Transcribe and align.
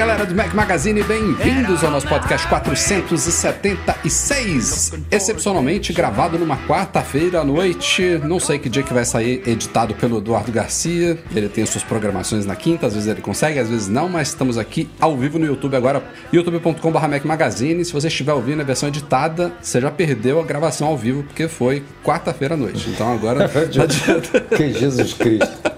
Galera 0.00 0.24
do 0.24 0.34
Mac 0.34 0.54
Magazine, 0.54 1.02
bem-vindos 1.02 1.84
ao 1.84 1.90
nosso 1.90 2.08
podcast 2.08 2.48
476. 2.48 4.92
Excepcionalmente 5.10 5.92
gravado 5.92 6.38
numa 6.38 6.56
quarta-feira 6.66 7.42
à 7.42 7.44
noite. 7.44 8.18
Não 8.24 8.40
sei 8.40 8.58
que 8.58 8.70
dia 8.70 8.82
que 8.82 8.94
vai 8.94 9.04
sair, 9.04 9.42
editado 9.46 9.94
pelo 9.94 10.16
Eduardo 10.16 10.50
Garcia. 10.50 11.18
Ele 11.36 11.50
tem 11.50 11.66
suas 11.66 11.84
programações 11.84 12.46
na 12.46 12.56
quinta, 12.56 12.86
às 12.86 12.94
vezes 12.94 13.10
ele 13.10 13.20
consegue, 13.20 13.58
às 13.58 13.68
vezes 13.68 13.88
não, 13.88 14.08
mas 14.08 14.28
estamos 14.28 14.56
aqui 14.56 14.88
ao 14.98 15.18
vivo 15.18 15.38
no 15.38 15.44
YouTube 15.44 15.76
agora, 15.76 16.02
youtube.com.br 16.32 17.06
Mac 17.06 17.26
Magazine. 17.26 17.84
Se 17.84 17.92
você 17.92 18.08
estiver 18.08 18.32
ouvindo 18.32 18.62
a 18.62 18.64
versão 18.64 18.88
editada, 18.88 19.52
você 19.60 19.82
já 19.82 19.90
perdeu 19.90 20.40
a 20.40 20.44
gravação 20.44 20.88
ao 20.88 20.96
vivo, 20.96 21.24
porque 21.24 21.46
foi 21.46 21.84
quarta-feira 22.02 22.54
à 22.54 22.56
noite. 22.56 22.88
Então 22.88 23.12
agora 23.12 23.40
não 23.76 23.82
adianta. 23.82 24.40
Que 24.56 24.72
Jesus 24.72 25.12
Cristo. 25.12 25.70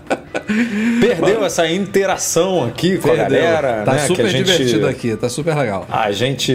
Perdeu 1.00 1.44
essa 1.44 1.66
interação 1.70 2.64
aqui 2.64 2.98
com 2.98 3.10
a 3.10 3.14
galera. 3.16 3.82
Tá 3.84 3.92
né, 3.92 4.00
que 4.00 4.06
super 4.06 4.26
a 4.26 4.28
gente- 4.28 4.44
divertido 4.44 4.86
aqui, 4.86 5.16
tá 5.16 5.28
super 5.28 5.56
legal. 5.56 5.86
A 5.90 6.10
gente 6.12 6.54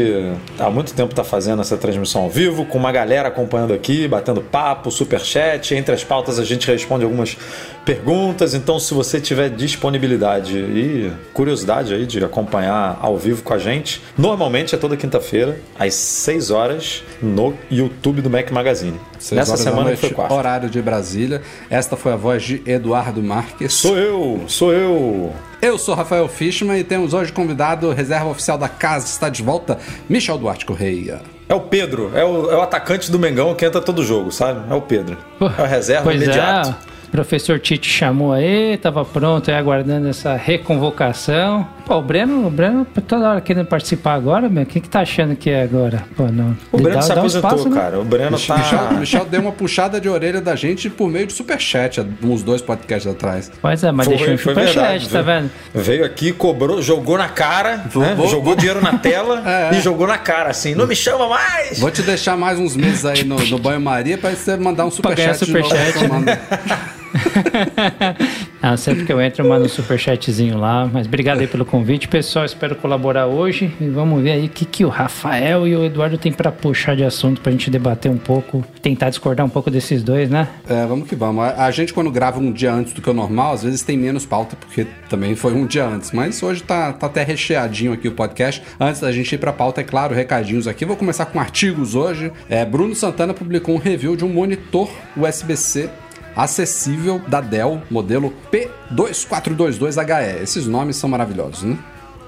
há 0.59 0.69
muito 0.69 0.93
tempo 0.93 1.13
tá 1.13 1.23
fazendo 1.23 1.61
essa 1.61 1.77
transmissão 1.77 2.23
ao 2.23 2.29
vivo, 2.29 2.65
com 2.65 2.77
uma 2.77 2.91
galera 2.91 3.27
acompanhando 3.27 3.73
aqui, 3.73 4.07
batendo 4.07 4.41
papo, 4.41 4.91
superchat. 4.91 5.73
Entre 5.75 5.93
as 5.93 6.03
pautas 6.03 6.39
a 6.39 6.43
gente 6.43 6.67
responde 6.67 7.03
algumas 7.03 7.37
perguntas. 7.85 8.53
Então, 8.53 8.79
se 8.79 8.93
você 8.93 9.19
tiver 9.21 9.49
disponibilidade 9.49 10.57
e 10.57 11.11
curiosidade 11.33 11.93
aí 11.93 12.05
de 12.05 12.23
acompanhar 12.23 12.97
ao 13.01 13.17
vivo 13.17 13.43
com 13.43 13.53
a 13.53 13.57
gente, 13.57 14.01
normalmente 14.17 14.75
é 14.75 14.77
toda 14.77 14.97
quinta-feira, 14.97 15.57
às 15.79 15.93
6 15.93 16.51
horas, 16.51 17.03
no 17.21 17.53
YouTube 17.71 18.21
do 18.21 18.29
Mac 18.29 18.51
Magazine. 18.51 18.99
Nessa 19.31 19.57
semana 19.57 19.83
noite, 19.85 19.99
foi 19.99 20.09
quarta. 20.11 20.33
horário 20.33 20.69
de 20.69 20.81
Brasília. 20.81 21.41
Esta 21.69 21.95
foi 21.95 22.11
a 22.13 22.15
voz 22.15 22.43
de 22.43 22.61
Eduardo 22.65 23.21
Marques. 23.23 23.73
Sou 23.77 23.95
eu, 23.95 24.43
sou 24.47 24.73
eu. 24.73 25.31
Eu 25.61 25.77
sou 25.77 25.93
Rafael 25.93 26.27
Fishman 26.27 26.79
e 26.79 26.83
temos 26.83 27.13
hoje 27.13 27.31
convidado, 27.31 27.91
reserva 27.91 28.25
oficial 28.27 28.57
da 28.57 28.67
casa, 28.67 29.05
está 29.05 29.29
de 29.29 29.43
volta, 29.43 29.77
Michel 30.09 30.35
Duarte 30.39 30.65
Correia. 30.65 31.21
É 31.47 31.53
o 31.53 31.59
Pedro, 31.61 32.11
é 32.15 32.25
o, 32.25 32.49
é 32.49 32.55
o 32.55 32.61
atacante 32.63 33.11
do 33.11 33.19
Mengão 33.19 33.53
que 33.53 33.63
entra 33.63 33.79
todo 33.79 34.03
jogo, 34.03 34.31
sabe? 34.31 34.61
É 34.67 34.73
o 34.73 34.81
Pedro. 34.81 35.15
É 35.39 35.61
o 35.61 35.65
reserva 35.67 36.05
Pois 36.05 36.19
imediato. 36.19 36.69
é, 36.69 37.07
o 37.07 37.11
professor 37.11 37.59
Tite 37.59 37.87
chamou 37.87 38.33
aí, 38.33 38.77
tava 38.77 39.05
pronto 39.05 39.51
aí 39.51 39.55
aguardando 39.55 40.07
essa 40.07 40.33
reconvocação. 40.35 41.67
Pô, 41.87 41.95
o 41.99 42.01
Breno, 42.01 42.45
o 42.45 42.49
Breno 42.49 42.85
toda 43.07 43.29
hora 43.29 43.39
querendo 43.39 43.65
participar 43.65 44.15
agora, 44.15 44.49
meu, 44.49 44.63
o 44.63 44.65
que 44.65 44.81
que 44.81 44.89
tá 44.89 44.99
achando 44.99 45.37
que 45.37 45.49
é 45.49 45.63
agora? 45.63 46.03
Pô, 46.17 46.25
não. 46.27 46.55
O 46.69 46.77
Breno 46.77 46.95
Dá- 46.95 47.01
se 47.01 47.07
dá 47.09 47.15
um 47.15 47.19
aposentou, 47.19 47.49
espaço, 47.51 47.69
né? 47.69 47.75
cara. 47.81 47.99
O 48.01 48.03
Breno 48.03 48.31
Michel, 48.31 48.53
tá. 48.57 48.91
Michel 48.91 49.25
deu 49.25 49.39
uma 49.39 49.53
puxada 49.53 50.01
de 50.01 50.09
orelha 50.09 50.41
da 50.41 50.53
gente 50.53 50.89
por 50.89 51.09
meio 51.09 51.25
de 51.27 51.31
superchat, 51.31 52.05
uns 52.21 52.43
dois 52.43 52.61
podcasts 52.61 53.09
atrás. 53.09 53.49
Pois 53.61 53.81
é, 53.85 53.91
mas 53.93 54.05
Foi- 54.05 54.17
deixou 54.17 54.33
um 54.33 54.37
foi 54.37 54.53
superchat, 54.53 54.75
verdade, 54.75 55.09
tá 55.09 55.21
veio- 55.21 55.39
vendo? 55.41 55.51
Veio 55.73 56.05
aqui, 56.05 56.33
cobrou, 56.33 56.81
jogou 56.81 57.17
na 57.17 57.29
cara, 57.29 57.85
né? 57.95 58.17
Jogou 58.29 58.53
dinheiro 58.53 58.81
na 58.81 58.97
tela 58.97 59.41
É. 59.71 59.77
e 59.77 59.79
jogou 59.79 60.07
na 60.07 60.17
cara, 60.17 60.49
assim. 60.49 60.75
Não 60.75 60.87
me 60.87 60.95
chama 60.95 61.29
mais! 61.29 61.79
Vou 61.79 61.89
te 61.89 62.01
deixar 62.01 62.35
mais 62.35 62.59
uns 62.59 62.75
meses 62.75 63.05
aí 63.05 63.23
no, 63.23 63.37
no 63.45 63.57
banho-maria 63.57 64.17
pra 64.17 64.31
você 64.31 64.57
mandar 64.57 64.83
um 64.85 64.89
Pra 64.89 65.15
ganhar 65.15 65.33
superchat 65.35 65.93
ah, 68.61 68.77
sempre 68.77 69.05
que 69.05 69.11
eu 69.11 69.21
entro, 69.21 69.47
mando 69.47 69.65
um 69.65 69.69
superchatzinho 69.69 70.57
lá. 70.57 70.89
Mas 70.91 71.07
obrigado 71.07 71.39
aí 71.39 71.47
pelo 71.47 71.65
convite, 71.65 72.07
pessoal. 72.07 72.45
Espero 72.45 72.75
colaborar 72.75 73.27
hoje. 73.27 73.73
E 73.79 73.87
vamos 73.87 74.21
ver 74.21 74.31
aí 74.31 74.45
o 74.45 74.49
que, 74.49 74.65
que 74.65 74.85
o 74.85 74.89
Rafael 74.89 75.67
e 75.67 75.75
o 75.75 75.85
Eduardo 75.85 76.17
têm 76.17 76.31
pra 76.31 76.51
puxar 76.51 76.95
de 76.95 77.03
assunto 77.03 77.41
pra 77.41 77.51
gente 77.51 77.69
debater 77.69 78.11
um 78.11 78.17
pouco, 78.17 78.63
tentar 78.81 79.09
discordar 79.09 79.45
um 79.45 79.49
pouco 79.49 79.69
desses 79.69 80.03
dois, 80.03 80.29
né? 80.29 80.47
É, 80.67 80.85
vamos 80.85 81.07
que 81.07 81.15
vamos. 81.15 81.43
A, 81.43 81.65
a 81.65 81.71
gente, 81.71 81.93
quando 81.93 82.11
grava 82.11 82.39
um 82.39 82.51
dia 82.51 82.73
antes 82.73 82.93
do 82.93 83.01
que 83.01 83.09
o 83.09 83.13
normal, 83.13 83.53
às 83.53 83.63
vezes 83.63 83.81
tem 83.81 83.97
menos 83.97 84.25
pauta, 84.25 84.55
porque 84.55 84.85
também 85.09 85.35
foi 85.35 85.53
um 85.53 85.65
dia 85.65 85.85
antes. 85.85 86.11
Mas 86.11 86.41
hoje 86.41 86.63
tá, 86.63 86.93
tá 86.93 87.07
até 87.07 87.23
recheadinho 87.23 87.93
aqui 87.93 88.07
o 88.07 88.11
podcast. 88.11 88.61
Antes 88.79 89.01
da 89.01 89.11
gente 89.11 89.33
ir 89.33 89.37
pra 89.37 89.53
pauta, 89.53 89.81
é 89.81 89.83
claro, 89.83 90.13
recadinhos 90.13 90.67
aqui. 90.67 90.85
Vou 90.85 90.95
começar 90.95 91.25
com 91.25 91.39
artigos 91.39 91.95
hoje. 91.95 92.31
É, 92.49 92.63
Bruno 92.65 92.95
Santana 92.95 93.33
publicou 93.33 93.75
um 93.75 93.79
review 93.79 94.15
de 94.15 94.25
um 94.25 94.29
monitor 94.29 94.89
USB-C 95.15 95.89
acessível 96.37 97.19
da 97.27 97.41
Dell, 97.41 97.81
modelo 97.89 98.31
P2422HE. 98.53 100.43
Esses 100.43 100.67
nomes 100.67 100.95
são 100.95 101.09
maravilhosos, 101.09 101.63
né? 101.63 101.77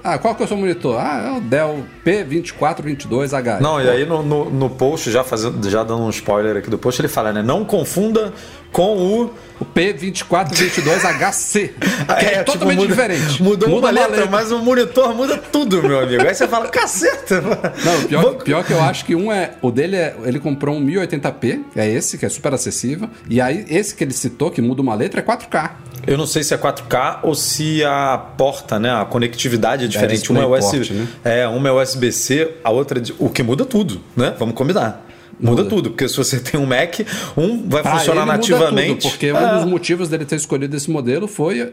Ah, 0.02 0.18
qual 0.18 0.34
que 0.34 0.42
é 0.42 0.46
o 0.46 0.48
seu 0.48 0.56
monitor? 0.56 0.98
Ah, 0.98 1.26
é 1.26 1.38
o 1.38 1.40
Dell 1.40 1.84
P2422HE. 2.04 3.60
Não, 3.60 3.80
e 3.80 3.88
aí 3.88 4.06
no, 4.06 4.22
no, 4.22 4.50
no 4.50 4.70
post, 4.70 5.10
já, 5.10 5.22
fazendo, 5.22 5.68
já 5.68 5.84
dando 5.84 6.02
um 6.02 6.10
spoiler 6.10 6.56
aqui 6.56 6.70
do 6.70 6.78
post, 6.78 7.00
ele 7.00 7.08
fala, 7.08 7.32
né? 7.32 7.42
Não 7.42 7.64
confunda 7.64 8.32
com 8.72 8.96
o. 8.96 9.30
O 9.60 9.64
P2422HC, 9.74 11.70
que 12.18 12.24
é, 12.24 12.38
tipo, 12.38 12.44
totalmente 12.52 12.78
muda- 12.78 12.88
diferente. 12.88 13.42
Mudou 13.42 13.68
Muda 13.68 13.88
uma 13.88 13.92
uma 13.92 14.06
letra, 14.08 14.24
mas 14.24 14.50
o 14.50 14.58
monitor 14.60 15.14
muda 15.14 15.36
tudo, 15.36 15.82
meu 15.82 16.00
amigo. 16.00 16.26
Aí 16.26 16.34
você 16.34 16.48
fala, 16.48 16.66
caceta! 16.68 17.42
Não, 17.84 18.04
pior, 18.04 18.34
pior 18.42 18.64
que 18.64 18.72
eu 18.72 18.80
acho 18.80 19.04
que 19.04 19.14
um 19.14 19.30
é. 19.30 19.52
O 19.60 19.70
dele 19.70 19.96
é. 19.96 20.16
Ele 20.24 20.40
comprou 20.40 20.74
um 20.74 20.82
1080p, 20.84 21.60
que 21.74 21.78
é 21.78 21.86
esse, 21.86 22.16
que 22.16 22.24
é 22.24 22.28
super 22.30 22.54
acessível. 22.54 23.10
E 23.28 23.38
aí, 23.38 23.66
esse 23.68 23.94
que 23.94 24.02
ele 24.02 24.14
citou, 24.14 24.50
que 24.50 24.62
muda 24.62 24.80
uma 24.80 24.94
letra, 24.94 25.20
é 25.20 25.22
4K. 25.22 25.70
Eu 26.06 26.16
não 26.16 26.26
sei 26.26 26.42
se 26.42 26.54
é 26.54 26.56
4K 26.56 27.18
ou 27.22 27.34
se 27.34 27.84
a 27.84 28.16
porta, 28.38 28.78
né? 28.78 28.90
A 28.90 29.04
conectividade 29.04 29.84
é 29.84 29.88
diferente. 29.88 30.20
display 30.20 30.42
uma 30.42 30.56
é 30.56 30.58
USB, 30.58 30.78
port, 30.78 30.90
né? 30.92 31.06
é, 31.22 31.46
uma 31.46 31.68
é 31.68 31.72
USB-C, 31.72 32.50
a 32.64 32.70
outra 32.70 32.98
é 32.98 33.02
de- 33.02 33.14
o 33.18 33.28
que 33.28 33.42
muda 33.42 33.66
tudo, 33.66 34.00
né? 34.16 34.34
Vamos 34.38 34.54
combinar. 34.54 35.06
Muda, 35.40 35.62
Muda. 35.62 35.64
tudo, 35.64 35.90
porque 35.90 36.08
se 36.08 36.16
você 36.16 36.38
tem 36.40 36.60
um 36.60 36.66
Mac, 36.66 37.00
um 37.36 37.68
vai 37.68 37.82
Pra 37.82 37.98
funcionar 37.98 38.26
nativamente. 38.26 39.02
tudo, 39.02 39.10
porque 39.10 39.26
É. 39.26 39.34
um 39.34 39.56
dos 39.56 39.64
motivos 39.64 40.08
dele 40.08 40.24
ter 40.24 40.36
escolhido 40.36 40.76
esse 40.76 40.90
modelo 40.90 41.26
foi 41.26 41.62
a, 41.62 41.68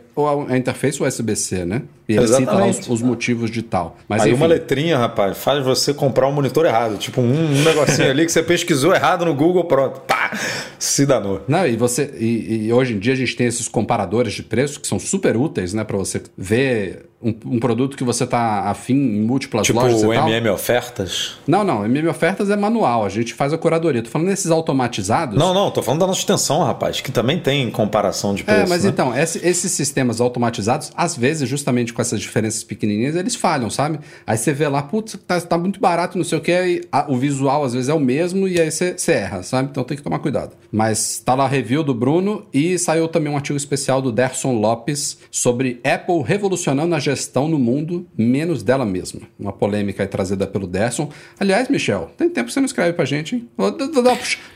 a 0.54 0.58
interface 0.58 1.02
USB-C, 1.02 1.66
né? 1.66 1.82
E 2.10 2.16
ele 2.16 2.26
cita 2.28 2.52
lá 2.54 2.66
os, 2.66 2.78
Exatamente. 2.78 2.92
os 2.92 3.02
motivos 3.02 3.52
de 3.52 3.62
tal. 3.62 3.98
Mas 4.08 4.22
Aí 4.22 4.30
enfim, 4.32 4.38
uma 4.40 4.48
letrinha, 4.48 4.98
rapaz, 4.98 5.38
faz 5.38 5.64
você 5.66 5.94
comprar 5.94 6.28
um 6.28 6.32
monitor 6.32 6.66
errado. 6.66 6.98
Tipo, 6.98 7.20
um, 7.20 7.26
um 7.60 7.64
negocinho 7.64 8.10
ali 8.10 8.26
que 8.26 8.32
você 8.32 8.42
pesquisou 8.42 8.94
errado 8.96 9.26
no 9.26 9.36
Google, 9.36 9.66
pronto. 9.66 10.00
Pá! 10.02 10.32
Se 10.80 11.06
danou. 11.06 11.44
Não, 11.48 11.68
e 11.68 11.76
você 11.76 12.14
e, 12.18 12.68
e 12.68 12.74
hoje 12.74 12.94
em 12.94 13.00
dia 13.00 13.12
a 13.14 13.16
gente 13.16 13.36
tem 13.36 13.48
esses 13.48 13.68
comparadores 13.68 14.34
de 14.34 14.44
preço 14.44 14.80
que 14.80 14.88
são 14.88 15.00
super 15.00 15.36
úteis, 15.36 15.74
né, 15.74 15.84
Pra 15.84 15.98
você 15.98 16.22
ver 16.38 17.07
um, 17.22 17.34
um 17.46 17.60
produto 17.60 17.98
que 17.98 18.04
você 18.04 18.28
tá 18.28 18.70
afim 18.70 18.94
em 18.94 19.22
múltiplas 19.22 19.66
Tipo 19.66 19.80
lojas 19.80 20.04
o 20.04 20.14
e 20.14 20.16
tal. 20.16 20.28
MM 20.30 20.50
Ofertas. 20.50 21.34
Não, 21.48 21.64
não, 21.64 21.84
MM 21.86 22.08
Ofertas 22.10 22.50
é 22.50 22.56
manual, 22.56 23.04
a 23.06 23.10
gente 23.10 23.34
faz 23.34 23.52
a 23.54 23.58
curadoria. 23.58 24.04
Tô 24.04 24.10
falando 24.10 24.28
nesses 24.28 24.52
automatizados. 24.52 25.38
Não, 25.38 25.54
não, 25.54 25.72
tô 25.72 25.82
falando 25.82 26.02
da 26.02 26.08
nossa 26.08 26.20
extensão, 26.20 26.64
rapaz, 26.64 27.02
que 27.02 27.12
também 27.12 27.40
tem 27.40 27.70
comparação 27.72 28.36
de 28.36 28.44
preço. 28.44 28.62
É, 28.62 28.68
mas 28.68 28.84
né? 28.84 28.90
então, 28.92 29.18
esse- 29.18 29.40
esses 29.46 29.72
sistemas 29.72 30.22
automatizados, 30.22 30.92
às 30.96 31.18
vezes, 31.18 31.50
justamente 31.50 31.92
com 31.94 32.02
essas 32.02 32.20
diferenças 32.20 32.64
pequenininhas, 32.64 33.16
eles 33.16 33.36
falham, 33.36 33.70
sabe? 33.70 34.00
Aí 34.26 34.38
você 34.38 34.54
vê 34.54 34.68
lá, 34.68 34.84
putz, 34.84 35.18
tá, 35.26 35.40
tá 35.42 35.58
muito 35.58 35.80
barato, 35.80 36.18
não 36.18 36.26
sei 36.26 36.38
o 36.38 36.42
que, 36.42 36.88
o 37.08 37.18
visual 37.18 37.64
às 37.64 37.74
vezes 37.74 37.90
é 37.90 37.94
o 37.94 38.00
mesmo 38.00 38.48
e 38.48 38.60
aí 38.62 38.70
você, 38.72 38.98
você 38.98 39.14
erra, 39.14 39.42
sabe? 39.44 39.70
Então 39.72 39.84
tem 39.84 39.98
que 39.98 40.04
tomar 40.04 40.20
cuidado. 40.20 40.52
Mas 40.72 41.20
tá 41.26 41.34
lá 41.34 41.46
a 41.46 41.48
review 41.48 41.84
do 41.84 41.94
Bruno 41.94 42.46
e 42.54 42.78
saiu 42.78 43.08
também 43.08 43.32
um 43.32 43.36
artigo 43.36 43.58
especial 43.58 44.02
do 44.02 44.12
Derson 44.12 44.54
Lopes 44.54 45.18
sobre 45.32 45.82
Apple 45.84 46.22
revolucionando 46.24 46.94
a 46.94 47.00
gestão 47.08 47.48
no 47.48 47.58
mundo, 47.58 48.06
menos 48.18 48.62
dela 48.64 48.86
mesma. 48.86 49.22
Uma 49.40 49.54
polêmica 49.54 50.04
aí 50.04 50.08
trazida 50.08 50.46
pelo 50.46 50.68
Derson. 50.68 51.10
Aliás, 51.40 51.70
Michel, 51.70 52.12
tem 52.18 52.30
tempo 52.30 52.48
que 52.48 52.54
você 52.54 52.60
não 52.60 52.66
escreve 52.66 52.94
pra 52.94 53.06
gente, 53.06 53.36
hein? 53.36 53.48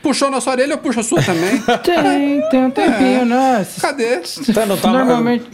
Puxou 0.02 0.30
nossa 0.30 0.50
orelha, 0.50 0.72
eu 0.74 0.78
puxo 0.78 1.00
a 1.00 1.02
sua 1.02 1.22
também. 1.22 1.52
Tem, 1.82 2.48
tem 2.50 2.64
um 2.64 2.70
tempinho, 2.70 3.24
né? 3.24 3.66
Cadê? 3.80 4.18
Tá, 4.54 4.66
não 4.66 4.76
tá, 4.76 4.90
Normalmente- 4.92 5.44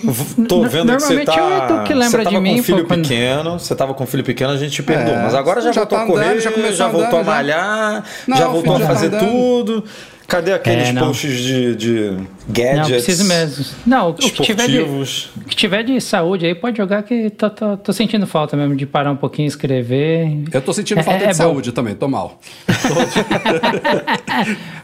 tô 0.49 0.62
vendo 0.62 0.93
que 0.97 1.00
você 1.03 1.15
normalmente 1.15 1.27
tá. 1.27 1.37
eu 1.39 1.53
é 1.55 1.67
tu 1.67 1.85
que 1.85 1.95
lembra 1.95 2.11
você 2.11 2.17
tava 2.19 2.31
de 2.31 2.37
com 2.37 2.41
mim, 2.43 2.61
um 2.61 2.62
filho 2.62 2.83
pô, 2.83 2.89
quando- 2.89 3.03
pequeno, 3.03 3.59
você 3.59 3.75
tava 3.75 3.95
com 3.95 4.05
um 4.05 4.06
filho 4.06 4.25
pequeno, 4.25 4.50
a 4.53 4.56
gente 4.56 4.73
te 4.73 4.83
perdoa. 4.83 5.15
É, 5.15 5.23
mas 5.23 5.35
agora 5.35 5.61
já, 5.61 5.73
já 5.73 5.81
voltou 5.83 5.99
tá 5.99 6.05
a 6.05 6.06
correr, 6.06 6.25
andando, 6.25 6.41
já 6.41 6.50
já, 6.50 6.56
começou 6.56 6.91
voltou 6.91 7.06
andando, 7.06 7.21
a 7.21 7.25
já. 7.25 7.31
malhar, 7.31 8.05
Não, 8.27 8.37
já 8.37 8.49
voltou 8.49 8.73
a 8.73 8.77
filho 8.77 8.79
já 8.79 8.87
tá 8.87 8.95
fazer 8.95 9.06
andando. 9.09 9.31
tudo. 9.31 9.85
Cadê 10.27 10.53
aqueles 10.53 10.89
É, 10.89 10.93
posts 10.93 11.37
de, 11.39 11.75
de 11.75 12.17
gadgets? 12.49 12.79
Não, 12.81 12.89
preciso 12.91 13.25
mesmo. 13.25 13.65
Não, 13.87 14.11
o 14.11 14.15
que 14.15 14.31
tiver 14.43 14.67
de, 14.69 14.81
o 14.81 15.05
que 15.47 15.56
tiver 15.56 15.83
de 15.83 16.00
saúde 16.00 16.47
aí 16.47 16.55
pode 16.55 16.77
jogar 16.77 17.03
que 17.03 17.31
tô, 17.31 17.49
tô, 17.50 17.77
tô 17.77 17.93
sentindo 17.93 18.27
falta 18.27 18.56
mesmo 18.56 18.75
de 18.75 18.87
parar 18.87 19.11
um 19.12 19.17
pouquinho 19.17 19.47
e 19.47 19.49
escrever. 19.49 20.43
Eu 20.53 20.61
tô 20.62 20.73
sentindo 20.73 21.00
É- 21.00 21.03
falta 21.03 21.19
é 21.25 21.27
de 21.29 21.33
bom. 21.33 21.35
saúde 21.35 21.73
também, 21.73 21.95
tô 21.95 22.09
mal. 22.09 22.41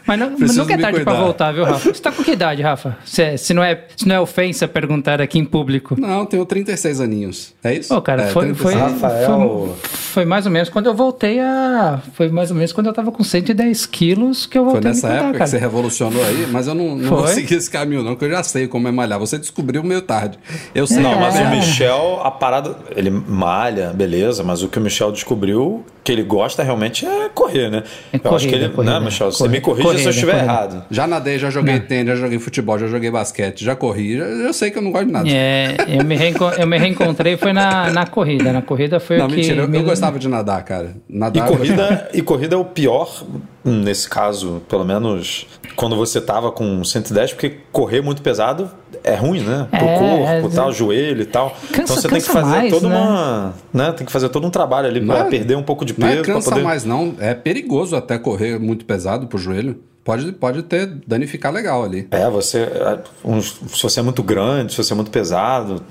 Mas 0.07 0.19
não, 0.19 0.35
Preciso 0.35 0.61
nunca 0.61 0.73
é 0.73 0.77
tarde 0.77 0.99
pra 1.01 1.05
cuidar. 1.13 1.23
voltar, 1.25 1.51
viu, 1.51 1.63
Rafa? 1.63 1.91
Você 1.93 2.01
tá 2.01 2.11
com 2.11 2.23
que 2.23 2.31
idade, 2.31 2.61
Rafa? 2.61 2.95
Se, 3.05 3.37
se, 3.37 3.53
não 3.53 3.63
é, 3.63 3.85
se 3.97 4.07
não 4.07 4.15
é 4.15 4.19
ofensa 4.19 4.67
perguntar 4.67 5.19
aqui 5.19 5.39
em 5.39 5.45
público. 5.45 5.99
Não, 5.99 6.25
tenho 6.25 6.45
36 6.45 7.01
aninhos. 7.01 7.53
É 7.63 7.73
isso? 7.73 7.89
Pô, 7.93 8.01
cara, 8.01 8.23
é, 8.23 8.27
foi, 8.27 8.45
36. 8.53 8.73
foi, 8.73 8.81
Rafael- 8.81 9.75
foi, 9.81 9.89
foi 9.89 10.25
mais 10.25 10.45
ou 10.45 10.51
menos 10.51 10.69
quando 10.69 10.85
eu 10.87 10.93
voltei 10.93 11.39
a. 11.39 11.99
Foi 12.13 12.29
mais 12.29 12.51
ou 12.51 12.55
menos 12.55 12.71
quando 12.71 12.87
eu 12.87 12.93
tava 12.93 13.11
com 13.11 13.23
110 13.23 13.85
quilos 13.87 14.45
que 14.45 14.57
eu 14.57 14.63
Foi 14.63 14.73
voltei 14.73 14.91
nessa 14.91 15.07
a 15.07 15.09
me 15.09 15.15
época 15.15 15.29
cuidar, 15.31 15.43
que 15.45 15.49
você 15.49 15.57
cara. 15.59 15.69
revolucionou 15.71 16.23
aí, 16.23 16.47
mas 16.51 16.67
eu 16.67 16.75
não, 16.75 16.95
não 16.95 17.09
Foi? 17.09 17.33
Seguir 17.55 17.57
esse 17.57 17.69
caminho, 17.69 18.03
não, 18.03 18.11
porque 18.11 18.25
eu 18.25 18.29
já 18.31 18.43
sei 18.43 18.67
como 18.67 18.87
é 18.87 18.91
malhar. 18.91 19.19
Você 19.19 19.37
descobriu 19.37 19.83
meio 19.83 20.01
tarde. 20.01 20.37
Eu 20.73 20.85
sei. 20.85 21.01
Não, 21.01 21.19
mas 21.19 21.35
É. 21.35 21.43
o 21.43 21.49
Michel, 21.51 22.19
a 22.23 22.31
parada. 22.31 22.75
Ele 22.95 23.09
malha, 23.09 23.91
beleza, 23.93 24.43
mas 24.43 24.61
o 24.63 24.67
que 24.67 24.77
o 24.77 24.81
Michel 24.81 25.11
descobriu 25.11 25.85
que 26.03 26.11
ele 26.11 26.21
gosta 26.23 26.61
realmente 26.61 27.05
é 27.05 27.29
correr, 27.33 27.69
né? 27.69 27.83
É 28.13 28.17
eu 28.23 28.35
acho 28.35 28.45
que 28.45 28.51
corrida, 28.51 28.55
ele. 28.65 28.69
corrida. 28.73 28.99
né, 28.99 29.05
Michel? 29.05 29.31
Você 29.31 29.37
Corrida, 29.39 29.55
me 29.57 29.61
corrija 29.61 29.83
se 29.83 29.89
eu 29.89 29.93
corrida, 29.95 30.09
estiver 30.11 30.31
corrida. 30.33 30.51
errado. 30.53 30.85
Já 30.91 31.07
nadei, 31.07 31.39
já 31.39 31.49
joguei 31.49 31.79
Não. 31.79 31.85
tênis, 31.87 32.07
já 32.07 32.15
joguei 32.15 32.37
futebol, 32.39 32.77
já 32.77 32.87
joguei 32.87 33.09
basquete, 33.09 33.63
já 33.65 33.75
corri. 33.75 34.17
Já, 34.17 34.25
eu 34.25 34.53
sei 34.53 34.69
que 34.69 34.77
eu 34.77 34.81
não 34.83 34.91
gosto 34.91 35.07
de 35.07 35.11
nada. 35.11 35.27
É, 35.29 35.75
eu 35.87 36.03
me, 36.05 36.15
reenco- 36.15 36.43
eu 36.57 36.67
me 36.67 36.77
reencontrei 36.77 37.37
foi 37.37 37.53
na, 37.53 37.91
na 37.91 38.05
corrida. 38.05 38.53
Na 38.53 38.61
corrida 38.61 38.99
foi 38.99 39.17
Não, 39.17 39.25
o 39.25 39.29
que. 39.29 39.35
mentira, 39.37 39.61
eu, 39.63 39.67
me- 39.67 39.77
eu 39.79 39.83
gostava 39.83 40.19
de 40.19 40.27
nadar, 40.27 40.63
cara. 40.63 40.95
E 41.09 41.17
Nadar. 41.17 41.47
gostava. 41.47 41.57
corrida, 41.57 42.09
e 42.13 42.21
corrida 42.21 42.55
é 42.55 42.57
o 42.59 42.65
pior, 42.65 43.23
nesse 43.71 44.07
caso, 44.07 44.61
pelo 44.69 44.85
menos 44.85 45.47
quando 45.75 45.95
você 45.95 46.21
tava 46.21 46.51
com 46.51 46.83
110, 46.83 47.33
porque 47.33 47.57
correr 47.71 48.01
muito 48.01 48.21
pesado 48.21 48.69
é 49.03 49.15
ruim, 49.15 49.41
né? 49.41 49.67
Pro 49.69 49.79
É, 49.85 49.97
corpo, 49.97 50.53
é, 50.53 50.55
tal, 50.55 50.71
joelho 50.71 51.21
e 51.23 51.25
tal. 51.25 51.49
Cansa- 51.71 51.81
então 51.81 51.95
você 51.97 52.07
tem 52.07 52.19
que 52.21 52.25
fazer 52.27 52.49
mais, 52.49 52.71
toda 52.73 52.87
né? 52.87 52.95
uma. 52.97 53.53
Né? 53.73 53.91
Tem 53.91 54.05
que 54.05 54.11
fazer 54.11 54.29
todo 54.29 54.47
um 54.47 54.49
trabalho 54.49 54.87
ali 54.87 55.03
pra 55.03 55.19
Não 55.19 55.25
é- 55.27 55.29
perder 55.29 55.57
um 55.57 55.63
pouco 55.63 55.83
de 55.83 55.93
Não 55.99 56.07
peso. 56.07 56.19
é 56.21 56.23
pra 56.23 56.33
cansa 56.35 56.49
poder... 56.51 56.63
mais, 56.63 56.85
não. 56.85 57.15
É 57.19 57.33
perigoso 57.33 57.95
até 57.95 58.17
correr 58.17 58.57
muito 58.59 58.85
pesado 58.85 59.27
pro 59.27 59.37
joelho. 59.37 59.79
Pode, 60.05 60.31
pode 60.33 60.61
ter 60.61 60.85
danificar 61.07 61.51
legal 61.51 61.83
ali. 61.83 62.07
É, 62.11 62.29
você. 62.29 62.59
é, 62.59 62.99
uns- 63.23 63.59
se 63.69 63.81
você 63.81 63.99
é 63.99 64.03
muito 64.03 64.21
grande, 64.21 64.71
se 64.71 64.77
você 64.77 64.93
é 64.93 64.95
muito 64.95 65.09
pesado, 65.09 65.81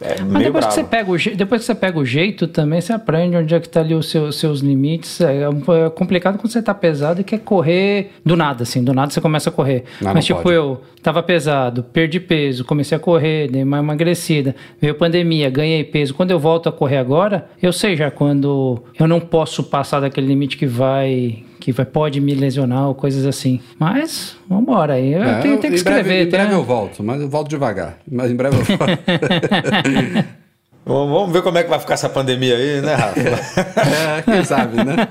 é, 0.00 0.14
é 0.14 0.20
Mas 0.20 0.32
meio 0.32 0.44
depois 0.44 0.64
que, 0.66 0.72
você 0.74 0.82
bravo. 0.84 0.90
pega 0.90 1.10
o, 1.10 1.36
depois 1.36 1.60
que 1.60 1.66
você 1.66 1.74
pega 1.74 1.98
o 1.98 2.04
jeito, 2.06 2.46
também 2.46 2.80
você 2.80 2.92
aprende 2.92 3.36
onde 3.36 3.52
é 3.52 3.58
que 3.58 3.68
tá 3.68 3.80
ali 3.80 3.92
os 3.92 4.08
seus, 4.08 4.36
seus 4.38 4.60
limites. 4.60 5.20
É, 5.20 5.48
um- 5.48 5.60
é 5.74 5.90
complicado 5.90 6.38
quando 6.38 6.52
você 6.52 6.62
tá 6.62 6.72
pesado 6.72 7.20
e 7.20 7.24
quer 7.24 7.40
correr 7.40 8.12
do 8.24 8.36
nada, 8.36 8.62
assim. 8.62 8.82
Do 8.84 8.94
nada 8.94 9.10
você 9.10 9.20
começa 9.20 9.50
a 9.50 9.52
correr. 9.52 9.82
Não, 10.00 10.06
não 10.08 10.14
Mas 10.14 10.24
tipo, 10.24 10.40
pode. 10.40 10.54
eu 10.54 10.80
tava 11.02 11.20
pesado, 11.20 11.82
perdi 11.82 12.20
peso, 12.20 12.64
comecei 12.64 12.94
a 12.96 13.00
correr, 13.00 13.50
dei 13.50 13.64
uma 13.64 13.80
emagrecida, 13.80 14.54
veio 14.80 14.94
pandemia, 14.94 15.50
ganhei 15.50 15.82
peso. 15.82 16.14
Quando 16.14 16.30
eu 16.30 16.38
volto 16.38 16.68
a 16.68 16.72
correr 16.72 16.98
agora, 16.98 17.48
eu 17.60 17.72
sei 17.72 17.96
já 17.96 18.08
quando 18.08 18.80
eu 19.00 19.08
não 19.08 19.18
posso 19.18 19.64
passar 19.64 19.98
daquele 19.98 20.28
limite 20.28 20.56
que 20.56 20.64
vai... 20.66 21.42
Que 21.64 21.72
vai, 21.72 21.86
pode 21.86 22.20
me 22.20 22.34
lesionar 22.34 22.88
ou 22.88 22.94
coisas 22.94 23.24
assim. 23.24 23.58
Mas, 23.78 24.36
vambora 24.46 24.92
aí. 24.94 25.14
Eu 25.14 25.22
É, 25.22 25.40
tenho, 25.40 25.56
tenho 25.56 25.72
que 25.72 25.80
em 25.80 25.82
breve, 25.82 26.00
escrever. 26.00 26.26
em 26.26 26.30
breve 26.30 26.46
tem- 26.48 26.54
eu 26.58 26.62
volto, 26.62 27.02
mas 27.02 27.22
eu 27.22 27.28
volto 27.30 27.48
devagar. 27.48 27.96
Mas 28.06 28.30
em 28.30 28.36
breve 28.36 28.56
eu 28.58 28.62
volto. 28.64 28.82
Vamos 30.86 31.10
vamos 31.10 31.32
ver 31.32 31.40
como 31.42 31.56
é 31.56 31.62
que 31.62 31.70
vai 31.70 31.78
ficar 31.78 31.94
essa 31.94 32.10
pandemia 32.10 32.54
aí, 32.58 32.82
né, 32.82 32.94
Rafa? 32.94 33.14
É, 34.20 34.22
quem 34.22 34.44
sabe, 34.44 34.84
né? 34.84 35.08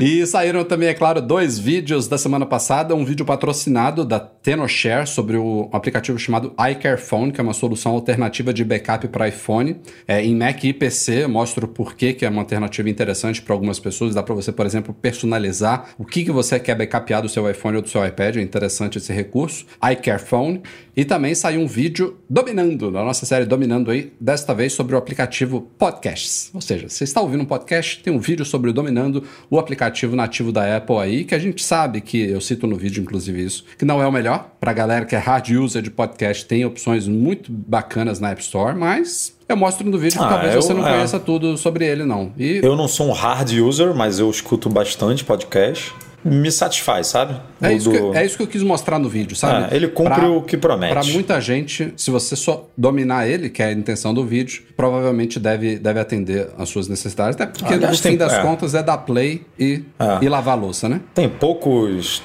E 0.00 0.26
saíram 0.26 0.64
também, 0.64 0.88
é 0.88 0.94
claro, 0.94 1.20
dois 1.20 1.58
vídeos 1.58 2.08
da 2.08 2.16
semana 2.16 2.46
passada. 2.46 2.94
Um 2.94 3.04
vídeo 3.04 3.26
patrocinado 3.26 4.04
da 4.04 4.18
Tenoshare 4.18 5.06
sobre 5.06 5.36
o 5.36 5.68
um 5.72 5.76
aplicativo 5.76 6.18
chamado 6.18 6.54
iCarephone, 6.70 7.30
que 7.30 7.40
é 7.40 7.44
uma 7.44 7.52
solução 7.52 7.92
alternativa 7.92 8.52
de 8.52 8.64
backup 8.64 9.06
para 9.08 9.28
iPhone. 9.28 9.76
É, 10.08 10.24
em 10.24 10.34
Mac 10.34 10.64
e 10.64 10.72
PC, 10.72 11.26
mostra 11.26 11.64
o 11.64 11.68
porquê 11.68 12.12
que 12.12 12.24
é 12.24 12.28
uma 12.28 12.42
alternativa 12.42 12.88
interessante 12.88 13.42
para 13.42 13.54
algumas 13.54 13.78
pessoas. 13.78 14.14
Dá 14.14 14.22
para 14.22 14.34
você, 14.34 14.50
por 14.50 14.64
exemplo, 14.64 14.94
personalizar 14.94 15.90
o 15.98 16.04
que, 16.04 16.24
que 16.24 16.32
você 16.32 16.58
quer 16.58 16.74
backupear 16.74 17.20
do 17.20 17.28
seu 17.28 17.48
iPhone 17.50 17.76
ou 17.76 17.82
do 17.82 17.88
seu 17.88 18.04
iPad. 18.06 18.36
É 18.36 18.40
interessante 18.40 18.98
esse 18.98 19.12
recurso. 19.12 19.66
iCarephone. 19.92 20.62
E 20.96 21.04
também 21.04 21.34
saiu 21.34 21.60
um 21.60 21.66
vídeo 21.66 22.16
dominando, 22.28 22.90
na 22.90 23.04
nossa 23.04 23.26
série 23.26 23.44
Dominando 23.44 23.90
aí, 23.90 24.12
desta 24.18 24.54
vez 24.54 24.72
sobre 24.72 24.94
o 24.94 24.98
aplicativo 24.98 25.60
Podcasts. 25.78 26.50
Ou 26.54 26.60
seja, 26.62 26.88
você 26.88 27.04
está 27.04 27.20
ouvindo 27.20 27.42
um 27.42 27.46
podcast, 27.46 28.02
tem 28.02 28.10
um 28.12 28.18
vídeo 28.18 28.46
sobre 28.46 28.70
o 28.70 28.72
Dominando, 28.72 29.22
o 29.50 29.58
aplicativo 29.58 30.16
nativo 30.16 30.50
da 30.50 30.74
Apple 30.76 30.96
aí, 30.96 31.24
que 31.24 31.34
a 31.34 31.38
gente 31.38 31.62
sabe 31.62 32.00
que, 32.00 32.18
eu 32.30 32.40
cito 32.40 32.66
no 32.66 32.76
vídeo 32.76 33.02
inclusive 33.02 33.44
isso, 33.44 33.62
que 33.78 33.84
não 33.84 34.00
é 34.00 34.06
o 34.06 34.12
melhor. 34.12 34.50
Pra 34.58 34.72
galera 34.72 35.04
que 35.04 35.14
é 35.14 35.18
hard 35.18 35.50
user 35.50 35.82
de 35.82 35.90
podcast, 35.90 36.46
tem 36.46 36.64
opções 36.64 37.06
muito 37.06 37.52
bacanas 37.52 38.18
na 38.18 38.30
App 38.30 38.40
Store, 38.40 38.74
mas 38.74 39.36
eu 39.46 39.56
mostro 39.56 39.88
no 39.90 39.98
vídeo 39.98 40.18
que 40.18 40.24
Ah, 40.24 40.28
talvez 40.30 40.54
eu- 40.54 40.62
você 40.62 40.72
não 40.72 40.86
é. 40.86 40.92
conheça 40.92 41.20
tudo 41.20 41.58
sobre 41.58 41.84
ele, 41.86 42.06
não. 42.06 42.32
E 42.38 42.60
Eu 42.64 42.74
não 42.74 42.88
sou 42.88 43.08
um 43.08 43.12
hard 43.12 43.52
user, 43.52 43.94
mas 43.94 44.18
eu 44.18 44.30
escuto 44.30 44.70
bastante 44.70 45.22
podcast. 45.22 45.92
Me 46.28 46.50
satisfaz, 46.50 47.06
sabe? 47.06 47.36
é, 47.62 47.72
isso 47.72 47.90
do- 47.90 48.10
que, 48.12 48.18
é 48.18 48.24
isso 48.26 48.36
que 48.36 48.42
eu 48.42 48.46
quis 48.46 48.62
mostrar 48.62 48.98
no 48.98 49.08
vídeo, 49.08 49.36
sabe? 49.36 49.72
É, 49.72 49.76
ele 49.76 49.88
cumpre 49.88 50.14
Pra- 50.16 50.30
o 50.30 50.42
que 50.42 50.56
promete. 50.56 50.92
Pra 50.92 51.04
muita 51.04 51.40
gente, 51.40 51.94
se 51.96 52.10
você 52.10 52.34
só 52.34 52.68
dominar 52.76 53.28
ele, 53.28 53.48
que 53.48 53.62
é 53.62 53.66
a 53.66 53.72
intenção 53.72 54.12
do 54.12 54.24
vídeo, 54.24 54.62
provavelmente 54.76 55.38
deve, 55.38 55.78
deve 55.78 56.00
atender 56.00 56.48
às 56.58 56.68
suas 56.68 56.88
necessidades. 56.88 57.34
Até 57.40 57.46
porque, 57.46 57.76
no 57.76 57.88
fim 57.94 58.02
tem- 58.02 58.16
das 58.16 58.32
é. 58.34 58.42
contas, 58.42 58.74
é 58.74 58.82
dar 58.82 58.98
play 58.98 59.46
e, 59.58 59.84
É. 59.98 60.24
e 60.24 60.28
lavar 60.28 60.56
a 60.56 60.60
louça, 60.60 60.88
né? 60.88 61.00
Tem 61.14 61.28
poucos, 61.28 62.22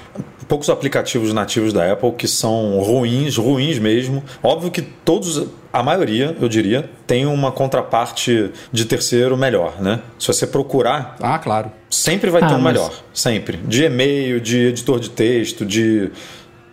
poucos 0.51 0.69
aplicativos 0.69 1.31
nativos 1.31 1.71
da 1.71 1.89
Apple 1.93 2.11
que 2.11 2.27
são 2.27 2.77
ruins, 2.81 3.37
ruins 3.37 3.79
mesmo. 3.79 4.21
Óbvio 4.43 4.69
que 4.69 4.81
todos, 4.81 5.47
a 5.71 5.81
maioria, 5.81 6.35
eu 6.41 6.49
diria, 6.49 6.89
tem 7.07 7.25
uma 7.25 7.53
contraparte 7.53 8.51
de 8.69 8.83
terceiro 8.83 9.37
melhor, 9.37 9.81
né? 9.81 10.01
Se 10.19 10.27
você 10.27 10.45
procurar, 10.45 11.15
Ah, 11.21 11.39
claro. 11.39 11.71
sempre 11.89 12.29
vai 12.29 12.41
Ah, 12.43 12.47
ter 12.49 12.55
um 12.55 12.59
mas- 12.59 12.73
melhor. 12.73 12.91
Sempre. 13.13 13.59
De 13.65 13.85
e-mail, 13.85 14.41
de 14.41 14.57
editor 14.67 14.99
de 14.99 15.09
texto, 15.09 15.65
de. 15.65 16.11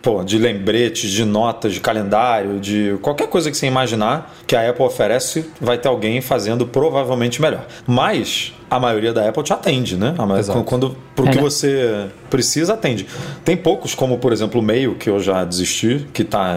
Pô, 0.01 0.23
de 0.23 0.37
lembretes, 0.37 1.11
de 1.11 1.25
notas, 1.25 1.73
de 1.73 1.81
calendário, 1.81 2.59
de 2.59 2.97
qualquer 3.01 3.27
coisa 3.27 3.51
que 3.51 3.57
você 3.57 3.67
imaginar 3.67 4.33
que 4.47 4.55
a 4.55 4.69
Apple 4.69 4.85
oferece, 4.85 5.45
vai 5.59 5.77
ter 5.77 5.89
alguém 5.89 6.21
fazendo 6.21 6.65
provavelmente 6.65 7.41
melhor. 7.41 7.65
Mas 7.85 8.53
a 8.69 8.79
maioria 8.79 9.11
da 9.11 9.27
Apple 9.27 9.43
te 9.43 9.51
atende, 9.51 9.97
né? 9.97 10.13
A 10.17 10.25
maioria, 10.25 10.39
Exato. 10.39 10.63
quando 10.63 10.95
pro 11.15 11.27
É, 11.27 11.31
que 11.31 11.35
né? 11.37 11.41
você 11.41 12.05
precisa, 12.29 12.75
atende. 12.75 13.07
Tem 13.43 13.57
poucos, 13.57 13.93
como 13.93 14.17
por 14.19 14.31
exemplo 14.31 14.61
o 14.61 14.63
Mail, 14.63 14.95
que 14.95 15.09
eu 15.09 15.19
já 15.19 15.43
desisti, 15.43 16.07
que 16.13 16.21
está 16.21 16.55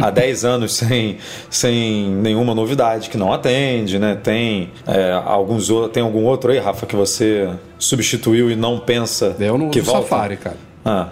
há 0.00 0.08
10 0.10 0.44
anos 0.44 0.74
sem, 0.74 1.18
sem 1.50 2.08
nenhuma 2.08 2.54
novidade, 2.54 3.10
que 3.10 3.18
não 3.18 3.32
atende, 3.32 3.98
né? 3.98 4.16
Tem, 4.22 4.70
é, 4.86 5.12
alguns, 5.24 5.68
tem 5.92 6.02
algum 6.02 6.24
outro 6.24 6.52
aí, 6.52 6.58
Rafa, 6.58 6.86
que 6.86 6.96
você 6.96 7.50
substituiu 7.78 8.50
e 8.50 8.56
não 8.56 8.78
pensa 8.78 9.36
Eu 9.38 9.58
no 9.58 9.70
que 9.70 9.80
volta? 9.80 10.02
Safari, 10.02 10.36
cara. 10.36 10.71
Ah, 10.84 11.08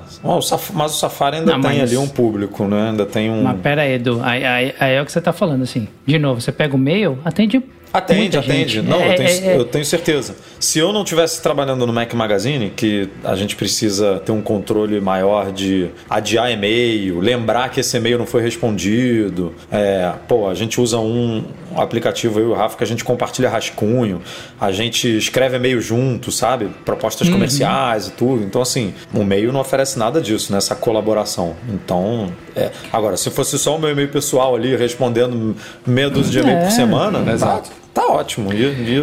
mas 0.74 0.92
o 0.92 0.98
Safari 0.98 1.36
ainda 1.36 1.52
Não, 1.52 1.60
tem 1.60 1.78
mas- 1.78 1.90
ali 1.90 1.96
um 1.96 2.08
público, 2.08 2.64
né? 2.64 2.90
Ainda 2.90 3.06
tem 3.06 3.30
um. 3.30 3.42
Mas 3.42 3.60
pera 3.60 3.82
aí, 3.82 3.92
Edu. 3.94 4.20
Aí, 4.22 4.44
aí- 4.44 4.74
aí 4.80 4.94
é 4.94 5.02
o 5.02 5.04
que 5.06 5.12
você 5.12 5.20
tá 5.20 5.32
falando, 5.32 5.62
assim. 5.62 5.86
De 6.04 6.18
novo, 6.18 6.40
você 6.40 6.50
pega 6.50 6.74
o 6.74 6.78
mail, 6.78 7.18
atende. 7.24 7.62
Atende, 7.92 8.38
atende. 8.38 8.74
gente. 8.74 8.88
Não, 8.88 9.00
É, 9.00 9.12
eu, 9.12 9.16
tenho, 9.16 9.28
é, 9.28 9.46
é. 9.48 9.56
eu 9.58 9.64
tenho 9.64 9.84
certeza. 9.84 10.36
Se 10.60 10.78
eu 10.78 10.92
não 10.92 11.02
tivesse 11.02 11.42
trabalhando 11.42 11.84
no 11.88 11.92
Mac 11.92 12.12
Magazine, 12.14 12.70
que 12.70 13.08
a 13.24 13.34
gente 13.34 13.56
precisa 13.56 14.20
ter 14.24 14.30
um 14.30 14.40
controle 14.40 15.00
maior 15.00 15.50
de 15.50 15.88
adiar 16.08 16.52
e-mail, 16.52 17.18
lembrar 17.18 17.68
que 17.68 17.80
esse 17.80 17.96
e-mail 17.96 18.16
não 18.16 18.26
foi 18.26 18.42
respondido. 18.42 19.52
É, 19.72 20.12
pô, 20.28 20.48
a 20.48 20.54
gente 20.54 20.80
usa 20.80 20.98
um 21.00 21.42
aplicativo 21.76 22.38
aí, 22.38 22.44
o 22.44 22.52
Rafa, 22.54 22.76
que 22.76 22.84
a 22.84 22.86
gente 22.86 23.04
compartilha 23.04 23.48
rascunho, 23.48 24.22
a 24.60 24.70
gente 24.72 25.16
escreve 25.16 25.56
e-mail 25.56 25.80
junto, 25.80 26.30
sabe? 26.32 26.68
Propostas 26.84 27.26
Uhum. 27.28 27.34
comerciais 27.34 28.08
e 28.08 28.10
tudo. 28.12 28.42
Então, 28.44 28.60
assim, 28.62 28.94
o 29.12 29.20
e-mail 29.20 29.52
não 29.52 29.60
oferece 29.60 29.98
nada 29.98 30.20
disso, 30.20 30.52
nessa 30.52 30.74
colaboração. 30.74 31.54
Então, 31.68 32.32
é. 32.56 32.70
agora, 32.92 33.16
se 33.16 33.30
fosse 33.30 33.58
só 33.58 33.76
o 33.76 33.78
meu 33.78 33.90
e-mail 33.90 34.08
pessoal 34.08 34.54
ali 34.54 34.74
respondendo 34.76 35.54
meia 35.86 36.10
dúzia 36.10 36.32
de 36.32 36.38
e-mail 36.40 36.58
É, 36.58 36.64
por 36.64 36.70
semana, 36.72 37.32
exato. 37.32 37.70
Tá, 37.92 38.06
ótimo, 38.06 38.52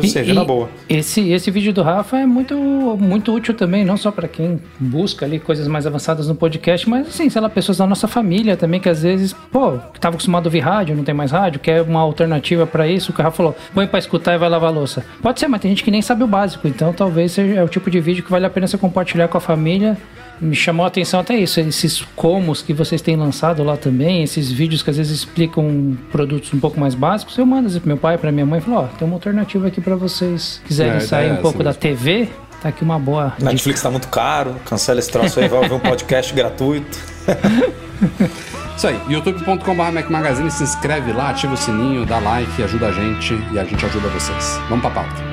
E- 0.01 0.07
e 0.31 0.33
na 0.33 0.43
boa. 0.45 0.69
Esse, 0.87 1.29
esse 1.31 1.51
vídeo 1.51 1.73
do 1.73 1.81
Rafa 1.83 2.17
é 2.19 2.25
muito, 2.25 2.55
muito 2.55 3.33
útil 3.33 3.53
também, 3.53 3.83
não 3.83 3.97
só 3.97 4.11
para 4.11 4.27
quem 4.29 4.61
busca 4.79 5.25
ali 5.25 5.39
coisas 5.39 5.67
mais 5.67 5.85
avançadas 5.85 6.27
no 6.27 6.35
podcast, 6.35 6.89
mas 6.89 7.07
assim, 7.07 7.29
sei 7.29 7.41
lá, 7.41 7.49
pessoas 7.49 7.77
da 7.79 7.85
nossa 7.85 8.07
família 8.07 8.55
também 8.55 8.79
que 8.79 8.87
às 8.87 9.03
vezes, 9.03 9.33
pô, 9.51 9.73
tava 9.99 10.15
acostumado 10.15 10.45
a 10.45 10.47
ouvir 10.47 10.59
rádio, 10.59 10.95
não 10.95 11.03
tem 11.03 11.13
mais 11.13 11.31
rádio, 11.31 11.59
quer 11.59 11.81
uma 11.81 11.99
alternativa 11.99 12.65
para 12.65 12.87
isso, 12.87 13.11
o 13.11 13.13
que 13.13 13.19
o 13.19 13.23
Rafa 13.23 13.35
falou, 13.37 13.55
põe 13.73 13.85
para 13.87 13.99
escutar 13.99 14.35
e 14.35 14.37
vai 14.37 14.47
lavar 14.47 14.69
a 14.69 14.73
louça. 14.73 15.05
Pode 15.21 15.39
ser, 15.39 15.47
mas 15.49 15.59
tem 15.61 15.69
gente 15.71 15.83
que 15.83 15.91
nem 15.91 16.01
sabe 16.01 16.23
o 16.23 16.27
básico, 16.27 16.65
então 16.67 16.93
talvez 16.93 17.33
seja 17.33 17.55
é 17.55 17.63
o 17.63 17.67
tipo 17.67 17.91
de 17.91 17.99
vídeo 17.99 18.23
que 18.23 18.31
vale 18.31 18.45
a 18.45 18.49
pena 18.49 18.67
você 18.67 18.77
compartilhar 18.77 19.27
com 19.27 19.37
a 19.37 19.41
família. 19.41 19.97
Me 20.39 20.55
chamou 20.55 20.83
a 20.83 20.87
atenção 20.87 21.19
até 21.19 21.35
isso, 21.35 21.59
esses 21.59 22.01
comos 22.15 22.61
que 22.61 22.71
vocês 22.73 23.01
têm 23.01 23.15
lançado 23.15 23.63
lá 23.63 23.75
também, 23.75 24.21
esses 24.23 24.51
vídeos 24.51 24.83
que 24.83 24.89
às 24.89 24.97
vezes 24.97 25.11
explicam 25.19 25.97
produtos 26.11 26.53
um 26.53 26.59
pouco 26.59 26.79
mais 26.79 26.93
básicos. 26.93 27.37
Eu 27.37 27.45
mando 27.45 27.69
pro 27.79 27.87
meu 27.87 27.97
pai, 27.97 28.17
pra 28.17 28.31
minha 28.31 28.45
mãe, 28.45 28.59
e 28.59 28.61
falo, 28.61 28.77
ó, 28.77 28.83
tem 28.83 29.07
uma 29.07 29.15
alternativa 29.15 29.67
aqui 29.67 29.81
pra 29.81 29.95
vocês 29.95 30.61
quiserem 30.65 30.97
É, 30.97 30.99
sair 30.99 31.21
ideia 31.25 31.33
um 31.33 31.39
é 31.39 31.41
pouco 31.41 31.57
essa 31.57 31.63
da 31.63 31.69
mesmo. 31.71 31.81
TV. 31.81 32.29
Tá 32.61 32.69
aqui 32.69 32.83
uma 32.83 32.97
boa. 32.99 33.33
dica. 33.37 33.51
Netflix 33.51 33.81
tá 33.81 33.89
muito 33.91 34.07
caro, 34.07 34.55
cancela 34.65 34.99
esse 34.99 35.11
troço 35.11 35.39
aí, 35.39 35.47
vai 35.47 35.59
ouvir 35.59 35.73
um 35.73 35.79
podcast 35.79 36.33
gratuito. 36.33 36.97
Isso 38.77 38.87
aí, 38.87 38.99
youtube.com.br 39.09 39.91
Mac 39.91 40.09
Magazine, 40.09 40.51
se 40.51 40.63
inscreve 40.63 41.11
lá, 41.13 41.29
ativa 41.31 41.53
o 41.53 41.57
sininho, 41.57 42.05
dá 42.05 42.19
like, 42.19 42.61
ajuda 42.61 42.87
a 42.87 42.91
gente 42.91 43.33
e 43.51 43.57
a 43.59 43.63
gente 43.63 43.83
ajuda 43.83 44.07
vocês. 44.09 44.59
Vamos 44.69 44.81
pra 44.81 44.91
pauta. 44.91 45.26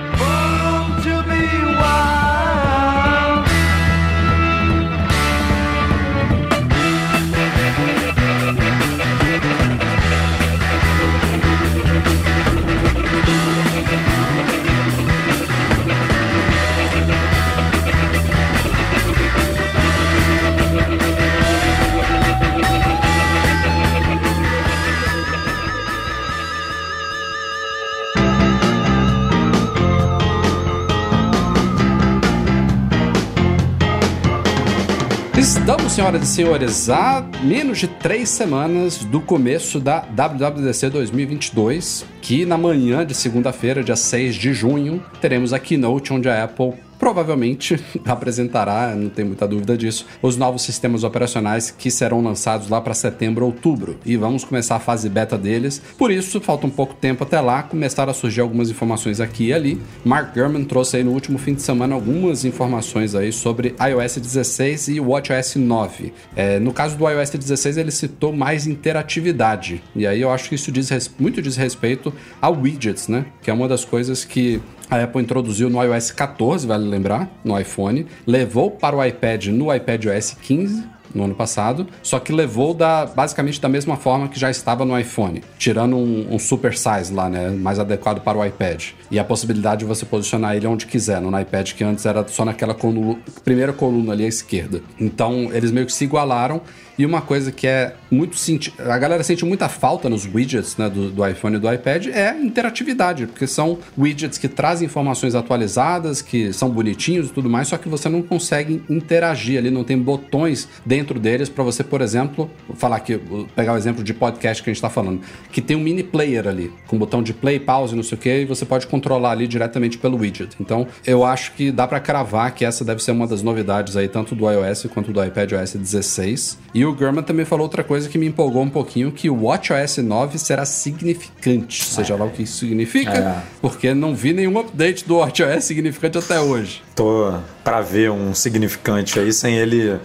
Estamos, 35.45 35.93
senhoras 35.93 36.23
e 36.23 36.27
senhores, 36.27 36.89
a 36.89 37.23
menos 37.43 37.77
de 37.77 37.87
três 37.87 38.31
semanas 38.31 39.05
do 39.05 39.21
começo 39.21 39.79
da 39.79 39.99
WWDC 40.01 40.89
2022, 40.89 42.07
que 42.23 42.47
na 42.47 42.57
manhã 42.57 43.05
de 43.05 43.13
segunda-feira, 43.13 43.85
dia 43.85 43.95
6 43.95 44.37
de 44.37 44.55
junho, 44.55 45.05
teremos 45.21 45.53
a 45.53 45.59
keynote 45.59 46.15
onde 46.15 46.31
a 46.31 46.45
Apple 46.45 46.73
provavelmente 47.05 47.79
apresentará, 48.07 48.95
não 48.97 49.11
tem 49.11 49.27
muita 49.27 49.47
dúvida 49.47 49.77
disso, 49.77 50.07
os 50.23 50.39
novos 50.39 50.63
sistemas 50.63 51.05
operacionais 51.05 51.71
que 51.71 51.91
serão 51.91 52.23
lançados 52.23 52.71
lá 52.71 52.81
para 52.81 52.95
setembro, 52.95 53.45
outubro. 53.45 53.99
E 54.07 54.17
vamos 54.17 54.43
começar 54.43 54.77
a 54.77 54.81
fase 54.81 55.07
beta 55.11 55.37
deles. 55.37 55.83
Por 55.99 56.11
isso, 56.11 56.41
falta 56.41 56.67
um 56.67 56.71
pouco 56.71 56.95
tempo 56.95 57.23
até 57.23 57.39
lá, 57.43 57.63
começaram 57.63 58.11
a 58.11 58.15
surgir 58.15 58.41
algumas 58.41 58.71
informações 58.71 59.21
aqui 59.21 59.49
e 59.49 59.53
ali. 59.53 59.83
Mark 60.03 60.35
Gurman 60.35 60.65
trouxe 60.65 60.97
aí 60.97 61.05
no 61.05 61.11
último 61.11 61.37
fim 61.37 61.53
de 61.53 61.61
semana 61.61 61.95
algumas 61.95 62.43
informações 62.47 63.15
aí 63.15 63.31
sobre 63.33 63.75
iOS 63.79 64.17
16 64.17 64.89
e 64.89 64.99
WatchOS 64.99 65.57
9. 65.57 66.11
É, 66.35 66.59
no 66.59 66.73
caso 66.73 66.97
do 66.97 67.07
iOS 67.07 67.29
16, 67.29 67.77
ele 67.77 67.91
citou 67.91 68.33
mais 68.33 68.67
interatividade. 68.67 69.83
E 69.95 70.07
aí 70.07 70.23
eu 70.23 70.31
acho 70.31 70.49
que 70.49 70.55
isso 70.55 70.73
diz 70.73 70.91
muito 71.19 71.43
diz 71.43 71.55
respeito 71.55 72.15
a 72.41 72.49
widgets, 72.49 73.09
né? 73.09 73.27
Que 73.43 73.51
é 73.51 73.53
uma 73.53 73.69
das 73.69 73.85
coisas 73.85 74.25
que 74.25 74.63
a 74.95 75.05
Apple 75.05 75.23
introduziu 75.23 75.69
no 75.69 75.83
iOS 75.83 76.11
14, 76.13 76.67
vale 76.67 76.87
lembrar, 76.87 77.29
no 77.45 77.59
iPhone, 77.59 78.07
levou 78.27 78.71
para 78.71 78.97
o 78.97 79.05
iPad 79.05 79.47
no 79.47 79.75
iPad 79.75 80.07
OS 80.07 80.37
15 80.41 80.95
no 81.15 81.25
ano 81.25 81.35
passado, 81.35 81.87
só 82.03 82.19
que 82.19 82.33
levou 82.33 82.75
da, 82.75 83.07
basicamente 83.07 83.61
da 83.61 83.69
mesma 83.69 83.97
forma 83.97 84.29
que 84.29 84.39
já 84.39 84.51
estava 84.51 84.85
no 84.85 84.99
iPhone, 84.99 85.43
tirando 85.59 85.97
um, 85.97 86.35
um, 86.35 86.39
super 86.39 86.77
size 86.77 87.13
lá, 87.13 87.29
né, 87.29 87.51
mais 87.51 87.79
adequado 87.79 88.21
para 88.21 88.39
o 88.39 88.45
iPad. 88.45 88.91
E 89.11 89.19
a 89.19 89.25
possibilidade 89.25 89.81
de 89.81 89.85
você 89.85 90.05
posicionar 90.05 90.57
ele 90.57 90.67
onde 90.67 90.87
quiser, 90.87 91.21
no 91.21 91.39
iPad 91.39 91.73
que 91.73 91.85
antes 91.85 92.05
era 92.05 92.27
só 92.29 92.45
naquela 92.45 92.75
coluna, 92.75 93.19
primeira 93.45 93.73
coluna 93.73 94.13
ali 94.13 94.25
à 94.25 94.29
esquerda. 94.29 94.83
Então 94.99 95.51
eles 95.53 95.71
meio 95.71 95.87
que 95.87 95.93
se 95.93 96.05
igualaram 96.05 96.61
e 96.97 97.05
uma 97.05 97.21
coisa 97.21 97.51
que 97.51 97.67
é 97.67 97.95
muito 98.11 98.37
senti 98.37 98.73
a 98.79 98.97
galera 98.97 99.23
sente 99.25 99.45
muita 99.45 99.69
falta 99.69 100.09
nos 100.09 100.25
widgets 100.27 100.77
né, 100.77 100.89
do, 100.89 101.11
do, 101.11 101.27
iPhone 101.27 101.57
e 101.57 101.59
do 101.59 101.73
iPad 101.73 102.07
é 102.07 102.37
interatividade, 102.41 103.27
porque 103.27 103.47
são 103.47 103.79
widgets 103.99 104.39
que 104.39 104.49
trazem 104.49 104.87
informações 104.87 105.35
atualizadas, 105.35 106.23
que 106.23 106.53
são 106.53 106.71
bonitinhos 106.71 107.29
e 107.29 107.33
tudo 107.33 107.51
mais, 107.51 107.69
só 107.69 107.77
que 107.77 107.89
você 107.89 108.09
não 108.09 108.23
consegue 108.23 108.83
interagir 108.89 109.59
ali, 109.59 109.71
não 109.71 109.83
tem 109.83 109.99
botões 109.99 110.69
dentro 110.87 111.04
deles 111.13 111.49
para 111.49 111.63
você, 111.63 111.85
por 111.85 112.01
exemplo, 112.01 112.51
falar 112.75 112.97
aqui, 112.97 113.21
pegar 113.55 113.75
o 113.75 113.77
exemplo 113.77 114.03
de 114.03 114.15
podcast 114.15 114.63
que 114.63 114.71
a 114.71 114.73
gente 114.73 114.79
está 114.79 114.89
falando, 114.89 115.21
que 115.53 115.61
tem 115.61 115.77
um 115.77 115.81
mini 115.81 116.03
player 116.03 116.49
ali, 116.49 116.73
com 116.87 116.97
botão 116.97 117.23
de 117.23 117.35
play, 117.35 117.59
pause, 117.59 117.95
não 117.95 118.03
sei 118.03 118.17
o 118.17 118.21
que, 118.21 118.41
e 118.41 118.45
você 118.45 118.65
pode 118.65 118.87
controlar 118.87 119.33
ali 119.33 119.47
diretamente 119.47 119.99
pelo 119.99 120.17
widget. 120.19 120.57
Então, 120.61 120.87
eu 121.07 121.25
acho 121.25 121.53
que 121.53 121.71
dá 121.71 121.87
para 121.87 122.01
cravar 122.01 122.55
que 122.55 122.65
essa 122.65 122.85
deve 122.85 123.03
ser 123.03 123.11
uma 123.11 123.27
das 123.27 123.43
novidades 123.43 123.97
aí, 123.97 124.09
tanto 124.09 124.35
do 124.35 124.51
iOS 124.51 124.87
quanto 124.93 125.13
do 125.13 125.23
iPad 125.23 125.53
OS 125.53 125.75
16. 125.75 126.59
E 126.73 126.85
o 126.85 126.95
Gurman 126.95 127.23
também 127.23 127.45
falou 127.45 127.65
outra 127.65 127.85
coisa 127.85 128.09
que 128.09 128.19
me 128.19 128.27
empolgou 128.27 128.63
um 128.63 128.71
pouquinho, 128.71 129.13
que 129.13 129.29
o 129.29 129.45
WatchOS 129.45 129.99
9 129.99 130.39
será 130.39 130.65
significante, 130.65 131.85
seja 131.85 132.17
lá 132.17 132.25
o 132.25 132.31
que 132.31 132.43
isso 132.43 132.59
significa, 132.59 133.13
é. 133.13 133.43
porque 133.61 133.93
não 133.95 134.15
vi 134.15 134.33
nenhum 134.33 134.59
update 134.59 135.07
do 135.07 135.17
WatchOS 135.17 135.65
significante 135.65 136.19
até 136.19 136.41
hoje. 136.41 136.83
Tô 136.95 137.35
para 137.65 137.81
ver 137.81 138.11
um 138.11 138.35
significante 138.35 139.19
aí 139.19 139.33
sem 139.33 139.57
ele 139.57 139.99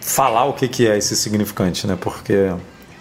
falar 0.00 0.44
o 0.44 0.52
que, 0.52 0.68
que 0.68 0.86
é 0.86 0.96
esse 0.96 1.16
significante, 1.16 1.86
né? 1.86 1.96
Porque 1.98 2.52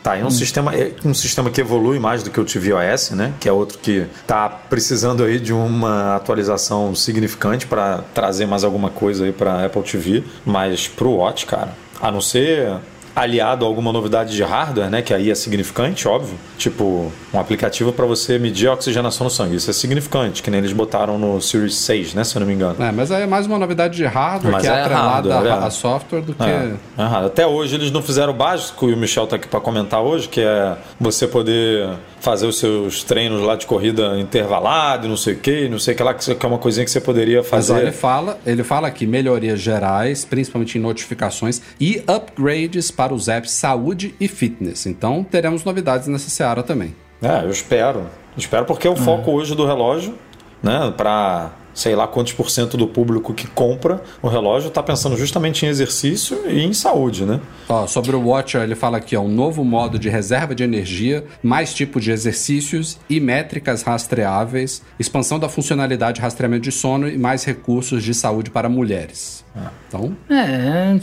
Tá, 0.05 0.15
é 0.15 0.23
um, 0.23 0.27
hum. 0.27 0.29
sistema, 0.29 0.71
é 0.75 0.93
um 1.03 1.15
sistema 1.15 1.49
que 1.49 1.59
evolui 1.59 1.97
mais 1.97 2.21
do 2.21 2.29
que 2.29 2.39
o 2.39 2.45
tvOS, 2.45 3.09
né? 3.09 3.33
Que 3.39 3.49
é 3.49 3.51
outro 3.51 3.79
que 3.79 4.05
está 4.21 4.47
precisando 4.47 5.23
aí 5.23 5.39
de 5.39 5.51
uma 5.51 6.15
atualização 6.17 6.93
significante 6.93 7.65
para 7.65 8.03
trazer 8.13 8.45
mais 8.45 8.63
alguma 8.63 8.91
coisa 8.91 9.25
aí 9.25 9.31
para 9.31 9.65
Apple 9.65 9.81
TV, 9.81 10.23
mas 10.45 10.87
para 10.87 11.07
o 11.07 11.15
Watch, 11.15 11.47
cara, 11.47 11.73
a 11.99 12.11
não 12.11 12.21
ser 12.21 12.75
aliado 13.15 13.65
a 13.65 13.67
alguma 13.67 13.93
novidade 13.93 14.35
de 14.35 14.43
hardware, 14.43 14.89
né? 14.89 15.01
Que 15.01 15.13
aí 15.13 15.31
é 15.31 15.35
significante, 15.35 16.07
óbvio. 16.07 16.37
Tipo, 16.57 17.11
um 17.33 17.39
aplicativo 17.39 17.93
para 17.93 18.05
você 18.05 18.37
medir 18.37 18.67
a 18.67 18.73
oxigenação 18.73 19.25
no 19.25 19.29
sangue. 19.29 19.55
Isso 19.55 19.69
é 19.69 19.73
significante, 19.73 20.43
que 20.43 20.51
nem 20.51 20.59
eles 20.59 20.73
botaram 20.73 21.17
no 21.17 21.41
Series 21.41 21.75
6, 21.75 22.13
né? 22.13 22.23
Se 22.23 22.35
eu 22.35 22.41
não 22.41 22.47
me 22.47 22.53
engano. 22.53 22.83
É, 22.83 22.91
mas 22.91 23.11
aí 23.11 23.23
é 23.23 23.27
mais 23.27 23.45
uma 23.45 23.57
novidade 23.57 23.95
de 23.95 24.05
hardware 24.05 24.51
mas 24.51 24.63
que 24.63 24.67
é, 24.67 24.71
é 24.71 24.81
atrelada 24.81 25.33
hardware, 25.33 25.53
a, 25.53 25.63
é. 25.63 25.67
a, 25.67 25.69
software 25.69 26.21
do 26.21 26.33
que. 26.33 26.43
É, 26.43 26.73
Até 26.97 27.47
hoje 27.47 27.75
eles 27.75 27.91
não 27.91 28.01
fizeram 28.01 28.33
o 28.33 28.35
básico, 28.35 28.89
e 28.89 28.93
o 28.93 28.97
Michel 28.97 29.27
tá 29.27 29.37
aqui 29.37 29.47
para 29.47 29.61
comentar 29.61 30.01
hoje, 30.01 30.27
que 30.27 30.41
é 30.41 30.75
você 30.99 31.27
poder 31.27 31.89
fazer 32.19 32.47
os 32.47 32.57
seus 32.57 33.03
treinos 33.03 33.41
lá 33.41 33.55
de 33.55 33.67
corrida 33.67 34.19
intervalado, 34.19 35.07
não 35.07 35.15
sei 35.15 35.35
o 35.35 35.37
que, 35.37 35.69
não 35.69 35.77
sei 35.77 35.93
o 35.93 35.97
que 35.97 36.03
lá, 36.03 36.13
que 36.13 36.31
é 36.31 36.47
uma 36.47 36.57
coisinha 36.57 36.83
que 36.83 36.89
você 36.89 36.99
poderia 36.99 37.43
fazer. 37.43 37.73
Mas, 37.73 37.81
ele 37.83 37.91
fala, 37.91 38.39
ele 38.45 38.63
fala 38.63 38.87
aqui 38.87 39.05
melhorias 39.05 39.59
gerais, 39.59 40.25
principalmente 40.25 40.77
em 40.77 40.81
notificações 40.81 41.61
e 41.79 42.03
upgrades 42.07 42.89
para 42.89 43.04
os 43.13 43.27
apps 43.27 43.51
saúde 43.51 44.15
e 44.19 44.27
fitness. 44.27 44.85
Então 44.85 45.23
teremos 45.23 45.63
novidades 45.63 46.07
nessa 46.07 46.29
seara 46.29 46.63
também. 46.63 46.95
É, 47.21 47.43
eu 47.43 47.49
espero. 47.49 48.07
Espero 48.37 48.65
porque 48.65 48.87
é 48.87 48.91
o 48.91 48.95
foco 48.95 49.31
hoje 49.31 49.55
do 49.55 49.65
relógio, 49.65 50.15
né, 50.61 50.93
para 50.95 51.51
sei 51.73 51.93
lá 51.95 52.07
quantos 52.07 52.33
por 52.33 52.49
cento 52.49 52.77
do 52.77 52.87
público 52.87 53.33
que 53.33 53.47
compra 53.47 54.01
o 54.21 54.29
relógio 54.29 54.69
está 54.69 54.81
pensando 54.81 55.17
justamente 55.17 55.65
em 55.65 55.69
exercício 55.69 56.49
e 56.49 56.63
em 56.63 56.71
saúde, 56.71 57.25
né? 57.25 57.41
Ó, 57.67 57.87
sobre 57.87 58.15
o 58.15 58.27
Watch, 58.27 58.57
ele 58.57 58.75
fala 58.75 58.97
aqui, 58.97 59.15
ó, 59.15 59.21
um 59.21 59.27
novo 59.27 59.63
modo 59.63 59.97
de 59.97 60.09
reserva 60.09 60.53
de 60.53 60.63
energia, 60.63 61.25
mais 61.41 61.73
tipo 61.73 61.99
de 61.99 62.11
exercícios 62.11 62.99
e 63.09 63.19
métricas 63.19 63.81
rastreáveis, 63.81 64.83
expansão 64.99 65.39
da 65.39 65.49
funcionalidade 65.49 66.15
de 66.15 66.21
rastreamento 66.21 66.63
de 66.63 66.71
sono 66.71 67.07
e 67.09 67.17
mais 67.17 67.43
recursos 67.43 68.03
de 68.03 68.13
saúde 68.13 68.49
para 68.49 68.69
mulheres. 68.69 69.43
Ah. 69.55 69.71
Então... 69.87 70.15
É... 70.29 70.99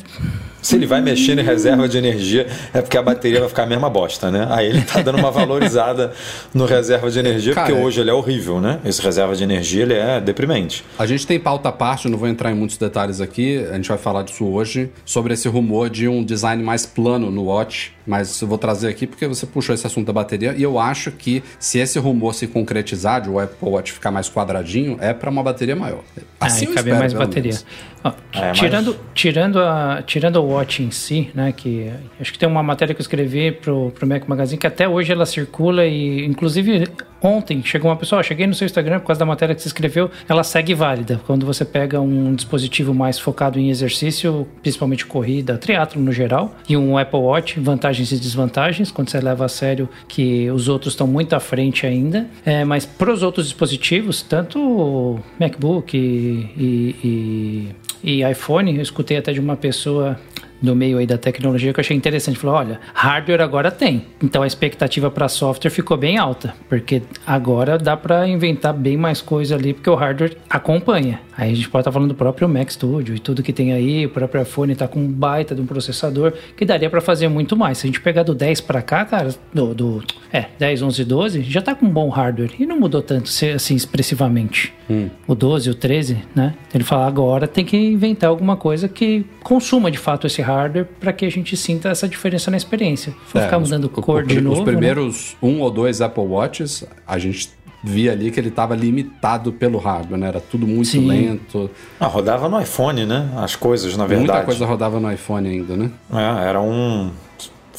Se 0.61 0.77
ele 0.77 0.87
vai 0.87 1.01
mexer 1.01 1.37
em 1.37 1.43
reserva 1.43 1.89
de 1.89 1.99
energia, 1.99 2.47
é 2.73 2.81
porque 2.81 2.97
a 2.97 3.03
bateria 3.03 3.41
vai 3.41 3.49
ficar 3.49 3.65
a 3.65 3.67
mesma 3.67 3.91
bosta, 3.91 4.31
né? 4.31 4.47
Aí 4.49 4.69
ele 4.69 4.83
tá 4.83 5.03
dando 5.03 5.19
uma 5.19 5.31
valorizada 5.33 6.13
no 6.55 6.67
reserva 6.67 7.11
de 7.11 7.19
energia, 7.19 7.53
Cara, 7.53 7.67
porque 7.67 7.83
hoje 7.83 8.01
ele 8.01 8.11
é 8.11 8.13
horrível, 8.13 8.61
né? 8.61 8.79
Esse 8.85 9.03
reserva 9.03 9.35
de 9.35 9.43
energia, 9.43 9.83
ele 9.83 9.95
é 9.95 10.21
deprimente. 10.21 10.85
A 10.97 11.05
gente 11.05 11.27
tem 11.27 11.41
pauta 11.41 11.69
à 11.69 11.73
parte, 11.73 12.09
não 12.09 12.17
vou 12.17 12.29
entrar 12.29 12.53
em 12.53 12.55
muitos 12.55 12.77
detalhes 12.77 13.21
aqui, 13.21 13.59
a 13.73 13.75
gente 13.75 13.89
vai 13.89 13.99
falar 13.99 14.23
disso 14.23 14.45
hoje, 14.45 14.93
sobre 15.05 15.35
esse 15.35 15.49
rumor 15.49 15.91
de 15.91 16.07
um 16.07 16.23
design 16.23 16.52
mais 16.61 16.85
plano 16.85 17.31
no 17.31 17.45
Watch, 17.45 17.93
mas 18.07 18.41
eu 18.41 18.49
vou 18.49 18.59
trazer 18.59 18.89
aqui 18.89 19.07
porque 19.07 19.27
você 19.27 19.47
puxou 19.47 19.75
esse 19.75 19.87
assunto 19.87 20.07
da 20.07 20.13
bateria, 20.13 20.55
e 20.57 20.63
eu 20.63 20.79
acho 20.79 21.11
que 21.13 21.43
se 21.59 21.79
esse 21.79 21.99
rumor 21.99 22.35
se 22.35 22.47
concretizar, 22.47 23.21
de 23.21 23.29
o 23.29 23.39
Apple 23.39 23.69
Watch 23.69 23.93
ficar 23.93 24.11
mais 24.11 24.29
quadradinho, 24.29 24.97
é 25.01 25.13
para 25.13 25.31
uma 25.31 25.43
bateria 25.43 25.77
maior. 25.77 26.03
Assim 26.41 26.67
ah, 26.71 26.75
cabe 26.75 26.93
mais 26.93 27.13
bateria. 27.13 27.59
Ó, 28.05 28.13
é, 28.33 28.53
tirando, 28.53 28.89
mas... 28.89 29.11
tirando, 29.15 29.61
a, 29.61 30.03
tirando 30.05 30.37
o 30.37 30.47
Watch 30.47 30.83
em 30.83 30.91
si, 30.91 31.31
né, 31.35 31.53
que 31.53 31.91
acho 32.21 32.33
que 32.33 32.39
tem 32.39 32.49
uma 32.49 32.63
matéria 32.63 32.95
que 32.95 33.01
eu 33.01 33.05
escrevi 33.05 33.53
pro, 33.53 33.91
pro 33.91 34.07
Mac 34.07 34.27
Magazine 34.27 34.59
que 34.59 34.67
até 34.67 34.89
hoje 34.89 35.13
ela 35.13 35.25
circula 35.25 35.87
e 35.87 36.25
inclusive 36.25 36.89
ontem 37.23 37.63
chegou 37.63 37.91
uma 37.91 37.97
pessoa, 37.97 38.23
cheguei 38.23 38.47
no 38.47 38.55
seu 38.55 38.67
Instagram 38.67 38.99
por 38.99 39.07
causa 39.07 39.21
da 39.21 39.27
matéria 39.27 39.55
que 39.55 39.63
você 39.63 39.69
escreveu, 39.69 40.11
ela 40.29 40.43
segue 40.43 40.75
válida. 40.75 41.21
Quando 41.27 41.47
você 41.47 41.65
pega 41.65 42.01
um 42.01 42.35
dispositivo 42.35 42.93
mais 42.93 43.19
focado 43.19 43.59
em 43.59 43.71
exercício, 43.71 44.47
principalmente 44.61 45.07
corrida, 45.07 45.57
triatlo 45.57 46.03
no 46.03 46.13
geral, 46.13 46.55
e 46.69 46.77
um 46.77 46.99
Apple 46.99 47.21
Watch, 47.21 47.61
vantagens 47.93 48.13
e 48.13 48.17
desvantagens, 48.17 48.91
quando 48.91 49.11
você 49.11 49.21
leva 49.21 49.45
a 49.45 49.49
sério 49.49 49.89
que 50.09 50.51
os 50.51 50.69
outros 50.69 50.95
estão 50.95 51.07
muito 51.07 51.35
à 51.35 51.41
frente 51.41 51.87
ainda. 51.87 52.27
É, 52.45 52.65
mas 52.65 52.87
para 52.87 53.13
os 53.13 53.23
outros 53.23 53.47
dispositivos, 53.47 54.23
tanto 54.23 55.21
MacBook 55.39 55.97
e, 55.97 56.51
e, 56.57 57.75
e, 58.03 58.21
e 58.21 58.31
iPhone, 58.31 58.75
eu 58.75 58.83
escutei 58.83 59.19
até 59.19 59.33
de 59.33 59.41
uma 59.41 59.57
pessoa 59.57 60.19
no 60.63 60.75
meio 60.75 60.99
aí 60.99 61.07
da 61.07 61.19
tecnologia 61.19 61.73
que 61.73 61.81
eu 61.81 61.83
achei 61.83 61.97
interessante. 61.97 62.39
Falou, 62.39 62.57
olha, 62.57 62.81
hardware 62.95 63.41
agora 63.41 63.71
tem. 63.71 64.07
Então 64.23 64.43
a 64.43 64.47
expectativa 64.47 65.11
para 65.11 65.29
software 65.29 65.71
ficou 65.71 65.97
bem 65.97 66.17
alta, 66.17 66.55
porque 66.69 67.03
agora 67.27 67.77
dá 67.77 67.97
para 67.97 68.27
inventar 68.29 68.73
bem 68.73 68.97
mais 68.97 69.21
coisa 69.21 69.57
ali, 69.57 69.75
porque 69.75 69.91
o 69.91 69.95
hardware 69.95 70.37
acompanha. 70.49 71.21
Aí 71.37 71.51
a 71.51 71.55
gente 71.55 71.69
pode 71.69 71.83
estar 71.83 71.91
tá 71.91 71.93
falando 71.93 72.11
do 72.11 72.15
próprio 72.15 72.49
Mac 72.49 72.71
Studio 72.71 73.15
e 73.15 73.19
tudo 73.19 73.43
que 73.43 73.53
tem 73.53 73.73
aí, 73.73 74.07
o 74.07 74.11
próprio 74.11 74.43
iPhone 74.43 74.73
está 74.73 74.87
com 74.87 75.01
um 75.01 75.09
baita 75.09 75.55
de 75.55 75.61
um 75.61 75.67
processador 75.67 76.33
que 76.57 76.65
daria 76.65 76.91
para 76.91 77.01
fazer 77.01 77.29
muito 77.29 77.57
mais. 77.57 77.79
Se 77.79 77.87
a 77.87 77.89
gente 77.89 78.01
pegar 78.01 78.23
do 78.23 78.35
10 78.35 78.61
para 78.61 78.83
cá, 78.83 79.05
cara, 79.05 79.35
do, 79.53 79.75
do 79.75 80.05
é, 80.33 80.47
10, 80.59 80.83
11, 80.83 81.05
12, 81.05 81.43
já 81.43 81.61
está 81.61 81.75
com 81.75 81.87
um 81.87 81.91
bom 81.91 82.09
hardware 82.09 82.53
e 82.59 82.67
não 82.67 82.79
mudou 82.79 83.03
tanto 83.03 83.31
assim 83.55 83.75
expressivamente. 83.75 84.73
Hum. 84.91 85.09
O 85.27 85.35
12, 85.35 85.71
o 85.71 85.75
13, 85.75 86.19
né? 86.35 86.55
Ele 86.75 86.85
fala 86.85 87.07
agora 87.07 87.47
tem 87.47 87.65
que 87.65 87.77
inventar 87.77 88.29
alguma 88.29 88.57
coisa 88.57 88.89
que 88.89 89.25
consuma 89.43 89.91
de 89.91 89.99
fato 89.99 90.27
esse 90.27 90.43
hardware 90.43 90.52
para 91.01 91.13
que 91.13 91.25
a 91.25 91.31
gente 91.31 91.57
sinta 91.57 91.89
essa 91.89 92.09
diferença 92.09 92.51
na 92.51 92.57
experiência. 92.57 93.15
Se 93.31 93.39
é, 93.39 93.43
ficar 93.43 93.59
mudando 93.59 93.85
os, 93.85 94.05
cor 94.05 94.23
o, 94.23 94.27
de 94.27 94.39
os 94.39 94.43
novo. 94.43 94.61
Os 94.61 94.67
né? 94.67 94.73
primeiros 94.73 95.37
né? 95.43 95.49
um 95.49 95.61
ou 95.61 95.71
dois 95.71 96.01
Apple 96.01 96.25
Watches, 96.25 96.85
a 97.07 97.19
gente 97.19 97.51
via 97.83 98.13
ali 98.13 98.31
que 98.31 98.39
ele 98.39 98.49
estava 98.49 98.77
limitado 98.77 99.53
pelo 99.53 99.79
hardware, 99.79 100.19
né? 100.19 100.29
Era 100.29 100.41
tudo 100.41 100.67
muito 100.67 100.89
Sim. 100.89 101.09
lento. 101.09 101.71
Ah, 101.99 102.07
rodava 102.07 102.49
no 102.49 102.61
iPhone, 102.61 103.05
né? 103.05 103.31
As 103.37 103.57
coisas, 103.57 103.97
na 103.97 104.07
verdade. 104.07 104.31
Muita 104.31 104.45
coisa 104.45 104.65
rodava 104.65 105.01
no 105.01 105.11
iPhone 105.11 105.49
ainda, 105.49 105.77
né? 105.77 105.91
É, 106.13 106.49
era 106.49 106.61
um 106.61 107.11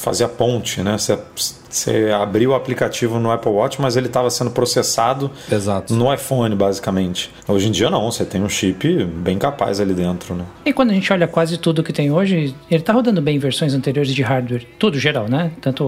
fazia 0.04 0.28
ponte, 0.28 0.82
né? 0.82 0.98
Você, 0.98 1.18
você 1.68 2.10
abriu 2.10 2.50
o 2.50 2.54
aplicativo 2.54 3.18
no 3.18 3.30
Apple 3.30 3.50
Watch, 3.50 3.80
mas 3.80 3.96
ele 3.96 4.06
estava 4.06 4.28
sendo 4.28 4.50
processado 4.50 5.30
Exato. 5.50 5.94
no 5.94 6.12
iPhone, 6.12 6.54
basicamente. 6.54 7.30
Hoje 7.48 7.68
em 7.68 7.70
dia 7.70 7.88
não, 7.88 8.10
você 8.10 8.24
tem 8.24 8.42
um 8.42 8.48
chip 8.48 9.04
bem 9.04 9.38
capaz 9.38 9.80
ali 9.80 9.94
dentro, 9.94 10.34
né? 10.34 10.44
E 10.64 10.72
quando 10.72 10.90
a 10.90 10.94
gente 10.94 11.10
olha 11.10 11.26
quase 11.26 11.56
tudo 11.56 11.82
que 11.82 11.92
tem 11.92 12.12
hoje, 12.12 12.54
ele 12.70 12.82
tá 12.82 12.92
rodando 12.92 13.22
bem 13.22 13.36
em 13.36 13.38
versões 13.38 13.72
anteriores 13.72 14.14
de 14.14 14.22
hardware. 14.22 14.66
Tudo 14.78 14.98
geral, 14.98 15.26
né? 15.26 15.50
Tanto 15.60 15.84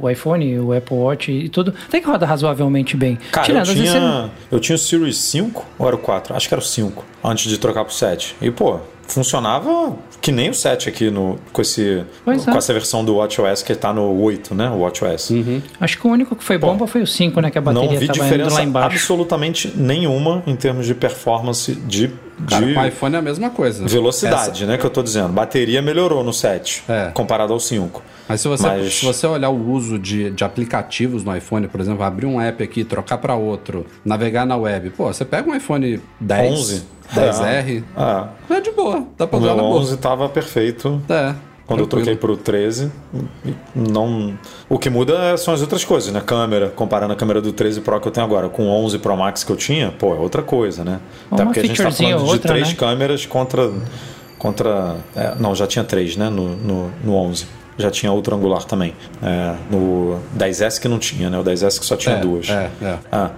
o 0.00 0.08
iPhone, 0.08 0.58
o 0.60 0.72
Apple 0.72 0.96
Watch 0.96 1.32
e 1.32 1.48
tudo. 1.48 1.74
Até 1.88 2.00
que 2.00 2.06
roda 2.06 2.24
razoavelmente 2.24 2.96
bem. 2.96 3.18
Cara, 3.32 3.46
Tirando, 3.46 3.68
eu 3.68 3.74
tinha, 3.74 4.30
eu 4.52 4.60
tinha 4.60 4.76
o 4.76 4.78
Series 4.78 5.18
5 5.18 5.66
ou 5.78 5.86
era 5.86 5.96
o 5.96 5.98
4? 5.98 6.34
Acho 6.34 6.46
que 6.46 6.54
era 6.54 6.60
o 6.60 6.64
5, 6.64 7.04
antes 7.24 7.50
de 7.50 7.58
trocar 7.58 7.84
pro 7.84 7.92
7. 7.92 8.36
E, 8.40 8.50
pô, 8.50 8.78
funcionava 9.08 9.96
que 10.20 10.30
nem 10.30 10.50
o 10.50 10.54
7 10.54 10.88
aqui 10.88 11.10
no, 11.10 11.38
com, 11.52 11.62
esse, 11.62 12.04
Pois 12.24 12.44
com 12.44 12.50
é. 12.52 12.56
essa 12.58 12.72
versão 12.72 13.04
do 13.04 13.16
WatchOS 13.16 13.62
que 13.62 13.74
tá 13.74 13.92
no 13.92 14.20
8, 14.22 14.54
né? 14.54 14.68
O 14.70 14.80
WatchOS. 14.80 15.30
Acho 15.80 15.98
que 15.98 16.06
o 16.06 16.10
único 16.10 16.36
que 16.36 16.44
foi 16.44 16.58
bomba 16.58 16.86
foi 16.86 17.02
o 17.02 17.06
5, 17.06 17.40
né? 17.40 17.50
Que 17.50 17.58
a 17.58 17.60
Não 17.60 17.72
bateria 17.74 17.98
vi 17.98 18.06
tava 18.06 18.18
indo 18.18 18.24
diferença 18.24 18.54
lá 18.56 18.62
embaixo. 18.62 18.96
absolutamente 18.96 19.72
nenhuma 19.76 20.42
em 20.46 20.54
termos 20.56 20.86
de 20.86 20.94
performance 20.94 21.74
de, 21.74 22.10
Cara, 22.48 22.66
de 22.66 22.74
com 22.74 22.80
o 22.80 22.86
iPhone 22.86 23.14
é 23.14 23.18
a 23.18 23.22
mesma 23.22 23.50
coisa. 23.50 23.86
velocidade, 23.86 24.66
né? 24.66 24.76
Que 24.78 24.84
eu 24.84 24.90
tô 24.90 25.02
dizendo. 25.02 25.28
Bateria 25.28 25.80
melhorou 25.80 26.22
no 26.22 26.32
7 26.32 26.82
É. 26.88 27.10
comparado 27.14 27.52
ao 27.52 27.60
5. 27.60 28.02
Mas 28.28 28.40
se 28.42 28.48
você, 28.48 28.66
Mas- 28.66 28.94
se 28.94 29.04
você 29.06 29.26
olhar 29.26 29.48
o 29.48 29.70
uso 29.70 29.98
de, 29.98 30.30
de 30.30 30.44
aplicativos 30.44 31.24
no 31.24 31.34
iPhone, 31.36 31.66
por 31.68 31.80
exemplo, 31.80 32.02
abrir 32.04 32.26
um 32.26 32.40
app 32.40 32.62
aqui, 32.62 32.84
trocar 32.84 33.18
para 33.18 33.34
outro, 33.34 33.86
navegar 34.04 34.44
na 34.46 34.56
web, 34.56 34.90
pô, 34.90 35.06
você 35.06 35.24
pega 35.24 35.48
um 35.50 35.54
iPhone 35.54 36.00
10, 36.20 36.52
11. 36.52 36.82
10R, 37.14 37.82
É. 38.50 38.54
é 38.54 38.60
de 38.60 38.70
boa, 38.70 39.06
dá 39.16 39.26
pra 39.26 39.38
O 39.38 39.42
usar 39.42 39.54
na 39.54 39.62
boa. 39.62 39.80
11 39.80 39.96
tava 39.96 40.28
perfeito. 40.28 41.00
É, 41.08 41.34
Quando 41.68 41.80
eu 41.80 41.86
tranquilo. 41.86 42.16
troquei 42.16 42.16
pro 42.16 42.36
13, 42.36 42.90
não. 43.74 44.36
O 44.68 44.78
que 44.78 44.88
muda 44.90 45.36
são 45.36 45.52
as 45.54 45.60
outras 45.60 45.84
coisas, 45.84 46.12
né? 46.12 46.20
Câmera, 46.24 46.70
comparando 46.70 47.12
a 47.12 47.16
câmera 47.16 47.40
do 47.40 47.52
13 47.52 47.82
Pro 47.82 48.00
que 48.00 48.08
eu 48.08 48.12
tenho 48.12 48.24
agora 48.26 48.48
com 48.48 48.64
o 48.66 48.84
11 48.84 48.98
Pro 48.98 49.16
Max 49.16 49.44
que 49.44 49.52
eu 49.52 49.56
tinha, 49.56 49.92
pô, 49.92 50.14
é 50.14 50.18
outra 50.18 50.42
coisa, 50.42 50.82
né? 50.82 50.98
Até 51.30 51.42
Uma 51.42 51.46
porque 51.52 51.60
a 51.60 51.64
gente 51.66 51.80
tá 51.82 51.90
falando 51.90 52.12
ou 52.14 52.24
de 52.24 52.30
outra, 52.32 52.48
três 52.54 52.68
né? 52.68 52.74
câmeras 52.74 53.26
contra. 53.26 53.70
contra 54.38 54.96
é, 55.14 55.34
não, 55.38 55.54
já 55.54 55.66
tinha 55.66 55.84
três, 55.84 56.16
né? 56.16 56.28
No, 56.30 56.48
no, 56.56 56.90
no 57.04 57.14
11. 57.14 57.46
Já 57.76 57.90
tinha 57.90 58.10
outro 58.10 58.34
angular 58.34 58.64
também. 58.64 58.92
É, 59.22 59.54
no 59.70 60.18
10S 60.36 60.80
que 60.80 60.88
não 60.88 60.98
tinha, 60.98 61.30
né? 61.30 61.38
O 61.38 61.44
10S 61.44 61.78
que 61.78 61.86
só 61.86 61.96
tinha 61.96 62.16
É, 62.16 62.20
duas. 62.20 62.48
é, 62.48 62.70
é. 62.82 62.98
Ah, 63.12 63.30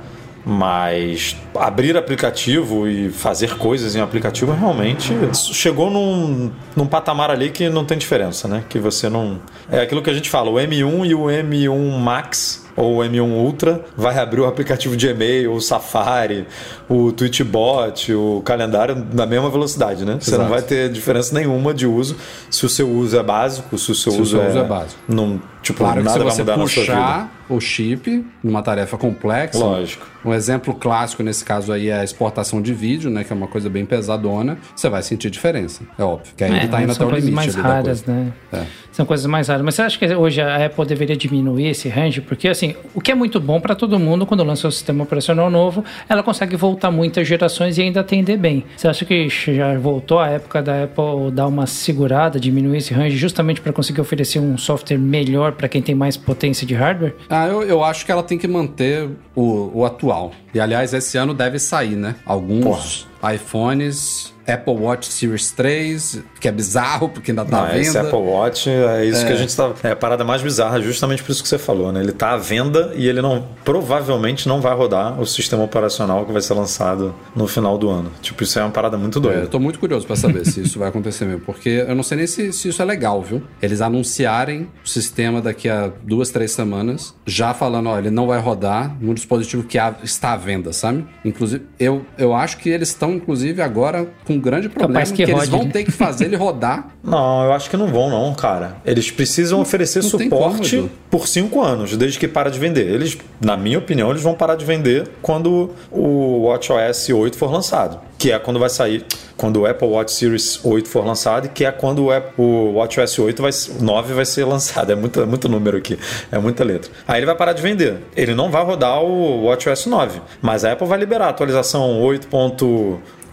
mas 0.45 1.37
abrir 1.55 1.97
aplicativo 1.97 2.89
e 2.89 3.11
fazer 3.11 3.57
coisas 3.57 3.95
em 3.95 4.01
aplicativo 4.01 4.53
realmente 4.53 5.13
chegou 5.35 5.91
num, 5.91 6.51
num 6.75 6.87
patamar 6.87 7.31
ali 7.31 7.51
que 7.51 7.69
não 7.69 7.85
tem 7.85 7.99
diferença, 7.99 8.49
né? 8.49 8.65
Que 8.69 8.79
você 8.79 9.09
não. 9.09 9.39
É 9.71 9.81
aquilo 9.81 10.03
que 10.03 10.11
a 10.11 10.15
gente 10.15 10.31
fala, 10.31 10.51
o 10.51 10.55
M1 10.55 11.07
e 11.07 11.15
o 11.15 11.25
M1 11.25 11.99
Max 11.99 12.67
ou 12.81 12.99
o 12.99 13.05
M1 13.05 13.21
Ultra 13.31 13.85
vai 13.97 14.19
abrir 14.19 14.41
o 14.41 14.47
aplicativo 14.47 14.97
de 14.97 15.07
e-mail, 15.09 15.53
o 15.53 15.61
Safari, 15.61 16.47
o 16.89 17.13
Tweetbot, 17.13 18.13
o 18.15 18.43
calendário 18.45 19.07
na 19.13 19.27
mesma 19.27 19.51
velocidade, 19.51 20.05
né? 20.05 20.17
Você 20.21 20.37
não 20.37 20.49
vai 20.49 20.63
ter 20.63 20.91
diferença 20.91 21.35
nenhuma 21.35 21.75
de 21.75 21.87
uso 21.87 22.17
se 22.51 22.65
o 22.65 22.69
seu 22.69 22.89
uso 22.89 23.19
é 23.19 23.23
básico, 23.23 23.77
se 23.79 23.93
o 23.93 23.95
seu, 23.95 24.13
Se 24.13 24.19
o 24.19 24.23
uso, 24.23 24.31
seu 24.37 24.43
é, 24.43 24.49
uso 24.49 24.59
é 24.59 24.65
básico. 24.65 25.01
Não, 25.09 25.41
tipo, 25.63 25.79
Claro 25.79 25.99
que 25.99 26.05
nada 26.05 26.19
se 26.19 26.25
vai 26.25 26.33
você 26.33 26.43
mudar 26.43 26.57
na 26.57 26.67
sua 26.67 26.83
vida. 26.83 26.95
puxar 26.97 27.33
o 27.49 27.61
chip 27.61 28.27
numa 28.43 28.63
tarefa 28.63 28.97
complexa, 28.97 29.59
Lógico. 29.59 30.07
um 30.25 30.33
exemplo 30.33 30.73
clássico 30.75 31.23
nesse 31.23 31.45
caso 31.45 31.73
aí 31.73 31.89
é 31.89 32.01
a 32.01 32.05
exportação 32.05 32.63
de 32.63 32.73
vídeo, 32.73 33.11
né, 33.11 33.25
que 33.25 33.33
é 33.33 33.37
uma 33.37 33.49
coisa 33.49 33.69
bem 33.69 33.85
pesadona, 33.85 34.57
você 34.75 34.89
vai 34.89 35.03
sentir 35.03 35.31
diferença, 35.31 35.83
é 35.99 36.03
óbvio, 36.05 36.33
que 36.37 36.45
aí 36.45 36.51
ele 36.51 36.69
tá 36.69 36.81
indo 36.81 36.93
até 36.93 36.99
são 36.99 37.09
o 37.09 37.11
coisas 37.11 37.29
limite 37.29 37.53
mais 37.53 37.55
raras, 37.57 38.03
coisa. 38.03 38.13
né? 38.13 38.33
É. 38.53 38.63
São 39.01 39.07
coisas 39.07 39.25
mais 39.25 39.49
raras. 39.49 39.65
Mas 39.65 39.77
você 39.77 39.83
acha 39.83 39.99
que 39.99 40.15
hoje 40.15 40.43
a 40.43 40.67
Apple 40.67 40.85
deveria 40.85 41.17
diminuir 41.17 41.69
esse 41.69 41.89
range? 41.89 42.21
Porque, 42.21 42.47
assim, 42.47 42.75
o 42.95 43.01
que 43.01 43.11
é 43.11 43.15
muito 43.15 43.41
bom 43.41 43.59
para 43.59 43.75
todo 43.75 43.99
mundo 43.99 44.27
quando 44.27 44.45
lança 44.45 44.69
o 44.69 44.71
sistema 44.71 45.05
operacional 45.05 45.49
novo, 45.49 45.83
ela 46.07 46.23
consegue 46.23 46.55
voltar 46.55 46.91
muitas 46.91 47.27
gerações 47.27 47.79
e 47.79 47.81
ainda 47.81 48.01
atender 48.01 48.37
bem. 48.37 48.63
Você 48.77 48.89
acha 48.89 49.07
que 49.07 49.27
já 49.31 49.79
voltou 49.79 50.19
a 50.19 50.29
época 50.29 50.61
da 50.61 50.85
Apple 50.85 51.31
dar 51.33 51.47
uma 51.47 51.67
segurada, 51.67 52.39
diminuir 52.39 52.77
esse 52.77 52.93
range, 52.93 53.17
justamente 53.17 53.63
para 53.63 53.73
conseguir 53.73 54.03
oferecer 54.03 54.39
um 54.39 54.59
software 54.59 54.99
melhor 54.99 55.53
para 55.53 55.67
quem 55.67 55.81
tem 55.81 55.95
mais 55.95 56.19
potência 56.19 56.67
de 56.67 56.75
hardware? 56.75 57.15
Ah, 57.31 57.47
eu, 57.47 57.63
eu 57.63 57.83
acho 57.83 58.05
que 58.05 58.13
ela 58.13 58.23
tem 58.23 58.37
que 58.37 58.47
manter 58.47 59.09
o, 59.35 59.79
o 59.79 59.87
atual. 59.87 60.33
E 60.53 60.61
aliás, 60.61 60.93
esse 60.93 61.17
ano 61.17 61.33
deve 61.33 61.59
sair, 61.59 61.97
né? 61.97 62.17
Alguns 62.27 63.09
iPhones, 63.35 64.35
Apple 64.51 64.75
Watch 64.75 65.13
Series 65.13 65.51
3, 65.53 66.21
que 66.41 66.49
é 66.49 66.53
bizarro, 66.53 67.09
porque 67.09 67.31
ainda 67.31 67.45
tá 67.45 67.57
Não, 67.59 67.65
à 67.65 67.69
venda. 67.69 67.81
esse 67.81 67.99
Apple 67.99 68.19
Watch 68.19 68.69
é 68.69 69.05
isso 69.05 69.25
que 69.27 69.33
a 69.33 69.37
gente 69.37 69.55
tá. 69.57 69.73
É 69.85 69.91
a 69.93 69.97
parada 69.97 70.25
mais 70.25 70.43
bizarra, 70.43 70.81
justamente 70.81 71.23
por 71.23 71.33
isso 71.33 71.43
que 71.43 71.49
você 71.49 71.59
falou, 71.59 71.93
né? 71.93 72.01
Ele 72.01 72.13
tá 72.13 72.33
à 72.33 72.37
venda 72.37 72.93
e 72.97 73.07
ele 73.09 73.21
não. 73.23 73.47
Provavelmente 73.65 74.49
não 74.49 74.61
vai 74.61 74.75
rodar 74.75 75.21
o 75.21 75.27
sistema 75.27 75.63
operacional 75.63 76.27
que 76.27 76.33
vai 76.33 76.43
ser 76.43 76.55
lançado 76.55 77.15
no 77.35 77.47
final 77.47 77.79
do 77.79 77.89
ano. 77.89 78.11
Tipo, 78.21 78.43
isso 78.43 78.59
é 78.59 78.63
uma 78.63 78.71
parada 78.71 78.99
muito 78.99 79.19
É, 79.19 79.23
doida. 79.23 79.39
eu 79.43 79.49
tô 79.49 79.59
muito 79.61 79.79
curioso 79.79 80.07
pra 80.07 80.17
saber 80.17 80.45
se 80.47 80.61
isso 80.61 80.79
vai 80.79 80.89
acontecer 80.89 81.25
mesmo, 81.25 81.41
porque 81.41 81.85
eu 81.87 81.95
não 81.95 82.03
sei 82.03 82.19
nem 82.19 82.27
se, 82.27 82.53
se 82.53 82.69
isso 82.69 82.83
é 82.83 82.85
legal, 82.85 83.23
viu? 83.23 83.43
Eles 83.63 83.81
anunciarem 83.81 84.69
o 84.85 84.89
sistema 84.89 85.41
daqui 85.41 85.69
a 85.69 85.91
duas, 86.03 86.31
três 86.31 86.51
semanas, 86.53 87.15
já 87.27 87.55
falando, 87.55 87.89
ó, 87.89 87.99
ele 87.99 88.11
não 88.11 88.27
vai 88.27 88.41
rodar 88.41 88.97
no 89.01 89.15
dispositivo 89.15 89.63
que 89.63 89.79
está 90.03 90.33
à 90.33 90.37
venda, 90.37 90.73
sabe? 90.73 91.07
Inclusive, 91.25 91.65
eu, 91.79 92.05
eu 92.19 92.35
acho 92.35 92.59
que 92.59 92.69
eles 92.69 92.89
estão, 92.89 93.13
inclusive, 93.13 93.63
agora 93.63 94.07
com 94.25 94.40
grande 94.41 94.69
problema, 94.69 94.95
Capaz 94.95 95.11
que, 95.11 95.17
que 95.17 95.23
eles 95.23 95.35
rode, 95.35 95.51
vão 95.51 95.65
né? 95.65 95.71
ter 95.73 95.85
que 95.85 95.91
fazer 95.93 96.25
ele 96.27 96.37
rodar 96.37 96.89
Não, 97.03 97.45
eu 97.45 97.53
acho 97.53 97.71
que 97.71 97.77
não 97.77 97.87
vão, 97.89 98.11
não, 98.11 98.35
cara. 98.35 98.77
Eles 98.85 99.11
precisam 99.11 99.61
oferecer 99.61 100.03
não 100.03 100.11
suporte 100.11 100.77
como, 100.77 100.91
por 101.11 101.27
cinco 101.27 101.61
anos, 101.63 101.97
desde 101.97 102.19
que 102.19 102.29
para 102.29 102.51
de 102.51 102.59
vender. 102.59 102.87
Eles, 102.87 103.17
na 103.41 103.57
minha 103.57 103.79
opinião, 103.79 104.11
eles 104.11 104.23
vão 104.23 104.35
parar 104.35 104.55
de 104.55 104.65
vender 104.65 105.09
quando 105.23 105.71
o 105.91 106.43
WatchOS 106.47 107.09
8 107.11 107.37
for 107.37 107.51
lançado. 107.51 107.99
Que 108.19 108.33
é 108.33 108.39
quando 108.39 108.61
vai 108.61 108.69
sair, 108.69 109.07
quando 109.35 109.61
o 109.63 109.67
Apple 109.67 109.89
Watch 109.89 110.13
Series 110.13 110.61
8 110.63 110.87
for 110.87 111.03
lançado, 111.07 111.47
e 111.47 111.49
que 111.49 111.65
é 111.65 111.73
quando 111.73 112.05
o, 112.05 112.13
App- 112.13 112.35
o 112.37 112.75
WatchOS 112.75 113.19
8 113.19 113.41
vai, 113.41 113.51
o 113.51 113.83
9 113.83 114.13
vai 114.13 114.27
ser 114.27 114.45
lançado. 114.45 114.93
É 114.93 114.95
muito, 114.95 115.27
muito 115.27 115.49
número 115.49 115.79
aqui, 115.79 115.99
é 116.31 116.39
muita 116.39 116.63
letra. 116.63 116.91
Aí 117.09 117.19
ele 117.21 117.27
vai 117.27 117.35
parar 117.35 117.55
de 117.55 117.63
vender. 117.63 117.97
Ele 118.15 118.35
não 118.35 118.51
vai 118.51 118.63
rodar 118.63 119.03
o 119.03 119.47
WatchOS 119.47 119.87
9, 119.87 120.21
mas 120.43 120.67
a 120.67 120.73
Apple 120.73 120.87
vai 120.87 120.99
liberar 120.99 121.27
a 121.27 121.31
atualização 121.31 121.99
8. 122.03 122.29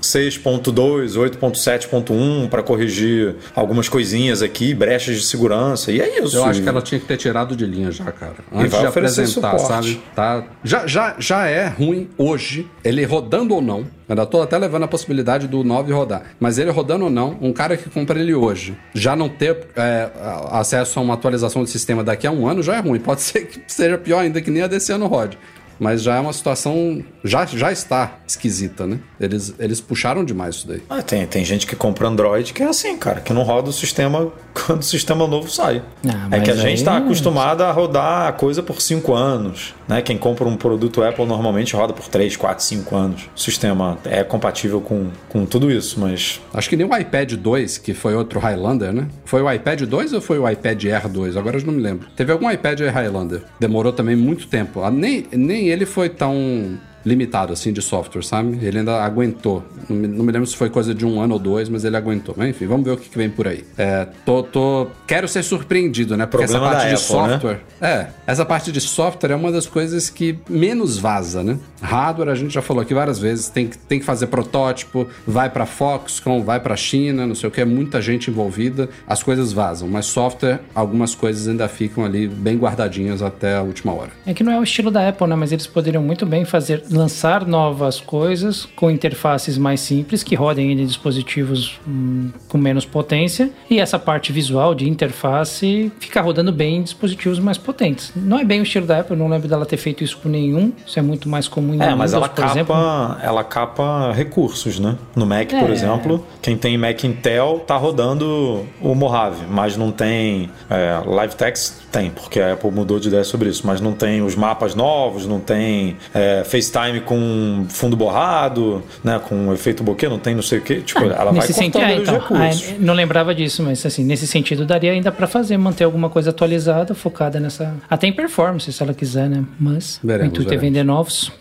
6.2, 0.07 1.17
8.7.1 1.17 2.49
para 2.49 2.63
corrigir 2.63 3.35
algumas 3.55 3.89
coisinhas 3.89 4.41
aqui, 4.41 4.73
brechas 4.73 5.17
de 5.17 5.23
segurança. 5.23 5.91
E 5.91 5.99
é 5.99 6.21
isso. 6.21 6.37
Eu 6.37 6.45
acho 6.45 6.61
que 6.61 6.69
ela 6.69 6.81
tinha 6.81 6.99
que 6.99 7.05
ter 7.05 7.17
tirado 7.17 7.55
de 7.55 7.65
linha 7.65 7.91
já, 7.91 8.11
cara. 8.11 8.35
Antes 8.53 8.79
de 8.79 8.85
apresentar, 8.85 9.57
suporte. 9.57 9.67
sabe? 9.67 10.01
Tá, 10.15 10.43
já, 10.63 10.87
já, 10.87 11.15
já 11.19 11.47
é 11.47 11.67
ruim 11.67 12.09
hoje, 12.17 12.67
ele 12.83 13.03
rodando 13.03 13.53
ou 13.55 13.61
não. 13.61 13.85
Ainda 14.09 14.25
tô 14.25 14.41
até 14.41 14.57
levando 14.57 14.83
a 14.83 14.87
possibilidade 14.87 15.47
do 15.47 15.63
9 15.63 15.91
rodar. 15.91 16.23
Mas 16.39 16.57
ele 16.57 16.71
rodando 16.71 17.05
ou 17.05 17.11
não, 17.11 17.37
um 17.41 17.51
cara 17.51 17.75
que 17.75 17.89
compra 17.89 18.17
ele 18.19 18.33
hoje, 18.33 18.77
já 18.93 19.15
não 19.15 19.27
ter 19.27 19.67
é, 19.75 20.09
acesso 20.49 20.97
a 20.99 21.01
uma 21.01 21.13
atualização 21.15 21.61
do 21.61 21.67
sistema 21.67 22.03
daqui 22.03 22.25
a 22.25 22.31
um 22.31 22.47
ano 22.47 22.63
já 22.63 22.75
é 22.77 22.79
ruim. 22.79 22.99
Pode 22.99 23.19
ser 23.21 23.47
que 23.47 23.61
seja 23.67 23.97
pior 23.97 24.19
ainda 24.19 24.41
que 24.41 24.49
nem 24.49 24.63
a 24.63 24.67
desse 24.67 24.93
ano 24.93 25.07
rode. 25.07 25.37
Mas 25.79 26.01
já 26.03 26.15
é 26.15 26.19
uma 26.19 26.33
situação. 26.33 27.03
Já, 27.23 27.45
já 27.45 27.71
está 27.71 28.17
esquisita, 28.27 28.85
né? 28.87 28.99
Eles, 29.19 29.53
eles 29.59 29.81
puxaram 29.81 30.23
demais 30.23 30.55
isso 30.55 30.67
daí. 30.67 30.81
Ah, 30.89 31.01
tem, 31.01 31.25
tem 31.25 31.43
gente 31.45 31.65
que 31.67 31.75
compra 31.75 32.07
Android 32.07 32.53
que 32.53 32.63
é 32.63 32.67
assim, 32.67 32.97
cara, 32.97 33.21
que 33.21 33.33
não 33.33 33.43
roda 33.43 33.69
o 33.69 33.73
sistema 33.73 34.31
quando 34.53 34.81
o 34.81 34.85
sistema 34.85 35.27
novo 35.27 35.49
sai. 35.49 35.81
Ah, 36.07 36.27
é 36.31 36.39
que 36.39 36.49
a 36.51 36.53
mas 36.53 36.57
gente 36.63 36.67
aí- 36.67 36.73
está 36.73 36.97
acostumado 36.97 37.61
a 37.61 37.71
rodar 37.71 38.27
a 38.27 38.31
coisa 38.31 38.61
por 38.63 38.81
5 38.81 39.13
anos. 39.13 39.73
Né? 39.87 40.01
Quem 40.01 40.17
compra 40.17 40.45
um 40.45 40.57
produto 40.57 41.01
Apple 41.03 41.25
normalmente 41.25 41.75
roda 41.75 41.93
por 41.93 42.07
3, 42.07 42.35
4, 42.35 42.63
5 42.63 42.95
anos. 42.95 43.29
O 43.35 43.39
sistema 43.39 43.97
é 44.05 44.23
compatível 44.23 44.81
com, 44.81 45.09
com 45.29 45.45
tudo 45.45 45.71
isso, 45.71 45.99
mas 45.99 46.41
Acho 46.53 46.69
que 46.69 46.75
nem 46.75 46.85
o 46.87 46.97
iPad 46.97 47.33
2, 47.33 47.77
que 47.77 47.93
foi 47.93 48.15
outro 48.15 48.39
Highlander, 48.39 48.91
né? 48.91 49.07
Foi 49.25 49.41
o 49.41 49.51
iPad 49.51 49.81
2 49.83 50.13
ou 50.13 50.21
foi 50.21 50.39
o 50.39 50.49
iPad 50.49 50.83
Air 50.85 51.07
2? 51.07 51.37
Agora 51.37 51.57
eu 51.57 51.65
não 51.65 51.73
me 51.73 51.81
lembro. 51.81 52.07
Teve 52.15 52.31
algum 52.31 52.49
iPad 52.49 52.79
Highlander. 52.81 53.43
Demorou 53.59 53.93
também 53.93 54.15
muito 54.15 54.47
tempo. 54.47 54.81
Ah, 54.83 54.91
Nem, 54.91 55.25
nem 55.31 55.66
ele 55.67 55.85
foi 55.85 56.09
tão 56.09 56.77
limitado 57.07 57.53
assim 57.53 57.71
de 57.71 57.81
software, 57.81 58.23
sabe? 58.23 58.59
Ele 58.61 58.79
ainda 58.79 59.01
aguentou. 59.01 59.63
Não 59.89 59.95
me, 59.95 60.07
não 60.07 60.25
me 60.25 60.31
lembro 60.31 60.47
se 60.47 60.55
foi 60.55 60.69
coisa 60.69 60.93
de 60.93 61.05
um 61.05 61.21
ano 61.21 61.35
ou 61.35 61.39
dois, 61.39 61.69
mas 61.69 61.85
ele 61.85 61.95
aguentou. 61.95 62.35
Mas 62.37 62.49
enfim, 62.49 62.65
vamos 62.67 62.85
ver 62.85 62.91
o 62.91 62.97
que, 62.97 63.09
que 63.09 63.17
vem 63.17 63.29
por 63.29 63.47
aí. 63.47 63.63
É, 63.77 64.07
tô, 64.25 64.43
tô... 64.43 64.87
Quero 65.05 65.27
ser 65.27 65.43
surpreendido, 65.43 66.17
né? 66.17 66.25
Porque 66.25 66.43
essa 66.43 66.53
Problema 66.53 66.75
parte 66.75 66.91
da 66.91 66.95
de 66.95 67.03
Apple, 67.03 67.15
né? 67.15 67.29
software. 67.29 67.59
É, 67.81 68.07
essa 68.25 68.45
parte 68.45 68.71
de 68.71 68.81
software 68.81 69.31
é 69.31 69.35
uma 69.35 69.51
das 69.51 69.65
coisas 69.65 70.09
que 70.09 70.37
menos 70.49 70.97
vaza, 70.97 71.43
né? 71.43 71.57
Hardware, 71.81 72.29
a 72.29 72.35
gente 72.35 72.53
já 72.53 72.61
falou 72.61 72.81
aqui 72.81 72.93
várias 72.93 73.19
vezes, 73.19 73.49
tem 73.49 73.67
que, 73.67 73.77
tem 73.77 73.99
que 73.99 74.05
fazer 74.05 74.27
protótipo, 74.27 75.07
vai 75.25 75.49
pra 75.49 75.65
Foxconn, 75.65 76.43
vai 76.43 76.59
pra 76.59 76.75
China, 76.75 77.25
não 77.25 77.35
sei 77.35 77.47
o 77.47 77.51
que, 77.51 77.61
é 77.61 77.65
muita 77.65 78.01
gente 78.01 78.29
envolvida, 78.29 78.89
as 79.07 79.21
coisas 79.21 79.53
vazam. 79.53 79.87
Mas 79.87 80.07
software, 80.07 80.59
algumas 80.73 81.13
coisas 81.15 81.47
ainda 81.47 81.67
ficam 81.67 82.03
ali 82.03 82.27
bem 82.27 82.57
guardadinhas 82.57 83.21
até 83.21 83.55
a 83.55 83.61
última 83.61 83.93
hora. 83.93 84.09
É 84.25 84.33
que 84.33 84.43
não 84.43 84.51
é 84.51 84.59
o 84.59 84.63
estilo 84.63 84.89
da 84.89 85.07
Apple, 85.07 85.27
né? 85.27 85.35
Mas 85.35 85.51
eles 85.51 85.67
poderiam 85.67 86.01
muito 86.03 86.25
bem 86.25 86.45
fazer 86.45 86.83
lançar 86.97 87.45
novas 87.45 87.99
coisas 88.01 88.65
com 88.75 88.89
interfaces 88.91 89.57
mais 89.57 89.79
simples 89.79 90.23
que 90.23 90.35
rodem 90.35 90.71
em 90.71 90.85
dispositivos 90.85 91.79
hum, 91.87 92.29
com 92.47 92.57
menos 92.57 92.85
potência 92.85 93.51
e 93.69 93.79
essa 93.79 93.97
parte 93.99 94.31
visual 94.31 94.73
de 94.73 94.89
interface 94.89 95.91
ficar 95.99 96.21
rodando 96.21 96.51
bem 96.51 96.77
em 96.77 96.81
dispositivos 96.83 97.39
mais 97.39 97.57
potentes. 97.57 98.11
Não 98.15 98.39
é 98.39 98.43
bem 98.45 98.59
o 98.59 98.63
estilo 98.63 98.85
da 98.85 98.99
Apple, 98.99 99.15
não 99.15 99.27
lembro 99.27 99.47
dela 99.47 99.65
ter 99.65 99.77
feito 99.77 100.03
isso 100.03 100.17
com 100.17 100.29
nenhum, 100.29 100.71
isso 100.85 100.97
é 100.97 101.01
muito 101.01 101.29
mais 101.29 101.47
comum 101.47 101.73
em 101.73 101.81
É, 101.81 101.93
mas 101.95 102.11
Windows, 102.11 102.13
ela 102.13 102.29
por 102.29 102.45
exemplo. 102.45 102.75
capa, 102.75 103.19
ela 103.21 103.43
capa 103.43 104.11
recursos, 104.13 104.79
né? 104.79 104.95
No 105.15 105.25
Mac, 105.25 105.49
por 105.49 105.69
É. 105.69 105.73
exemplo, 105.73 106.25
quem 106.41 106.57
tem 106.57 106.77
Mac 106.77 107.03
Intel 107.03 107.63
tá 107.65 107.75
rodando 107.77 108.65
o 108.81 108.95
Mojave, 108.95 109.45
mas 109.49 109.77
não 109.77 109.91
tem 109.91 110.49
é, 110.69 111.01
Live 111.05 111.35
Text 111.35 111.73
tem, 111.97 112.11
porque 112.11 112.39
a 112.39 112.53
Apple 112.53 112.71
mudou 112.71 112.99
de 112.99 113.07
ideia 113.07 113.23
sobre 113.23 113.49
isso, 113.49 113.65
mas 113.65 113.81
não 113.81 113.91
tem 113.93 114.21
os 114.21 114.35
mapas 114.35 114.75
novos, 114.75 115.25
não 115.25 115.39
tem 115.39 115.97
é, 116.13 116.43
FaceTime 116.43 117.01
com 117.01 117.65
fundo 117.69 117.97
borrado, 117.97 118.83
né? 119.03 119.19
Com 119.19 119.51
efeito 119.51 119.83
bokeh, 119.83 120.07
não 120.07 120.19
tem 120.19 120.35
não 120.35 120.43
sei 120.43 120.59
o 120.59 120.61
que. 120.61 120.81
Tipo, 120.81 121.05
ela 121.05 121.31
vai 121.31 121.47
sentido, 121.47 121.81
é, 121.81 121.95
então, 121.95 122.13
recursos. 122.13 122.69
ah, 122.69 122.75
não 122.79 122.93
lembrava 122.93 123.33
disso, 123.33 123.63
mas 123.63 123.83
assim, 123.83 124.03
nesse 124.03 124.27
sentido 124.27 124.65
daria 124.65 124.91
ainda 124.91 125.11
pra 125.11 125.25
fazer, 125.25 125.57
manter 125.57 125.85
alguma 125.85 126.09
coisa 126.09 126.29
atualizada, 126.29 126.93
focada 126.93 127.39
nessa. 127.39 127.73
Até 127.89 128.07
em 128.07 128.13
performance, 128.13 128.71
se 128.71 128.83
ela 128.83 128.93
quiser, 128.93 129.27
né? 129.27 129.43
Mas 129.59 129.99
Veremos, 130.03 130.27
o 130.27 130.29
intuito 130.29 130.53
é 130.53 130.55
veremos. 130.55 130.67
vender 130.67 130.83
novos. 130.83 131.31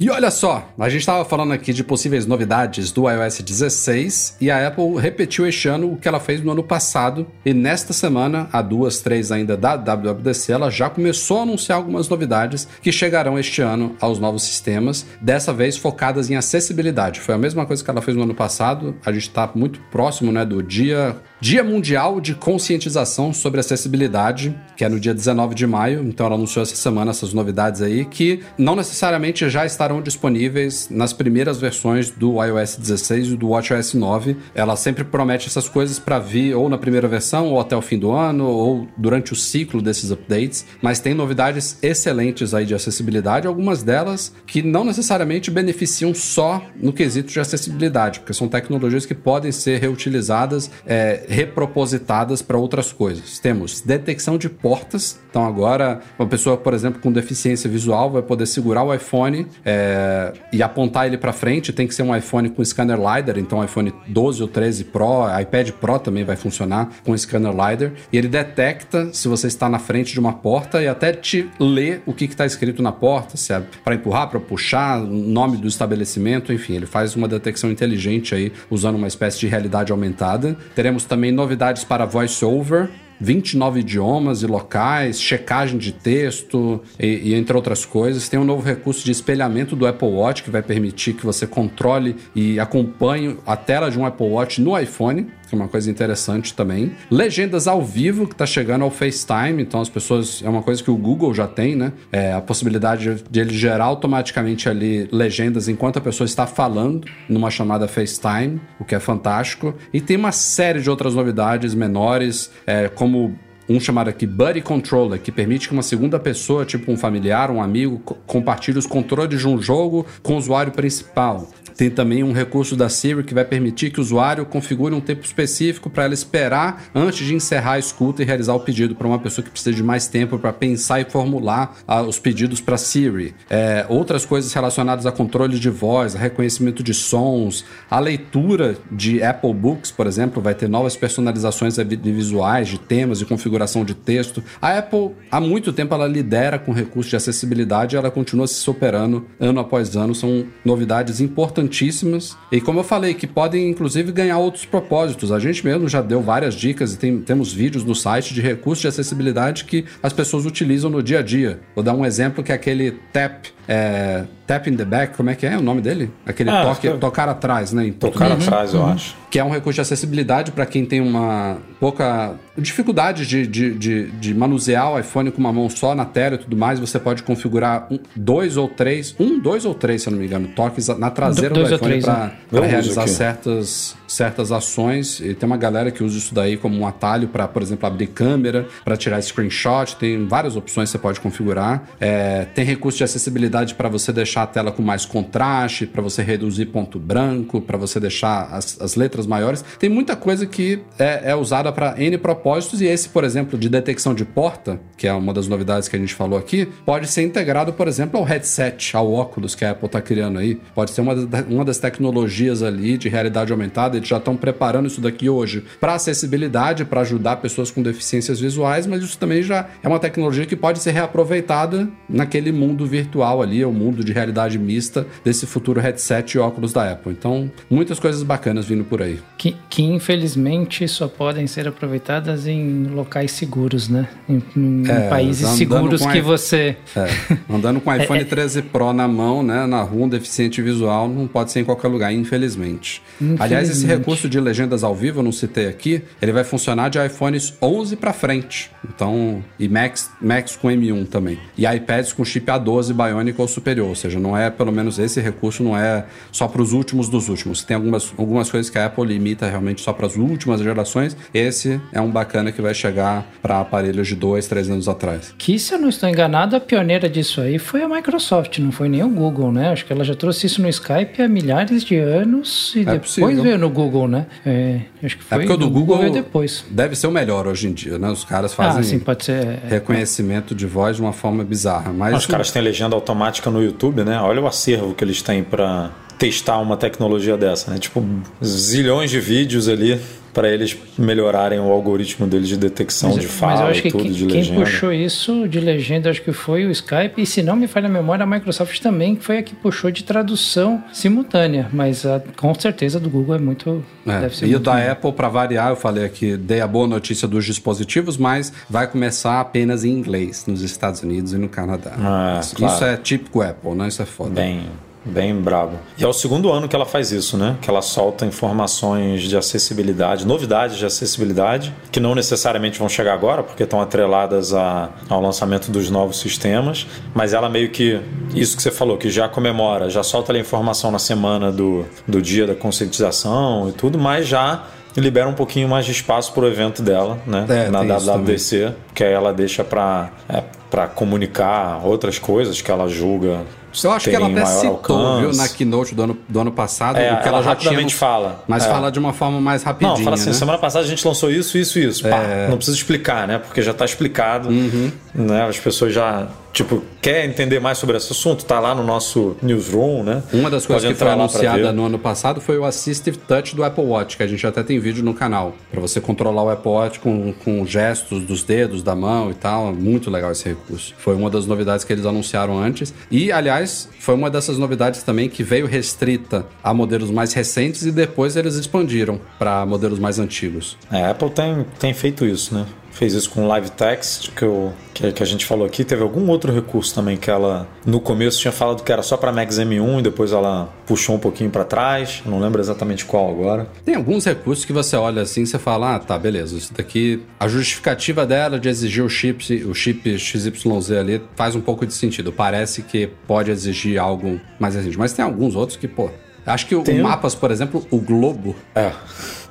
E 0.00 0.10
olha 0.10 0.30
só, 0.30 0.72
a 0.78 0.88
gente 0.88 1.00
estava 1.00 1.24
falando 1.24 1.52
aqui 1.52 1.72
de 1.72 1.84
possíveis 1.84 2.26
novidades 2.26 2.90
do 2.90 3.08
iOS 3.08 3.40
16 3.40 4.38
e 4.40 4.50
a 4.50 4.66
Apple 4.66 4.96
repetiu 4.98 5.46
este 5.46 5.68
ano 5.68 5.92
o 5.92 5.96
que 5.96 6.08
ela 6.08 6.18
fez 6.18 6.40
no 6.40 6.50
ano 6.50 6.64
passado. 6.64 7.26
E 7.44 7.52
nesta 7.52 7.92
semana, 7.92 8.48
há 8.50 8.62
duas, 8.62 9.00
três 9.00 9.30
ainda 9.30 9.56
da 9.56 9.76
WWDC, 9.76 10.50
ela 10.50 10.70
já 10.70 10.88
começou 10.88 11.40
a 11.40 11.42
anunciar 11.42 11.76
algumas 11.76 12.08
novidades 12.08 12.66
que 12.80 12.90
chegarão 12.90 13.38
este 13.38 13.60
ano 13.60 13.94
aos 14.00 14.18
novos 14.18 14.42
sistemas, 14.42 15.06
dessa 15.20 15.52
vez 15.52 15.76
focadas 15.76 16.30
em 16.30 16.36
acessibilidade. 16.36 17.20
Foi 17.20 17.34
a 17.34 17.38
mesma 17.38 17.66
coisa 17.66 17.84
que 17.84 17.90
ela 17.90 18.02
fez 18.02 18.16
no 18.16 18.22
ano 18.22 18.34
passado. 18.34 18.96
A 19.04 19.12
gente 19.12 19.28
está 19.28 19.48
muito 19.54 19.78
próximo 19.90 20.32
né, 20.32 20.44
do 20.44 20.62
dia, 20.62 21.16
dia 21.42 21.64
Mundial 21.64 22.20
de 22.20 22.36
Conscientização 22.36 23.32
sobre 23.32 23.58
Acessibilidade, 23.58 24.56
que 24.76 24.84
é 24.84 24.88
no 24.88 25.00
dia 25.00 25.12
19 25.12 25.56
de 25.56 25.66
maio. 25.66 26.00
Então 26.04 26.24
ela 26.24 26.36
anunciou 26.36 26.62
essa 26.62 26.76
semana 26.76 27.10
essas 27.10 27.34
novidades 27.34 27.82
aí 27.82 28.04
que 28.04 28.44
não 28.56 28.76
necessariamente 28.76 29.50
já 29.50 29.66
estarão 29.66 30.00
disponíveis 30.00 30.88
nas 30.88 31.12
primeiras 31.12 31.58
versões 31.58 32.10
do 32.10 32.40
iOS 32.40 32.76
16 32.76 33.32
e 33.32 33.36
do 33.36 33.48
WatchOS 33.48 33.94
9. 33.94 34.36
Ela 34.54 34.76
sempre 34.76 35.02
promete 35.02 35.48
essas 35.48 35.68
coisas 35.68 35.98
para 35.98 36.20
vir 36.20 36.54
ou 36.54 36.68
na 36.68 36.78
primeira 36.78 37.08
versão, 37.08 37.48
ou 37.48 37.58
até 37.58 37.76
o 37.76 37.82
fim 37.82 37.98
do 37.98 38.12
ano, 38.12 38.46
ou 38.46 38.86
durante 38.96 39.32
o 39.32 39.36
ciclo 39.36 39.82
desses 39.82 40.12
updates. 40.12 40.64
Mas 40.80 41.00
tem 41.00 41.12
novidades 41.12 41.76
excelentes 41.82 42.54
aí 42.54 42.64
de 42.64 42.72
acessibilidade, 42.76 43.48
algumas 43.48 43.82
delas 43.82 44.32
que 44.46 44.62
não 44.62 44.84
necessariamente 44.84 45.50
beneficiam 45.50 46.14
só 46.14 46.64
no 46.80 46.92
quesito 46.92 47.32
de 47.32 47.40
acessibilidade, 47.40 48.20
porque 48.20 48.32
são 48.32 48.46
tecnologias 48.46 49.04
que 49.04 49.14
podem 49.14 49.50
ser 49.50 49.80
reutilizadas, 49.80 50.70
é, 50.86 51.31
repropositadas 51.32 52.42
para 52.42 52.58
outras 52.58 52.92
coisas. 52.92 53.38
Temos 53.38 53.80
detecção 53.80 54.36
de 54.36 54.48
portas, 54.48 55.18
então 55.30 55.44
agora 55.44 56.00
uma 56.18 56.28
pessoa, 56.28 56.56
por 56.56 56.74
exemplo, 56.74 57.00
com 57.00 57.10
deficiência 57.10 57.68
visual 57.68 58.10
vai 58.10 58.22
poder 58.22 58.46
segurar 58.46 58.84
o 58.84 58.94
iPhone 58.94 59.46
é, 59.64 60.32
e 60.52 60.62
apontar 60.62 61.06
ele 61.06 61.16
para 61.16 61.32
frente. 61.32 61.72
Tem 61.72 61.88
que 61.88 61.94
ser 61.94 62.02
um 62.02 62.14
iPhone 62.14 62.50
com 62.50 62.62
scanner 62.62 62.98
LiDAR, 62.98 63.38
então 63.38 63.64
iPhone 63.64 63.92
12 64.06 64.42
ou 64.42 64.48
13 64.48 64.84
Pro, 64.84 65.26
iPad 65.40 65.70
Pro 65.70 65.98
também 65.98 66.22
vai 66.22 66.36
funcionar 66.36 66.90
com 67.02 67.16
scanner 67.16 67.52
LiDAR. 67.52 67.92
E 68.12 68.18
ele 68.18 68.28
detecta 68.28 69.12
se 69.12 69.26
você 69.26 69.46
está 69.46 69.68
na 69.68 69.78
frente 69.78 70.12
de 70.12 70.20
uma 70.20 70.34
porta 70.34 70.82
e 70.82 70.86
até 70.86 71.12
te 71.12 71.48
lê 71.58 72.00
o 72.04 72.12
que 72.12 72.26
está 72.26 72.44
escrito 72.44 72.82
na 72.82 72.92
porta, 72.92 73.36
se 73.36 73.52
é 73.54 73.62
para 73.82 73.94
empurrar, 73.94 74.28
para 74.28 74.38
puxar, 74.38 75.00
nome 75.00 75.56
do 75.56 75.66
estabelecimento, 75.66 76.52
enfim, 76.52 76.74
ele 76.74 76.86
faz 76.86 77.16
uma 77.16 77.26
detecção 77.26 77.70
inteligente 77.70 78.34
aí 78.34 78.52
usando 78.70 78.96
uma 78.96 79.08
espécie 79.08 79.40
de 79.40 79.46
realidade 79.46 79.92
aumentada. 79.92 80.56
Teremos 80.74 81.04
também 81.04 81.21
novidades 81.30 81.84
para 81.84 82.04
voice-over. 82.04 82.88
29 83.20 83.80
idiomas 83.80 84.42
e 84.42 84.46
locais, 84.48 85.20
checagem 85.22 85.78
de 85.78 85.92
texto 85.92 86.82
e, 86.98 87.30
e, 87.30 87.34
entre 87.34 87.56
outras 87.56 87.84
coisas. 87.84 88.28
Tem 88.28 88.38
um 88.38 88.44
novo 88.44 88.66
recurso 88.66 89.04
de 89.04 89.12
espelhamento 89.12 89.76
do 89.76 89.86
Apple 89.86 90.08
Watch 90.08 90.42
que 90.42 90.50
vai 90.50 90.60
permitir 90.60 91.12
que 91.12 91.24
você 91.24 91.46
controle 91.46 92.16
e 92.34 92.58
acompanhe 92.58 93.38
a 93.46 93.56
tela 93.56 93.90
de 93.90 93.98
um 93.98 94.04
Apple 94.04 94.26
Watch 94.26 94.60
no 94.60 94.76
iPhone, 94.76 95.28
que 95.52 95.54
é 95.54 95.58
uma 95.58 95.68
coisa 95.68 95.90
interessante 95.90 96.54
também. 96.54 96.92
Legendas 97.10 97.68
ao 97.68 97.82
vivo, 97.82 98.26
que 98.26 98.32
está 98.32 98.46
chegando 98.46 98.82
ao 98.82 98.90
FaceTime, 98.90 99.62
então 99.62 99.80
as 99.80 99.88
pessoas. 99.90 100.42
É 100.42 100.48
uma 100.48 100.62
coisa 100.62 100.82
que 100.82 100.90
o 100.90 100.96
Google 100.96 101.34
já 101.34 101.46
tem, 101.46 101.76
né? 101.76 101.92
É 102.10 102.32
a 102.32 102.40
possibilidade 102.40 103.22
de 103.30 103.40
ele 103.40 103.54
gerar 103.54 103.84
automaticamente 103.84 104.68
ali 104.68 105.06
legendas 105.12 105.68
enquanto 105.68 105.98
a 105.98 106.00
pessoa 106.00 106.24
está 106.24 106.46
falando 106.46 107.06
numa 107.28 107.50
chamada 107.50 107.86
FaceTime, 107.86 108.60
o 108.80 108.84
que 108.84 108.94
é 108.94 109.00
fantástico. 109.00 109.74
E 109.92 110.00
tem 110.00 110.16
uma 110.16 110.32
série 110.32 110.80
de 110.80 110.88
outras 110.88 111.14
novidades 111.14 111.74
menores, 111.74 112.50
é, 112.66 112.88
como 112.88 113.38
um 113.68 113.78
chamado 113.78 114.08
aqui 114.08 114.26
Buddy 114.26 114.60
Controller, 114.60 115.20
que 115.20 115.30
permite 115.30 115.68
que 115.68 115.74
uma 115.74 115.82
segunda 115.82 116.18
pessoa, 116.18 116.64
tipo 116.64 116.90
um 116.90 116.96
familiar, 116.96 117.50
um 117.50 117.62
amigo, 117.62 117.98
co 117.98 118.14
compartilhe 118.26 118.78
os 118.78 118.86
controles 118.86 119.38
de 119.38 119.46
um 119.46 119.60
jogo 119.60 120.06
com 120.22 120.34
o 120.34 120.36
usuário 120.36 120.72
principal. 120.72 121.48
Tem 121.76 121.90
também 121.90 122.22
um 122.22 122.32
recurso 122.32 122.76
da 122.76 122.88
Siri 122.88 123.22
que 123.22 123.34
vai 123.34 123.44
permitir 123.44 123.90
que 123.90 123.98
o 123.98 124.02
usuário 124.02 124.44
configure 124.46 124.94
um 124.94 125.00
tempo 125.00 125.24
específico 125.24 125.90
para 125.90 126.04
ela 126.04 126.14
esperar 126.14 126.84
antes 126.94 127.26
de 127.26 127.34
encerrar 127.34 127.72
a 127.72 127.78
escuta 127.78 128.22
e 128.22 128.24
realizar 128.24 128.54
o 128.54 128.60
pedido 128.60 128.94
para 128.94 129.06
uma 129.06 129.18
pessoa 129.18 129.44
que 129.44 129.50
precisa 129.50 129.74
de 129.74 129.82
mais 129.82 130.06
tempo 130.06 130.38
para 130.38 130.52
pensar 130.52 131.00
e 131.00 131.04
formular 131.04 131.76
ah, 131.86 132.02
os 132.02 132.18
pedidos 132.18 132.60
para 132.60 132.76
Siri. 132.76 133.34
É, 133.48 133.86
outras 133.88 134.24
coisas 134.24 134.52
relacionadas 134.52 135.06
a 135.06 135.12
controle 135.12 135.58
de 135.58 135.70
voz, 135.70 136.14
a 136.14 136.18
reconhecimento 136.18 136.82
de 136.82 136.94
sons, 136.94 137.64
a 137.90 137.98
leitura 137.98 138.76
de 138.90 139.22
Apple 139.22 139.54
Books, 139.54 139.90
por 139.90 140.06
exemplo, 140.06 140.42
vai 140.42 140.54
ter 140.54 140.68
novas 140.68 140.96
personalizações 140.96 141.76
de 141.76 142.12
visuais, 142.12 142.68
de 142.68 142.78
temas 142.78 143.20
e 143.20 143.24
configuração 143.24 143.84
de 143.84 143.94
texto. 143.94 144.42
A 144.60 144.78
Apple, 144.78 145.10
há 145.30 145.40
muito 145.40 145.72
tempo, 145.72 145.94
ela 145.94 146.06
lidera 146.06 146.58
com 146.58 146.72
recursos 146.72 147.10
de 147.10 147.16
acessibilidade 147.16 147.94
e 147.94 147.98
ela 147.98 148.10
continua 148.10 148.46
se 148.46 148.54
superando 148.54 149.26
ano 149.38 149.60
após 149.60 149.96
ano. 149.96 150.14
São 150.14 150.46
novidades 150.64 151.20
importantes 151.20 151.61
importantíssimas 151.62 152.36
e 152.50 152.60
como 152.60 152.80
eu 152.80 152.84
falei 152.84 153.14
que 153.14 153.26
podem 153.26 153.68
inclusive 153.68 154.12
ganhar 154.12 154.38
outros 154.38 154.64
propósitos. 154.64 155.32
A 155.32 155.38
gente 155.38 155.64
mesmo 155.64 155.88
já 155.88 156.02
deu 156.02 156.20
várias 156.20 156.54
dicas 156.54 156.94
e 156.94 156.98
tem, 156.98 157.20
temos 157.20 157.52
vídeos 157.52 157.84
no 157.84 157.94
site 157.94 158.34
de 158.34 158.40
recursos 158.40 158.82
de 158.82 158.88
acessibilidade 158.88 159.64
que 159.64 159.84
as 160.02 160.12
pessoas 160.12 160.46
utilizam 160.46 160.90
no 160.90 161.02
dia 161.02 161.20
a 161.20 161.22
dia. 161.22 161.60
Vou 161.74 161.82
dar 161.82 161.94
um 161.94 162.04
exemplo 162.04 162.42
que 162.42 162.52
é 162.52 162.54
aquele 162.54 162.92
tap 163.12 163.46
é, 163.68 164.24
tap 164.46 164.66
in 164.68 164.76
the 164.76 164.84
back, 164.84 165.16
como 165.16 165.30
é 165.30 165.34
que 165.34 165.46
é 165.46 165.56
o 165.56 165.62
nome 165.62 165.80
dele? 165.80 166.10
Aquele 166.26 166.50
Ah, 166.50 166.62
toque, 166.64 166.90
que- 166.90 166.98
tocar 166.98 167.28
atrás, 167.28 167.72
né? 167.72 167.84
Tocar 167.98 168.18
português. 168.28 168.48
atrás, 168.48 168.74
eu 168.74 168.84
acho. 168.86 169.16
Que 169.30 169.38
é 169.38 169.44
um 169.44 169.50
recurso 169.50 169.76
de 169.76 169.80
acessibilidade 169.80 170.52
para 170.52 170.66
quem 170.66 170.84
tem 170.84 171.00
uma 171.00 171.56
pouca 171.80 172.34
dificuldade 172.58 173.26
de, 173.26 173.46
de, 173.46 173.74
de, 173.74 174.10
de 174.10 174.34
manusear 174.34 174.92
o 174.92 174.98
iPhone 174.98 175.30
com 175.30 175.38
uma 175.38 175.52
mão 175.52 175.70
só 175.70 175.94
na 175.94 176.04
tela 176.04 176.34
e 176.34 176.38
tudo 176.38 176.54
mais. 176.56 176.78
Você 176.78 176.98
pode 176.98 177.22
configurar 177.22 177.86
um, 177.90 177.98
dois 178.14 178.58
ou 178.58 178.68
três, 178.68 179.14
um, 179.18 179.38
dois 179.38 179.64
ou 179.64 179.72
três, 179.74 180.02
se 180.02 180.08
eu 180.08 180.12
não 180.12 180.18
me 180.18 180.26
engano, 180.26 180.48
toques 180.48 180.86
na 180.88 181.10
traseira 181.10 181.54
Do- 181.54 181.64
do 181.64 181.74
iPhone 181.74 182.00
para 182.02 182.14
né? 182.26 182.32
Eu 182.52 182.62
realizar 182.62 183.06
certas, 183.08 183.96
certas 184.06 184.52
ações. 184.52 185.18
E 185.20 185.32
tem 185.32 185.46
uma 185.46 185.56
galera 185.56 185.90
que 185.90 186.04
usa 186.04 186.18
isso 186.18 186.34
daí 186.34 186.58
como 186.58 186.76
um 186.78 186.86
atalho 186.86 187.28
para, 187.28 187.48
por 187.48 187.62
exemplo, 187.62 187.86
abrir 187.86 188.08
câmera, 188.08 188.66
para 188.84 188.98
tirar 188.98 189.22
screenshot. 189.22 189.96
Tem 189.96 190.26
várias 190.26 190.56
opções 190.56 190.90
que 190.90 190.92
você 190.92 190.98
pode 190.98 191.20
configurar. 191.20 191.84
É, 191.98 192.44
tem 192.54 192.66
recurso 192.66 192.98
de 192.98 193.04
acessibilidade 193.04 193.51
para 193.74 193.88
você 193.88 194.12
deixar 194.12 194.42
a 194.42 194.46
tela 194.46 194.72
com 194.72 194.82
mais 194.82 195.04
contraste, 195.04 195.86
para 195.86 196.02
você 196.02 196.22
reduzir 196.22 196.66
ponto 196.66 196.98
branco, 196.98 197.60
para 197.60 197.76
você 197.76 198.00
deixar 198.00 198.48
as, 198.50 198.80
as 198.80 198.94
letras 198.94 199.26
maiores. 199.26 199.64
Tem 199.78 199.88
muita 199.88 200.16
coisa 200.16 200.46
que 200.46 200.80
é, 200.98 201.30
é 201.30 201.36
usada 201.36 201.70
para 201.70 202.00
N 202.00 202.16
propósitos 202.18 202.80
e 202.80 202.86
esse, 202.86 203.08
por 203.08 203.24
exemplo, 203.24 203.58
de 203.58 203.68
detecção 203.68 204.14
de 204.14 204.24
porta, 204.24 204.80
que 204.96 205.06
é 205.06 205.12
uma 205.12 205.32
das 205.32 205.48
novidades 205.48 205.88
que 205.88 205.96
a 205.96 205.98
gente 205.98 206.14
falou 206.14 206.38
aqui, 206.38 206.66
pode 206.84 207.06
ser 207.08 207.22
integrado, 207.22 207.72
por 207.72 207.88
exemplo, 207.88 208.18
ao 208.18 208.24
headset, 208.24 208.96
ao 208.96 209.12
óculos 209.12 209.54
que 209.54 209.64
a 209.64 209.72
Apple 209.72 209.86
está 209.86 210.00
criando 210.00 210.38
aí. 210.38 210.54
Pode 210.74 210.90
ser 210.92 211.00
uma, 211.00 211.14
uma 211.48 211.64
das 211.64 211.78
tecnologias 211.78 212.62
ali 212.62 212.96
de 212.96 213.08
realidade 213.08 213.52
aumentada. 213.52 213.96
Eles 213.96 214.08
já 214.08 214.16
estão 214.16 214.36
preparando 214.36 214.86
isso 214.86 215.00
daqui 215.00 215.28
hoje 215.28 215.64
para 215.80 215.94
acessibilidade, 215.94 216.84
para 216.84 217.00
ajudar 217.02 217.36
pessoas 217.36 217.70
com 217.70 217.82
deficiências 217.82 218.40
visuais, 218.40 218.86
mas 218.86 219.02
isso 219.02 219.18
também 219.18 219.42
já 219.42 219.68
é 219.82 219.88
uma 219.88 219.98
tecnologia 219.98 220.46
que 220.46 220.56
pode 220.56 220.78
ser 220.78 220.92
reaproveitada 220.92 221.88
naquele 222.08 222.52
mundo 222.52 222.86
virtual 222.86 223.41
ali, 223.42 223.64
o 223.64 223.72
mundo 223.72 224.04
de 224.04 224.12
realidade 224.12 224.58
mista 224.58 225.06
desse 225.24 225.46
futuro 225.46 225.80
headset 225.80 226.36
e 226.36 226.38
óculos 226.40 226.72
da 226.72 226.90
Apple. 226.92 227.12
Então, 227.12 227.50
muitas 227.68 227.98
coisas 227.98 228.22
bacanas 228.22 228.64
vindo 228.66 228.84
por 228.84 229.02
aí. 229.02 229.18
Que, 229.36 229.56
que 229.68 229.82
infelizmente 229.82 230.86
só 230.88 231.08
podem 231.08 231.46
ser 231.46 231.66
aproveitadas 231.66 232.46
em 232.46 232.84
locais 232.84 233.32
seguros, 233.32 233.88
né? 233.88 234.08
Em, 234.28 234.42
em 234.56 234.84
É, 234.88 235.08
países 235.08 235.48
seguros 235.50 236.04
que 236.06 236.18
a- 236.18 236.22
você. 236.22 236.76
É, 236.96 237.08
andando 237.50 237.80
com 237.80 237.90
o 237.90 237.94
iPhone 237.96 238.20
É, 238.20 238.22
é. 238.22 238.26
13 238.26 238.62
Pro 238.62 238.92
na 238.92 239.08
mão, 239.08 239.42
né, 239.42 239.66
na 239.66 239.82
rua, 239.82 240.06
um 240.06 240.08
deficiente 240.08 240.60
visual, 240.62 241.08
não 241.08 241.26
pode 241.26 241.50
ser 241.52 241.60
em 241.60 241.64
qualquer 241.64 241.88
lugar, 241.88 242.12
infelizmente. 242.12 243.02
Aliás, 243.38 243.68
esse 243.68 243.78
Infelizmente. 243.78 243.98
recurso 243.98 244.28
de 244.28 244.40
legendas 244.40 244.84
ao 244.84 244.94
vivo, 244.94 245.20
eu 245.20 245.22
não 245.22 245.32
citei 245.32 245.66
aqui, 245.66 246.02
ele 246.20 246.32
vai 246.32 246.44
funcionar 246.44 246.88
de 246.88 247.04
iPhones 247.04 247.54
11 247.60 247.96
para 247.96 248.12
frente. 248.12 248.70
Então, 248.88 249.42
e 249.58 249.68
Max, 249.68 250.10
Max 250.20 250.56
com 250.56 250.68
M1 250.68 251.06
também. 251.08 251.38
E 251.56 251.66
iPads 251.66 252.12
com 252.12 252.24
chip 252.24 252.46
A12 252.46 252.92
Bionic 252.92 253.31
ou 253.40 253.48
superior, 253.48 253.88
ou 253.88 253.94
seja, 253.94 254.18
não 254.20 254.36
é, 254.36 254.50
pelo 254.50 254.70
menos 254.72 254.98
esse 254.98 255.20
recurso 255.20 255.62
não 255.62 255.76
é 255.76 256.04
só 256.30 256.46
para 256.48 256.60
os 256.60 256.72
últimos 256.72 257.08
dos 257.08 257.28
últimos. 257.28 257.62
Tem 257.62 257.76
algumas, 257.76 258.12
algumas 258.18 258.50
coisas 258.50 258.68
que 258.68 258.78
a 258.78 258.86
Apple 258.86 259.04
limita 259.06 259.48
realmente 259.48 259.80
só 259.80 259.92
para 259.92 260.06
as 260.06 260.16
últimas 260.16 260.60
gerações. 260.60 261.16
Esse 261.32 261.80
é 261.92 262.00
um 262.00 262.10
bacana 262.10 262.52
que 262.52 262.60
vai 262.60 262.74
chegar 262.74 263.26
para 263.40 263.60
aparelhos 263.60 264.08
de 264.08 264.14
dois, 264.16 264.46
três 264.46 264.68
anos 264.68 264.88
atrás. 264.88 265.34
Que, 265.38 265.58
se 265.58 265.72
eu 265.72 265.78
não 265.78 265.88
estou 265.88 266.08
enganado, 266.08 266.56
a 266.56 266.60
pioneira 266.60 267.08
disso 267.08 267.40
aí 267.40 267.58
foi 267.58 267.82
a 267.82 267.88
Microsoft, 267.88 268.58
não 268.58 268.72
foi 268.72 268.88
nem 268.88 269.02
o 269.02 269.08
Google, 269.08 269.52
né? 269.52 269.70
Acho 269.70 269.84
que 269.86 269.92
ela 269.92 270.04
já 270.04 270.14
trouxe 270.14 270.46
isso 270.46 270.60
no 270.60 270.68
Skype 270.68 271.22
há 271.22 271.28
milhares 271.28 271.84
de 271.84 271.96
anos 271.96 272.72
e 272.74 272.80
É 272.80 272.84
depois 272.84 273.00
possível. 273.02 273.42
veio 273.42 273.58
no 273.58 273.70
Google, 273.70 274.08
né? 274.08 274.26
É, 274.44 274.80
acho 275.02 275.16
que 275.16 275.22
É 275.22 275.26
foi 275.28 275.38
porque 275.38 275.52
o 275.52 275.56
do 275.56 275.70
Google 275.70 275.98
veio 275.98 276.12
depois. 276.12 276.64
deve 276.70 276.94
ser 276.96 277.06
o 277.06 277.10
melhor 277.12 277.46
hoje 277.46 277.68
em 277.68 277.72
dia, 277.72 277.98
né? 277.98 278.08
Os 278.10 278.24
caras 278.24 278.52
fazem 278.54 278.80
Ah, 278.80 278.82
sim, 278.84 278.98
pode 278.98 279.24
ser. 279.24 279.32
é, 279.44 279.58
reconhecimento 279.68 280.54
de 280.54 280.66
voz 280.66 280.96
de 280.96 281.02
uma 281.02 281.12
forma 281.12 281.44
bizarra. 281.44 281.92
Mas 281.92 282.16
Os 282.16 282.26
caras 282.26 282.50
têm 282.50 282.62
legenda 282.62 282.94
automática 282.94 283.21
no 283.50 283.62
YouTube, 283.62 284.04
né? 284.04 284.20
Olha 284.20 284.40
o 284.40 284.46
acervo 284.46 284.94
que 284.94 285.04
eles 285.04 285.22
têm 285.22 285.42
pra 285.42 285.90
testar 286.18 286.58
uma 286.58 286.76
tecnologia 286.76 287.36
dessa, 287.36 287.70
né? 287.70 287.78
Tipo, 287.78 288.04
zilhões 288.44 289.10
de 289.10 289.20
vídeos 289.20 289.68
ali 289.68 290.00
para 290.32 290.48
eles 290.48 290.76
melhorarem 290.96 291.60
o 291.60 291.70
algoritmo 291.70 292.26
deles 292.26 292.48
de 292.48 292.56
detecção 292.56 293.10
de 293.10 293.16
Mas, 293.16 293.24
mas 293.26 293.34
fala 293.34 293.60
eu 293.60 293.66
acho 293.66 293.80
e 293.80 293.82
que 293.82 293.90
tudo 293.90 294.02
quem, 294.02 294.12
de 294.12 294.26
quem 294.26 294.36
legenda. 294.36 294.60
puxou 294.60 294.92
isso 294.92 295.46
de 295.46 295.60
legenda, 295.60 296.08
acho 296.08 296.22
que 296.22 296.32
foi 296.32 296.64
o 296.64 296.70
Skype, 296.70 297.20
e 297.20 297.26
se 297.26 297.42
não 297.42 297.54
me 297.54 297.66
falha 297.66 297.86
a 297.86 297.90
memória, 297.90 298.22
a 298.22 298.26
Microsoft 298.26 298.80
também 298.80 299.16
foi 299.16 299.38
a 299.38 299.42
que 299.42 299.54
puxou 299.54 299.90
de 299.90 300.04
tradução 300.04 300.82
simultânea, 300.92 301.68
mas 301.72 302.06
a, 302.06 302.22
com 302.36 302.54
certeza 302.54 302.98
do 302.98 303.10
Google 303.10 303.34
é 303.34 303.38
muito. 303.38 303.84
É, 304.06 304.20
deve 304.20 304.36
ser 304.36 304.46
e 304.46 304.48
o 304.48 304.52
muito 304.52 304.64
da 304.64 304.74
melhor. 304.74 304.92
Apple, 304.92 305.12
para 305.12 305.28
variar, 305.28 305.68
eu 305.68 305.76
falei 305.76 306.04
aqui, 306.04 306.36
dei 306.36 306.60
a 306.60 306.66
boa 306.66 306.86
notícia 306.86 307.28
dos 307.28 307.44
dispositivos, 307.44 308.16
mas 308.16 308.52
vai 308.70 308.86
começar 308.86 309.40
apenas 309.40 309.84
em 309.84 309.90
inglês 309.90 310.46
nos 310.46 310.62
Estados 310.62 311.02
Unidos 311.02 311.34
e 311.34 311.36
no 311.36 311.48
Canadá. 311.48 311.92
Ah, 311.98 312.38
isso, 312.40 312.56
claro. 312.56 312.74
isso 312.74 312.84
é 312.84 312.96
típico 312.96 313.42
Apple, 313.42 313.74
né? 313.74 313.88
Isso 313.88 314.00
é 314.00 314.06
foda. 314.06 314.30
Bem, 314.30 314.62
bem 315.04 315.34
brabo. 315.34 315.78
E 315.98 316.04
é 316.04 316.06
o 316.08 316.12
segundo 316.12 316.50
ano 316.52 316.68
que 316.68 316.76
ela 316.76 316.86
faz 316.86 317.10
isso, 317.12 317.36
né? 317.36 317.56
Que 317.60 317.68
ela 317.68 317.82
solta 317.82 318.24
informações 318.26 319.22
de 319.22 319.36
acessibilidade, 319.36 320.26
novidades 320.26 320.76
de 320.76 320.86
acessibilidade, 320.86 321.74
que 321.90 321.98
não 322.00 322.14
necessariamente 322.14 322.78
vão 322.78 322.88
chegar 322.88 323.14
agora, 323.14 323.42
porque 323.42 323.62
estão 323.64 323.80
atreladas 323.80 324.54
a- 324.54 324.90
ao 325.08 325.20
lançamento 325.20 325.70
dos 325.70 325.90
novos 325.90 326.18
sistemas, 326.20 326.86
mas 327.14 327.32
ela 327.34 327.48
meio 327.48 327.70
que, 327.70 328.00
isso 328.34 328.56
que 328.56 328.62
você 328.62 328.70
falou, 328.70 328.96
que 328.96 329.10
já 329.10 329.28
comemora, 329.28 329.90
já 329.90 330.02
solta 330.02 330.32
ali 330.32 330.38
a 330.38 330.42
informação 330.42 330.90
na 330.90 330.98
semana 330.98 331.50
do, 331.50 331.84
do 332.06 332.22
dia 332.22 332.46
da 332.46 332.54
conscientização 332.54 333.68
e 333.68 333.72
tudo, 333.72 333.98
mas 333.98 334.26
já 334.28 334.64
libera 334.96 335.26
um 335.28 335.32
pouquinho 335.34 335.68
mais 335.68 335.86
de 335.86 335.92
espaço 335.92 336.32
para 336.32 336.44
o 336.44 336.46
evento 336.46 336.82
dela, 336.82 337.18
né? 337.26 337.46
É, 337.48 337.70
na 337.70 337.80
WWDC, 337.82 338.72
que 338.94 339.02
aí 339.02 339.12
ela 339.12 339.32
deixa 339.32 339.64
para 339.64 340.10
é, 340.28 340.42
para 340.70 340.86
comunicar 340.86 341.80
outras 341.84 342.18
coisas 342.18 342.62
que 342.62 342.70
ela 342.70 342.88
julga 342.88 343.40
Eu 343.84 343.92
acho 343.92 344.10
que 344.10 344.16
ela 344.16 344.26
até 344.28 344.44
citou, 344.46 344.70
alcance. 344.96 345.20
viu, 345.20 345.32
na 345.36 345.48
keynote 345.48 345.94
do 345.94 346.02
ano, 346.02 346.18
do 346.28 346.40
ano 346.40 346.52
passado, 346.52 346.96
É, 346.98 347.12
o 347.14 347.22
que 347.22 347.28
ela 347.28 347.38
ela, 347.38 347.42
já 347.42 347.56
tinha. 347.56 347.70
rapidamente 347.70 347.94
fala. 347.94 348.44
Mas 348.46 348.64
É. 348.64 348.68
fala 348.68 348.90
de 348.92 348.98
uma 348.98 349.12
forma 349.12 349.40
mais 349.40 349.62
rapidinha. 349.62 349.96
Não, 349.96 350.04
fala 350.04 350.14
assim, 350.14 350.26
né? 350.30 350.32
semana 350.34 350.58
passada 350.58 350.84
a 350.84 350.88
gente 350.88 351.06
lançou 351.06 351.30
isso, 351.30 351.56
isso 351.56 351.78
e 351.78 351.84
isso. 351.86 352.02
Pá, 352.08 352.16
É. 352.22 352.48
não 352.48 352.56
precisa 352.56 352.76
explicar, 352.76 353.26
né? 353.26 353.38
Porque 353.38 353.62
já 353.62 353.70
está 353.72 353.84
explicado. 353.84 354.48
Uhum. 354.48 354.90
Né? 355.14 355.44
As 355.46 355.58
pessoas 355.58 355.92
já, 355.94 356.26
tipo, 356.52 356.82
quer 357.00 357.24
entender 357.24 357.60
mais 357.60 357.78
sobre 357.78 357.96
esse 357.96 358.12
assunto? 358.12 358.44
Tá 358.44 358.60
lá 358.60 358.74
no 358.74 358.84
nosso 358.84 359.36
newsroom, 359.42 360.02
né? 360.02 360.22
Uma 360.32 360.50
das 360.50 360.66
coisas 360.66 360.84
Pode 360.84 360.94
que 360.94 360.98
foi 360.98 361.10
anunciada 361.10 361.72
no 361.72 361.86
ano 361.86 361.98
passado 361.98 362.40
foi 362.40 362.58
o 362.58 362.64
Assistive 362.64 363.16
Touch 363.16 363.56
do 363.56 363.64
Apple 363.64 363.84
Watch, 363.84 364.16
que 364.16 364.22
a 364.22 364.26
gente 364.26 364.46
até 364.46 364.62
tem 364.62 364.78
vídeo 364.78 365.02
no 365.02 365.14
canal. 365.14 365.54
Pra 365.70 365.80
você 365.80 366.00
controlar 366.00 366.42
o 366.42 366.50
Apple 366.50 366.70
Watch 366.70 367.00
com, 367.00 367.32
com 367.32 367.64
gestos 367.66 368.22
dos 368.24 368.42
dedos, 368.42 368.82
da 368.82 368.94
mão 368.94 369.30
e 369.30 369.34
tal. 369.34 369.72
Muito 369.72 370.10
legal 370.10 370.30
esse 370.32 370.48
recurso. 370.48 370.94
Foi 370.98 371.14
uma 371.14 371.30
das 371.30 371.46
novidades 371.46 371.84
que 371.84 371.92
eles 371.92 372.04
anunciaram 372.04 372.58
antes. 372.58 372.92
E, 373.10 373.32
aliás, 373.32 373.88
foi 373.98 374.14
uma 374.14 374.30
dessas 374.30 374.58
novidades 374.58 375.02
também 375.02 375.28
que 375.28 375.42
veio 375.42 375.66
restrita 375.66 376.46
a 376.62 376.74
modelos 376.74 377.10
mais 377.10 377.32
recentes 377.32 377.84
e 377.84 377.92
depois 377.92 378.36
eles 378.36 378.54
expandiram 378.54 379.20
para 379.38 379.64
modelos 379.64 379.98
mais 379.98 380.18
antigos. 380.18 380.76
É, 380.90 381.04
a 381.04 381.10
Apple 381.10 381.30
tem, 381.30 381.66
tem 381.78 381.94
feito 381.94 382.26
isso, 382.26 382.54
né? 382.54 382.66
Fez 382.92 383.14
isso 383.14 383.30
com 383.30 383.44
o 383.44 383.48
Live 383.48 383.70
Text, 383.70 384.30
que, 384.32 384.42
eu, 384.44 384.72
que, 384.92 385.10
que 385.12 385.22
a 385.22 385.26
gente 385.26 385.46
falou 385.46 385.66
aqui. 385.66 385.82
Teve 385.82 386.02
algum 386.02 386.28
outro 386.28 386.52
recurso 386.52 386.94
também 386.94 387.16
que 387.16 387.30
ela, 387.30 387.66
no 387.86 387.98
começo, 388.00 388.38
tinha 388.38 388.52
falado 388.52 388.82
que 388.84 388.92
era 388.92 389.02
só 389.02 389.16
para 389.16 389.32
Max 389.32 389.56
M1 389.58 390.00
e 390.00 390.02
depois 390.02 390.30
ela 390.30 390.68
puxou 390.86 391.16
um 391.16 391.18
pouquinho 391.18 391.48
para 391.50 391.64
trás. 391.64 392.22
Não 392.26 392.38
lembro 392.38 392.60
exatamente 392.60 393.04
qual 393.06 393.30
agora. 393.30 393.66
Tem 393.84 393.94
alguns 393.94 394.24
recursos 394.26 394.64
que 394.66 394.72
você 394.74 394.94
olha 394.94 395.22
assim 395.22 395.42
e 395.42 395.46
você 395.46 395.58
fala, 395.58 395.94
ah, 395.96 395.98
tá, 395.98 396.18
beleza, 396.18 396.56
isso 396.56 396.72
daqui, 396.74 397.22
a 397.40 397.48
justificativa 397.48 398.26
dela 398.26 398.60
de 398.60 398.68
exigir 398.68 399.02
o 399.02 399.08
chip, 399.08 399.64
o 399.64 399.74
chip 399.74 400.18
XYZ 400.18 400.90
ali 400.92 401.22
faz 401.34 401.56
um 401.56 401.60
pouco 401.62 401.86
de 401.86 401.94
sentido. 401.94 402.30
Parece 402.30 402.82
que 402.82 403.08
pode 403.26 403.50
exigir 403.50 403.98
algo 403.98 404.38
mais 404.60 404.74
exigente, 404.76 404.98
mas 404.98 405.12
tem 405.14 405.24
alguns 405.24 405.56
outros 405.56 405.76
que, 405.78 405.88
pô, 405.88 406.10
acho 406.44 406.66
que 406.66 406.74
o 406.76 406.82
Tem 406.82 407.00
um- 407.00 407.04
mapas, 407.04 407.34
por 407.34 407.50
exemplo, 407.50 407.86
o 407.90 407.98
globo, 407.98 408.54
É, 408.74 408.92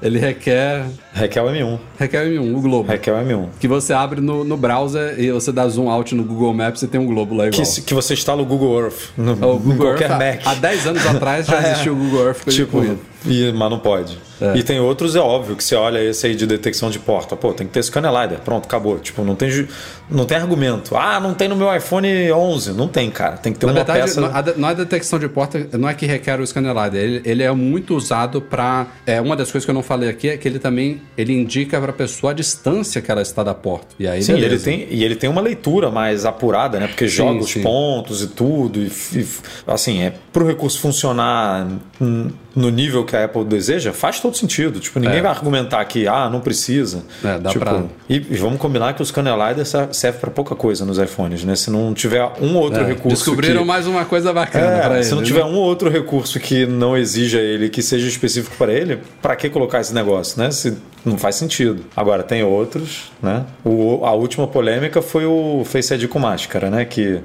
ele 0.02 0.20
requer 0.20 0.86
requer 1.14 1.42
o 1.42 1.48
M1. 1.48 1.80
requer 1.98 2.26
M1, 2.28 2.56
o 2.56 2.62
globo. 2.62 2.90
Requer 2.90 3.12
o 3.12 3.16
M1. 3.18 3.50
Que 3.60 3.68
você 3.68 3.94
abre 3.94 4.22
no, 4.22 4.44
no 4.44 4.58
browser 4.58 5.20
e 5.20 5.32
você 5.32 5.52
dá 5.52 5.68
zoom 5.68 5.90
out 5.90 6.14
no 6.16 6.24
Google 6.24 6.54
Maps 6.54 6.82
e 6.82 6.88
tem 6.88 7.00
um 7.00 7.06
globo 7.06 7.36
lá 7.36 7.48
igual. 7.48 7.62
Que, 7.64 7.82
que 7.82 7.94
você 7.94 8.14
instala 8.14 8.42
o 8.42 8.46
Google 8.46 8.80
Earth 8.82 9.10
no, 9.18 9.32
O 9.34 9.56
em 9.56 9.60
Google 9.60 9.88
qualquer 9.88 10.10
Earth, 10.12 10.20
Mac. 10.38 10.48
há, 10.48 10.52
há 10.52 10.56
10 10.56 10.88
anos 10.88 11.06
atrás 11.08 11.46
já 11.48 11.62
É. 11.62 11.72
existia 11.72 11.94
o 11.94 11.96
Google 11.96 12.26
Earth 12.28 12.50
Tipo, 12.50 12.98
e, 13.26 13.52
mas 13.52 13.70
não 13.70 13.78
pode. 13.80 14.18
É. 14.42 14.58
E 14.58 14.64
tem 14.64 14.80
outros, 14.80 15.16
é 15.16 15.20
óbvio, 15.20 15.56
que 15.56 15.64
você 15.64 15.76
olha 15.76 16.04
esse 16.04 16.26
aí 16.26 16.34
de 16.36 16.48
detecção 16.48 16.90
de 16.90 16.98
porta. 16.98 17.36
Pô, 17.36 17.54
tem 17.54 17.68
que 17.68 17.74
ter 17.74 17.84
scanner 17.84 18.10
LiDAR. 18.12 18.40
Pronto, 18.44 18.66
acabou. 18.66 18.98
Tipo, 18.98 19.24
não 19.24 19.36
tem, 19.36 19.68
não 20.10 20.26
tem 20.26 20.38
argumento. 20.38 20.96
Ah, 20.98 21.20
não 21.20 21.36
tem 21.36 21.48
no 21.48 21.56
meu 21.56 21.72
iPhone 21.76 22.08
11. 22.32 22.72
Não 22.74 22.88
tem, 22.88 23.12
cara. 23.12 23.38
Tem 23.38 23.54
que 23.54 23.60
ter 23.60 23.68
Na 23.68 23.74
uma 23.74 23.76
verdade, 23.84 24.00
peça... 24.02 24.20
não, 24.22 24.36
a 24.36 24.44
não 24.58 24.70
é 24.70 24.74
detecção 24.74 25.20
de 25.20 25.30
porta, 25.30 25.68
não 25.78 25.88
é 25.88 25.94
que 25.94 26.08
requer 26.08 26.40
o 26.40 26.48
scanner 26.48 26.72
LiDAR. 26.72 26.96
Ele, 26.96 27.22
ele 27.24 27.44
é 27.44 27.52
muito 27.52 27.96
usado 27.96 28.42
para. 28.42 28.88
É, 29.06 29.22
uma 29.22 29.36
das 29.36 29.52
coisas 29.52 29.66
que 29.66 29.70
eu 29.70 29.76
não 29.76 29.84
falei 29.92 30.10
aqui 30.10 30.30
é 30.30 30.38
que 30.38 30.48
ele 30.48 30.58
também 30.58 31.02
ele 31.18 31.34
indica 31.34 31.80
para 31.82 31.92
a 31.92 31.94
pessoa 31.94 32.32
a 32.32 32.34
distância 32.34 33.02
que 33.02 33.12
ela 33.12 33.22
está 33.22 33.44
da 33.44 33.54
porta. 33.54 33.88
E 34.00 34.08
aí, 34.08 34.24
Sim, 34.24 34.34
ele 34.34 34.58
tem, 34.58 34.88
e 34.90 35.04
ele 35.04 35.18
tem 35.18 35.30
uma 35.30 35.42
leitura 35.42 35.92
mais 35.92 36.26
apurada, 36.26 36.80
né? 36.80 36.88
Porque 36.88 37.08
joga 37.10 37.40
os 37.40 37.52
sim. 37.52 37.62
pontos 37.62 38.24
e 38.24 38.28
tudo. 38.28 38.80
E, 38.80 38.88
e, 38.88 39.28
assim, 39.68 40.02
é 40.02 40.14
pro 40.32 40.48
recurso 40.48 40.80
funcionar 40.80 41.68
hum, 42.00 42.30
no 42.56 42.70
nível 42.70 43.06
que 43.06 43.16
a 43.16 43.24
Apple 43.26 43.46
deseja, 43.46 43.94
faz 43.94 44.20
todo 44.20 44.36
sentido. 44.36 44.80
Tipo, 44.80 45.00
ninguém 45.00 45.20
É. 45.20 45.22
vai 45.22 45.32
argumentar 45.32 45.84
que, 45.86 46.08
ah, 46.08 46.30
não 46.30 46.42
precisa. 46.42 47.04
É, 47.24 47.40
dá 47.40 47.50
tipo, 47.50 47.64
pra- 47.64 47.84
e, 48.10 48.16
e 48.16 48.36
vamos 48.38 48.60
combinar 48.60 48.94
que 48.94 49.02
o 49.02 49.06
scanner 49.06 49.34
LiDAR 49.34 49.66
ser- 49.66 49.88
serve 49.94 50.20
para 50.20 50.30
pouca 50.32 50.56
coisa 50.56 50.84
nos 50.86 50.98
iPhones, 50.98 51.44
né? 51.44 51.56
Se 51.56 51.70
não 51.72 51.94
tiver 51.94 52.24
um 52.42 52.56
ou 52.56 52.64
outro 52.64 52.82
É, 52.82 52.86
recurso 52.88 53.18
Descobriram 53.26 53.62
que... 53.62 53.68
mais 53.68 53.88
uma 53.88 54.04
coisa 54.06 54.34
bacana 54.34 54.66
É, 54.78 54.82
para 54.82 54.96
ele. 54.96 55.04
se 55.04 55.12
não 55.12 55.20
né? 55.20 55.26
tiver 55.26 55.44
um 55.46 55.54
ou 55.56 55.64
outro 55.64 55.90
recurso 55.90 56.40
que 56.40 56.66
não 56.66 56.98
exija 56.98 57.40
ele, 57.40 57.70
que 57.70 57.82
seja 57.82 58.08
específico 58.08 58.56
para 58.58 58.74
ele, 58.74 59.00
para 59.22 59.36
que 59.36 59.50
colocar 59.50 59.80
esse 59.80 59.94
negócio, 59.94 60.38
né? 60.42 60.52
Se 60.52 60.74
não 61.06 61.18
faz 61.18 61.36
sentido. 61.36 61.86
Agora 61.96 62.24
tem 62.24 62.44
outros, 62.44 63.12
né? 63.22 63.46
O, 63.64 64.06
a 64.06 64.14
última 64.14 64.48
polêmica 64.48 65.02
foi 65.02 65.26
o 65.26 65.64
Face 65.66 65.94
ID 65.94 66.08
com 66.08 66.20
máscara, 66.20 66.70
né? 66.70 66.86
Que 66.86 67.20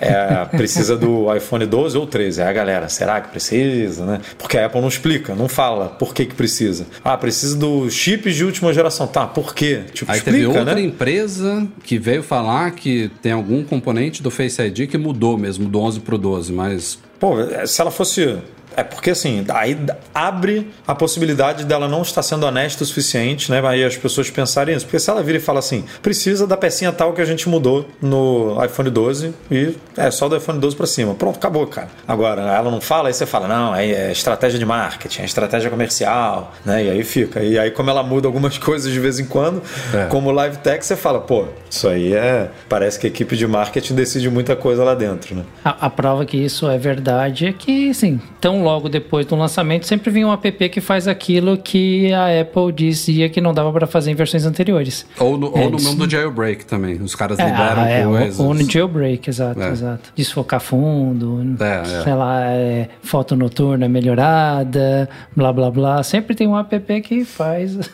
é, 0.00 0.44
precisa 0.56 0.96
do 0.96 1.34
iPhone 1.34 1.66
12 1.66 1.96
ou 1.96 2.06
13. 2.06 2.42
Aí 2.42 2.48
a 2.48 2.52
galera, 2.52 2.88
será 2.88 3.20
que 3.20 3.28
precisa, 3.28 4.04
né? 4.04 4.20
Porque 4.38 4.58
a 4.58 4.66
Apple 4.66 4.80
não 4.80 4.88
explica, 4.88 5.34
não 5.34 5.48
fala 5.48 5.88
por 5.88 6.14
que 6.14 6.26
que 6.26 6.34
precisa. 6.34 6.86
Ah, 7.04 7.16
precisa 7.16 7.56
dos 7.56 7.92
chips 7.92 8.34
de 8.34 8.44
última 8.44 8.72
geração. 8.72 9.06
Tá, 9.06 9.26
por 9.26 9.54
quê? 9.54 9.82
Tipo, 9.92 10.10
Aí 10.10 10.18
explica, 10.18 10.38
teve 10.38 10.58
outra 10.58 10.74
né? 10.74 10.82
empresa 10.82 11.66
que 11.82 11.98
veio 11.98 12.22
falar 12.22 12.72
que 12.72 13.10
tem 13.22 13.32
algum 13.32 13.62
componente 13.62 14.22
do 14.22 14.30
Face 14.30 14.60
ID 14.60 14.88
que 14.88 14.98
mudou 14.98 15.38
mesmo, 15.38 15.68
do 15.68 15.80
11 15.80 16.00
pro 16.00 16.18
12, 16.18 16.52
mas 16.52 16.98
Pô, 17.24 17.36
se 17.66 17.80
ela 17.80 17.90
fosse. 17.90 18.38
É 18.76 18.82
porque 18.82 19.10
assim, 19.10 19.44
aí 19.48 19.78
abre 20.14 20.70
a 20.86 20.94
possibilidade 20.94 21.64
dela 21.64 21.88
não 21.88 22.02
estar 22.02 22.22
sendo 22.22 22.44
honesta 22.46 22.82
o 22.82 22.86
suficiente, 22.86 23.50
né? 23.50 23.62
Aí 23.66 23.84
as 23.84 23.96
pessoas 23.96 24.30
pensarem 24.30 24.74
isso. 24.76 24.84
Porque 24.86 24.98
se 24.98 25.08
ela 25.10 25.22
vira 25.22 25.38
e 25.38 25.40
fala 25.40 25.58
assim, 25.58 25.84
precisa 26.02 26.46
da 26.46 26.56
pecinha 26.56 26.92
tal 26.92 27.12
que 27.12 27.20
a 27.20 27.24
gente 27.24 27.48
mudou 27.48 27.86
no 28.02 28.56
iPhone 28.64 28.90
12 28.90 29.34
e 29.50 29.74
é 29.96 30.10
só 30.10 30.28
do 30.28 30.36
iPhone 30.36 30.58
12 30.58 30.76
para 30.76 30.86
cima. 30.86 31.14
Pronto, 31.14 31.36
acabou, 31.36 31.66
cara. 31.66 31.88
Agora, 32.06 32.42
ela 32.42 32.70
não 32.70 32.80
fala, 32.80 33.08
aí 33.08 33.14
você 33.14 33.26
fala, 33.26 33.46
não, 33.46 33.74
é, 33.74 33.86
é 33.90 34.12
estratégia 34.12 34.58
de 34.58 34.64
marketing, 34.66 35.22
é 35.22 35.24
estratégia 35.24 35.70
comercial, 35.70 36.52
né? 36.64 36.84
E 36.84 36.90
aí 36.90 37.04
fica. 37.04 37.42
E 37.42 37.58
aí, 37.58 37.70
como 37.70 37.90
ela 37.90 38.02
muda 38.02 38.26
algumas 38.26 38.58
coisas 38.58 38.92
de 38.92 38.98
vez 38.98 39.18
em 39.18 39.24
quando, 39.26 39.62
É. 39.94 40.06
como 40.06 40.30
live 40.30 40.56
tech, 40.58 40.84
você 40.84 40.96
fala, 40.96 41.20
pô, 41.20 41.44
isso 41.70 41.86
aí 41.88 42.12
é. 42.14 42.50
Parece 42.68 42.98
que 42.98 43.06
a 43.06 43.10
equipe 43.10 43.36
de 43.36 43.46
marketing 43.46 43.94
decide 43.94 44.28
muita 44.30 44.56
coisa 44.56 44.82
lá 44.82 44.94
dentro, 44.94 45.34
né? 45.36 45.42
A, 45.64 45.86
a 45.86 45.90
prova 45.90 46.24
que 46.24 46.36
isso 46.36 46.68
é 46.68 46.78
verdade 46.78 47.46
é 47.46 47.52
que, 47.52 47.90
assim, 47.90 48.20
tão 48.40 48.63
logo 48.64 48.88
depois 48.88 49.26
do 49.26 49.36
lançamento, 49.36 49.86
sempre 49.86 50.10
vinha 50.10 50.26
um 50.26 50.32
app 50.32 50.68
que 50.68 50.80
faz 50.80 51.06
aquilo 51.06 51.56
que 51.58 52.12
a 52.12 52.40
Apple 52.40 52.72
dizia 52.72 53.28
que 53.28 53.40
não 53.40 53.52
dava 53.54 53.72
para 53.72 53.86
fazer 53.86 54.10
em 54.10 54.14
versões 54.14 54.44
anteriores. 54.46 55.06
ou 55.20 55.36
no, 55.38 55.46
É, 55.56 55.64
ou 55.64 55.70
no 55.70 55.80
mundo 55.80 56.06
do 56.06 56.10
jailbreak 56.10 56.64
também. 56.66 56.94
Os 57.02 57.14
caras 57.14 57.38
É, 57.38 57.44
liberam 57.44 57.82
ah, 57.82 57.88
é, 57.90 58.04
coisas. 58.04 58.40
ou 58.40 58.54
no 58.54 58.68
jailbreak, 58.70 59.28
exato, 59.30 59.60
É. 59.60 59.68
exato. 59.70 60.12
Desfocar 60.16 60.60
fundo, 60.60 61.40
É, 61.62 61.80
é. 61.80 62.02
sei 62.02 62.14
lá, 62.14 62.40
é, 62.50 62.88
foto 63.02 63.36
noturna 63.36 63.88
melhorada, 63.88 65.08
blá 65.36 65.52
blá 65.52 65.70
blá. 65.70 66.02
Sempre 66.02 66.34
tem 66.34 66.48
um 66.48 66.56
app 66.58 67.00
que 67.02 67.24
faz. 67.24 67.78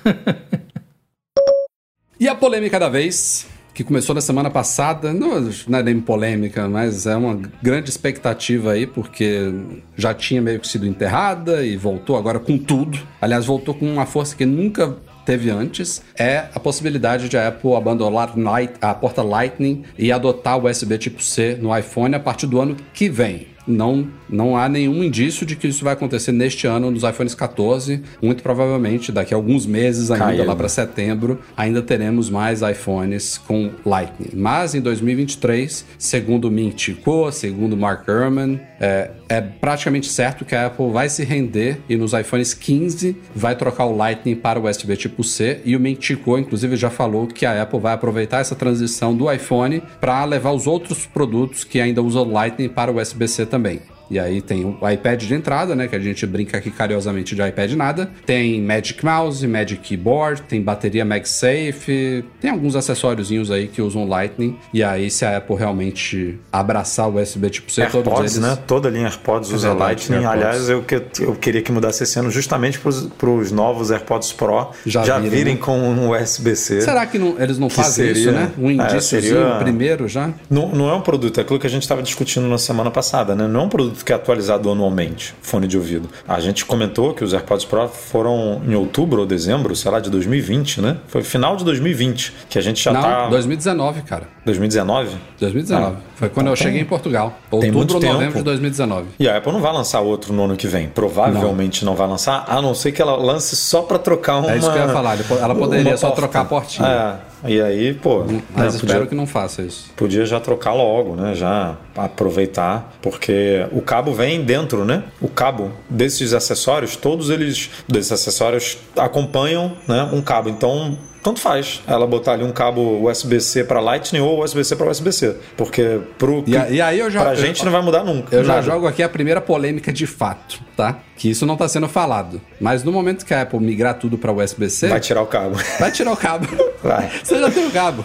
E 2.19 2.29
a 2.29 2.35
polêmica 2.35 2.79
da 2.79 2.89
vez, 2.91 3.47
que 3.81 3.85
começou 3.85 4.15
na 4.15 4.21
semana 4.21 4.51
passada, 4.51 5.11
não, 5.15 5.41
não 5.67 5.79
é 5.79 5.83
nem 5.83 5.99
polêmica, 5.99 6.69
mas 6.69 7.07
é 7.07 7.17
uma 7.17 7.41
grande 7.63 7.89
expectativa 7.89 8.73
aí, 8.73 8.87
porque 8.87 9.55
já 9.97 10.13
tinha 10.13 10.43
meio 10.43 10.61
que 10.61 10.69
sido 10.69 10.87
enterrada 10.87 11.65
e 11.65 11.79
voltou 11.79 12.19
agora 12.19 12.39
com 12.39 12.59
tudo. 12.59 12.99
Aliás, 13.23 13.47
voltou 13.47 13.75
com 13.75 13.91
uma 13.91 14.05
força 14.05 14.37
que 14.37 14.45
nunca 14.45 14.99
teve 15.25 15.49
antes 15.49 16.03
é 16.19 16.49
a 16.55 16.61
possibilidade 16.61 17.29
de 17.29 17.39
a 17.39 17.49
Apple 17.49 17.75
abandonar 17.75 18.35
a 18.83 18.95
porta 18.95 19.23
Lightning 19.23 19.85
e 19.97 20.13
adotar 20.13 20.59
o 20.59 20.69
USB 20.69 20.99
tipo 20.99 21.23
C 21.23 21.55
no 21.55 21.77
iPhone 21.77 22.15
a 22.15 22.21
partir 22.21 22.47
do 22.47 22.61
ano 22.61 22.77
que 22.93 23.09
vem 23.09 23.47
não, 23.71 24.09
não 24.29 24.57
há 24.57 24.69
nenhum 24.69 25.03
indício 25.03 25.47
de 25.47 25.57
que 25.57 25.69
isso 25.69 25.85
vai 25.85 25.93
acontecer 25.93 26.33
neste 26.33 26.67
ano 26.67 26.91
nos 26.91 27.03
iPhones 27.03 27.35
14. 27.35 28.03
Muito 28.21 28.43
provavelmente, 28.43 29.13
daqui 29.13 29.33
a 29.33 29.37
alguns 29.37 29.67
meses, 29.67 30.11
ainda 30.11 30.25
Caiu. 30.27 30.45
lá 30.45 30.57
para 30.57 30.69
setembro, 30.69 31.39
ainda 31.57 31.81
teremos 31.81 32.29
mais 32.29 32.63
iPhones 32.63 33.39
com 33.39 33.71
Lightning. 33.85 34.31
Mas 34.35 34.75
em 34.75 34.81
2023, 34.81 35.85
segundo 35.99 36.51
Mint 36.51 36.91
Co, 37.03 37.31
segundo 37.31 37.77
Mark 37.77 38.07
Gurman, 38.07 38.61
é, 38.81 39.11
é 39.29 39.41
praticamente 39.43 40.09
certo 40.09 40.45
que 40.45 40.55
a 40.55 40.67
Apple 40.67 40.91
vai 40.91 41.09
se 41.11 41.23
render 41.23 41.79
e 41.89 41.97
nos 41.97 42.15
iPhones 42.15 42.55
15 42.55 43.15
vai 43.35 43.55
trocar 43.55 43.85
o 43.85 43.95
Lightning 43.95 44.35
para 44.35 44.59
o 44.59 44.67
USB 44.67 44.97
tipo 44.97 45.23
C. 45.23 45.61
E 45.65 45.77
o 45.77 45.81
Mint 45.81 46.17
Co, 46.17 46.39
inclusive, 46.39 46.77
já 46.77 46.89
falou 46.89 47.27
que 47.27 47.45
a 47.45 47.63
Apple 47.63 47.79
vai 47.79 47.93
aproveitar 47.93 48.41
essa 48.41 48.57
transição 48.57 49.15
do 49.15 49.31
iPhone 49.31 49.83
para 50.01 50.25
levar 50.25 50.53
os 50.53 50.67
outros 50.67 51.05
produtos 51.05 51.63
que 51.63 51.81
ainda 51.81 52.03
usam 52.03 52.25
Lightning 52.25 52.69
para 52.69 52.91
o 52.91 52.99
USB-C 52.99 53.45
também. 53.45 53.81
E 54.11 54.19
aí 54.19 54.43
tem 54.43 54.65
o 54.65 54.89
iPad 54.89 55.23
de 55.23 55.35
entrada, 55.35 55.77
né? 55.77 55.87
Que 55.87 55.95
a 55.95 56.01
gente 56.01 56.27
brinca 56.27 56.59
aqui 56.59 56.71
carinhosamente 56.71 57.35
de 57.35 57.43
iPad 57.43 57.73
nada. 57.73 58.11
Tem 58.27 58.61
Magic 58.61 59.05
Mouse, 59.05 59.47
Magic 59.47 59.81
Keyboard, 59.81 60.43
tem 60.43 60.61
bateria 60.61 61.05
MagSafe, 61.05 62.25
tem 62.41 62.51
alguns 62.51 62.75
acessóriozinhos 62.75 63.51
aí 63.51 63.69
que 63.69 63.81
usam 63.81 64.07
Lightning. 64.07 64.59
E 64.75 64.83
aí, 64.83 65.11
se 65.11 65.25
a 65.25 65.37
Apple 65.37 65.57
realmente 65.57 66.39
abraçar 66.53 67.09
o 67.09 67.21
USB 67.21 67.51
tipo 67.51 67.71
C, 67.71 67.83
AirPods, 67.83 68.05
todos 68.05 68.37
eles... 68.37 68.39
né? 68.39 68.59
Toda 68.67 68.91
linha 68.91 69.07
AirPods 69.07 69.53
usa 69.53 69.73
Lightning. 69.73 70.17
AirPods. 70.17 70.35
Aliás, 70.35 70.69
eu, 70.69 70.83
que, 70.83 71.03
eu 71.21 71.35
queria 71.37 71.63
que 71.63 71.71
mudasse 71.71 72.03
esse 72.03 72.19
ano 72.19 72.31
justamente 72.31 72.81
para 72.81 73.31
os 73.31 73.53
novos 73.53 73.91
AirPods 73.91 74.33
Pro 74.33 74.71
já, 74.85 75.05
já 75.05 75.19
virem, 75.19 75.31
virem 75.39 75.55
né? 75.55 75.61
com 75.61 75.79
um 75.79 76.11
USB-C. 76.11 76.81
Será 76.81 77.07
que 77.07 77.19
não, 77.19 77.41
eles 77.41 77.59
não 77.59 77.69
que 77.69 77.75
fazem 77.77 78.07
seria, 78.07 78.23
isso, 78.23 78.33
né? 78.33 78.53
Um 78.59 78.71
indício 78.71 78.97
é, 78.97 79.01
seria... 79.01 79.57
primeiro 79.59 80.09
já? 80.09 80.31
Não, 80.49 80.69
não 80.69 80.89
é 80.89 80.95
um 80.95 81.01
produto, 81.01 81.39
é 81.39 81.43
aquilo 81.43 81.59
que 81.59 81.67
a 81.67 81.71
gente 81.71 81.83
estava 81.83 82.03
discutindo 82.03 82.49
na 82.49 82.59
semana 82.59 82.91
passada, 82.91 83.35
né? 83.35 83.47
Não 83.47 83.61
é 83.61 83.65
um 83.65 83.69
produto 83.69 84.00
que 84.05 84.13
é 84.13 84.17
atualizado 84.17 84.71
anualmente, 84.71 85.35
fone 85.43 85.67
de 85.67 85.77
ouvido. 85.77 86.09
A 86.27 86.41
gente 86.41 86.65
comentou 86.65 87.15
que 87.15 87.25
os 87.25 87.33
AirPods 87.33 87.65
Pro 87.65 87.89
foram 87.89 88.61
em 88.67 88.75
outubro 88.75 89.21
ou 89.21 89.27
dezembro, 89.27 89.75
sei 89.77 89.91
lá, 89.91 90.01
de 90.01 90.11
2020, 90.11 90.81
né? 90.81 90.97
Foi 91.09 91.23
final 91.23 91.57
de 91.57 91.65
2020 91.65 92.33
que 92.49 92.59
a 92.59 92.63
gente 92.63 92.83
já 92.83 92.93
Não, 92.93 93.03
tá. 93.03 93.29
2019, 93.29 94.03
cara. 94.03 94.29
2019? 94.45 95.17
2019. 95.39 95.97
Ah, 95.97 96.01
Foi 96.17 96.29
quando 96.29 96.47
então 96.47 96.53
eu 96.53 96.57
tem, 96.57 96.67
cheguei 96.67 96.81
em 96.81 96.85
Portugal. 96.85 97.39
Outubro 97.51 97.95
ou 97.95 98.01
novembro 98.01 98.39
de 98.39 98.43
2019. 98.43 99.07
E 99.19 99.29
a 99.29 99.37
Apple 99.37 99.53
não 99.53 99.61
vai 99.61 99.73
lançar 99.73 100.01
outro 100.01 100.33
no 100.33 100.45
ano 100.45 100.57
que 100.57 100.67
vem. 100.67 100.89
Provavelmente 100.89 101.85
não, 101.85 101.93
não 101.93 101.97
vai 101.97 102.09
lançar, 102.09 102.45
a 102.49 102.61
não 102.61 102.75
ser 102.75 102.93
que 102.93 103.01
ela 103.01 103.17
lance 103.17 103.57
só 103.57 103.83
para 103.83 103.99
trocar 103.99 104.39
uma. 104.39 104.53
É 104.53 104.59
isso 104.59 104.71
que 104.71 104.79
eu 104.79 104.83
ia 104.83 104.93
falar. 104.93 105.19
Ela 105.41 105.55
poderia 105.55 105.97
só 105.97 106.11
trocar 106.11 106.41
a 106.43 106.45
portinha. 106.45 106.89
É. 106.89 107.30
E 107.45 107.61
aí, 107.61 107.95
pô. 107.95 108.25
Mas 108.25 108.35
né, 108.35 108.67
espero 108.69 108.93
podia, 108.93 109.07
que 109.07 109.15
não 109.15 109.27
faça 109.27 109.63
isso. 109.63 109.91
Podia 109.97 110.27
já 110.27 110.39
trocar 110.41 110.75
logo, 110.75 111.15
né? 111.17 111.35
Já 111.35 111.77
aproveitar, 111.97 112.93
porque 113.01 113.67
o 113.73 113.81
cabo 113.81 114.13
vem 114.13 114.43
dentro, 114.45 114.85
né? 114.85 115.05
O 115.21 115.29
cabo 115.29 115.71
desses 115.89 116.33
acessórios, 116.33 116.97
todos 116.97 117.31
eles, 117.31 117.71
desses 117.89 118.13
acessórios 118.13 118.79
acompanham, 118.97 119.77
né? 119.89 120.09
Um 120.13 120.21
cabo. 120.21 120.49
Então 120.49 120.99
tanto 121.23 121.41
faz 121.41 121.83
ela 121.87 122.07
botar 122.07 122.33
ali 122.33 122.45
um 122.45 122.53
cabo 122.53 123.09
USB-C 123.09 123.65
para 123.65 123.81
Lightning 123.81 124.21
ou 124.21 124.43
USB-C 124.43 124.77
para 124.77 124.91
USB-C. 124.91 125.37
Porque 125.57 126.01
pro, 126.19 126.43
e, 126.47 126.75
e 126.75 126.81
aí 126.81 126.99
eu 126.99 127.11
já, 127.11 127.23
pra 127.23 127.33
eu, 127.33 127.37
gente 127.37 127.65
não 127.65 127.73
vai 127.73 127.83
mudar 127.83 128.05
nunca. 128.05 128.35
Eu 128.35 128.43
nada. 128.43 128.63
já 128.63 128.73
jogo 128.73 128.87
aqui 128.87 129.03
a 129.03 129.09
primeira 129.09 129.41
polêmica 129.41 129.93
de 129.93 130.07
fato, 130.07 130.61
tá? 130.77 130.99
Que 131.17 131.31
isso 131.31 131.45
não 131.45 131.55
está 131.55 131.69
sendo 131.69 131.89
falado. 131.89 132.41
Mas 132.61 132.83
no 132.83 132.91
momento 132.91 133.27
que 133.27 133.35
a 133.35 133.43
Apple 133.43 133.61
migrar 133.61 133.95
tudo 133.95 134.17
para 134.17 134.33
USB-C. 134.33 134.89
Vai 134.89 135.01
tirar 135.01 135.23
o 135.23 135.27
cabo. 135.27 135.57
Vai 135.79 135.93
tirar 135.93 136.13
o 136.13 136.17
cabo. 136.17 136.47
Vai. 136.83 137.11
Você 137.23 137.39
já 137.39 137.51
tem 137.51 137.67
o 137.67 137.71
cabo. 137.71 138.05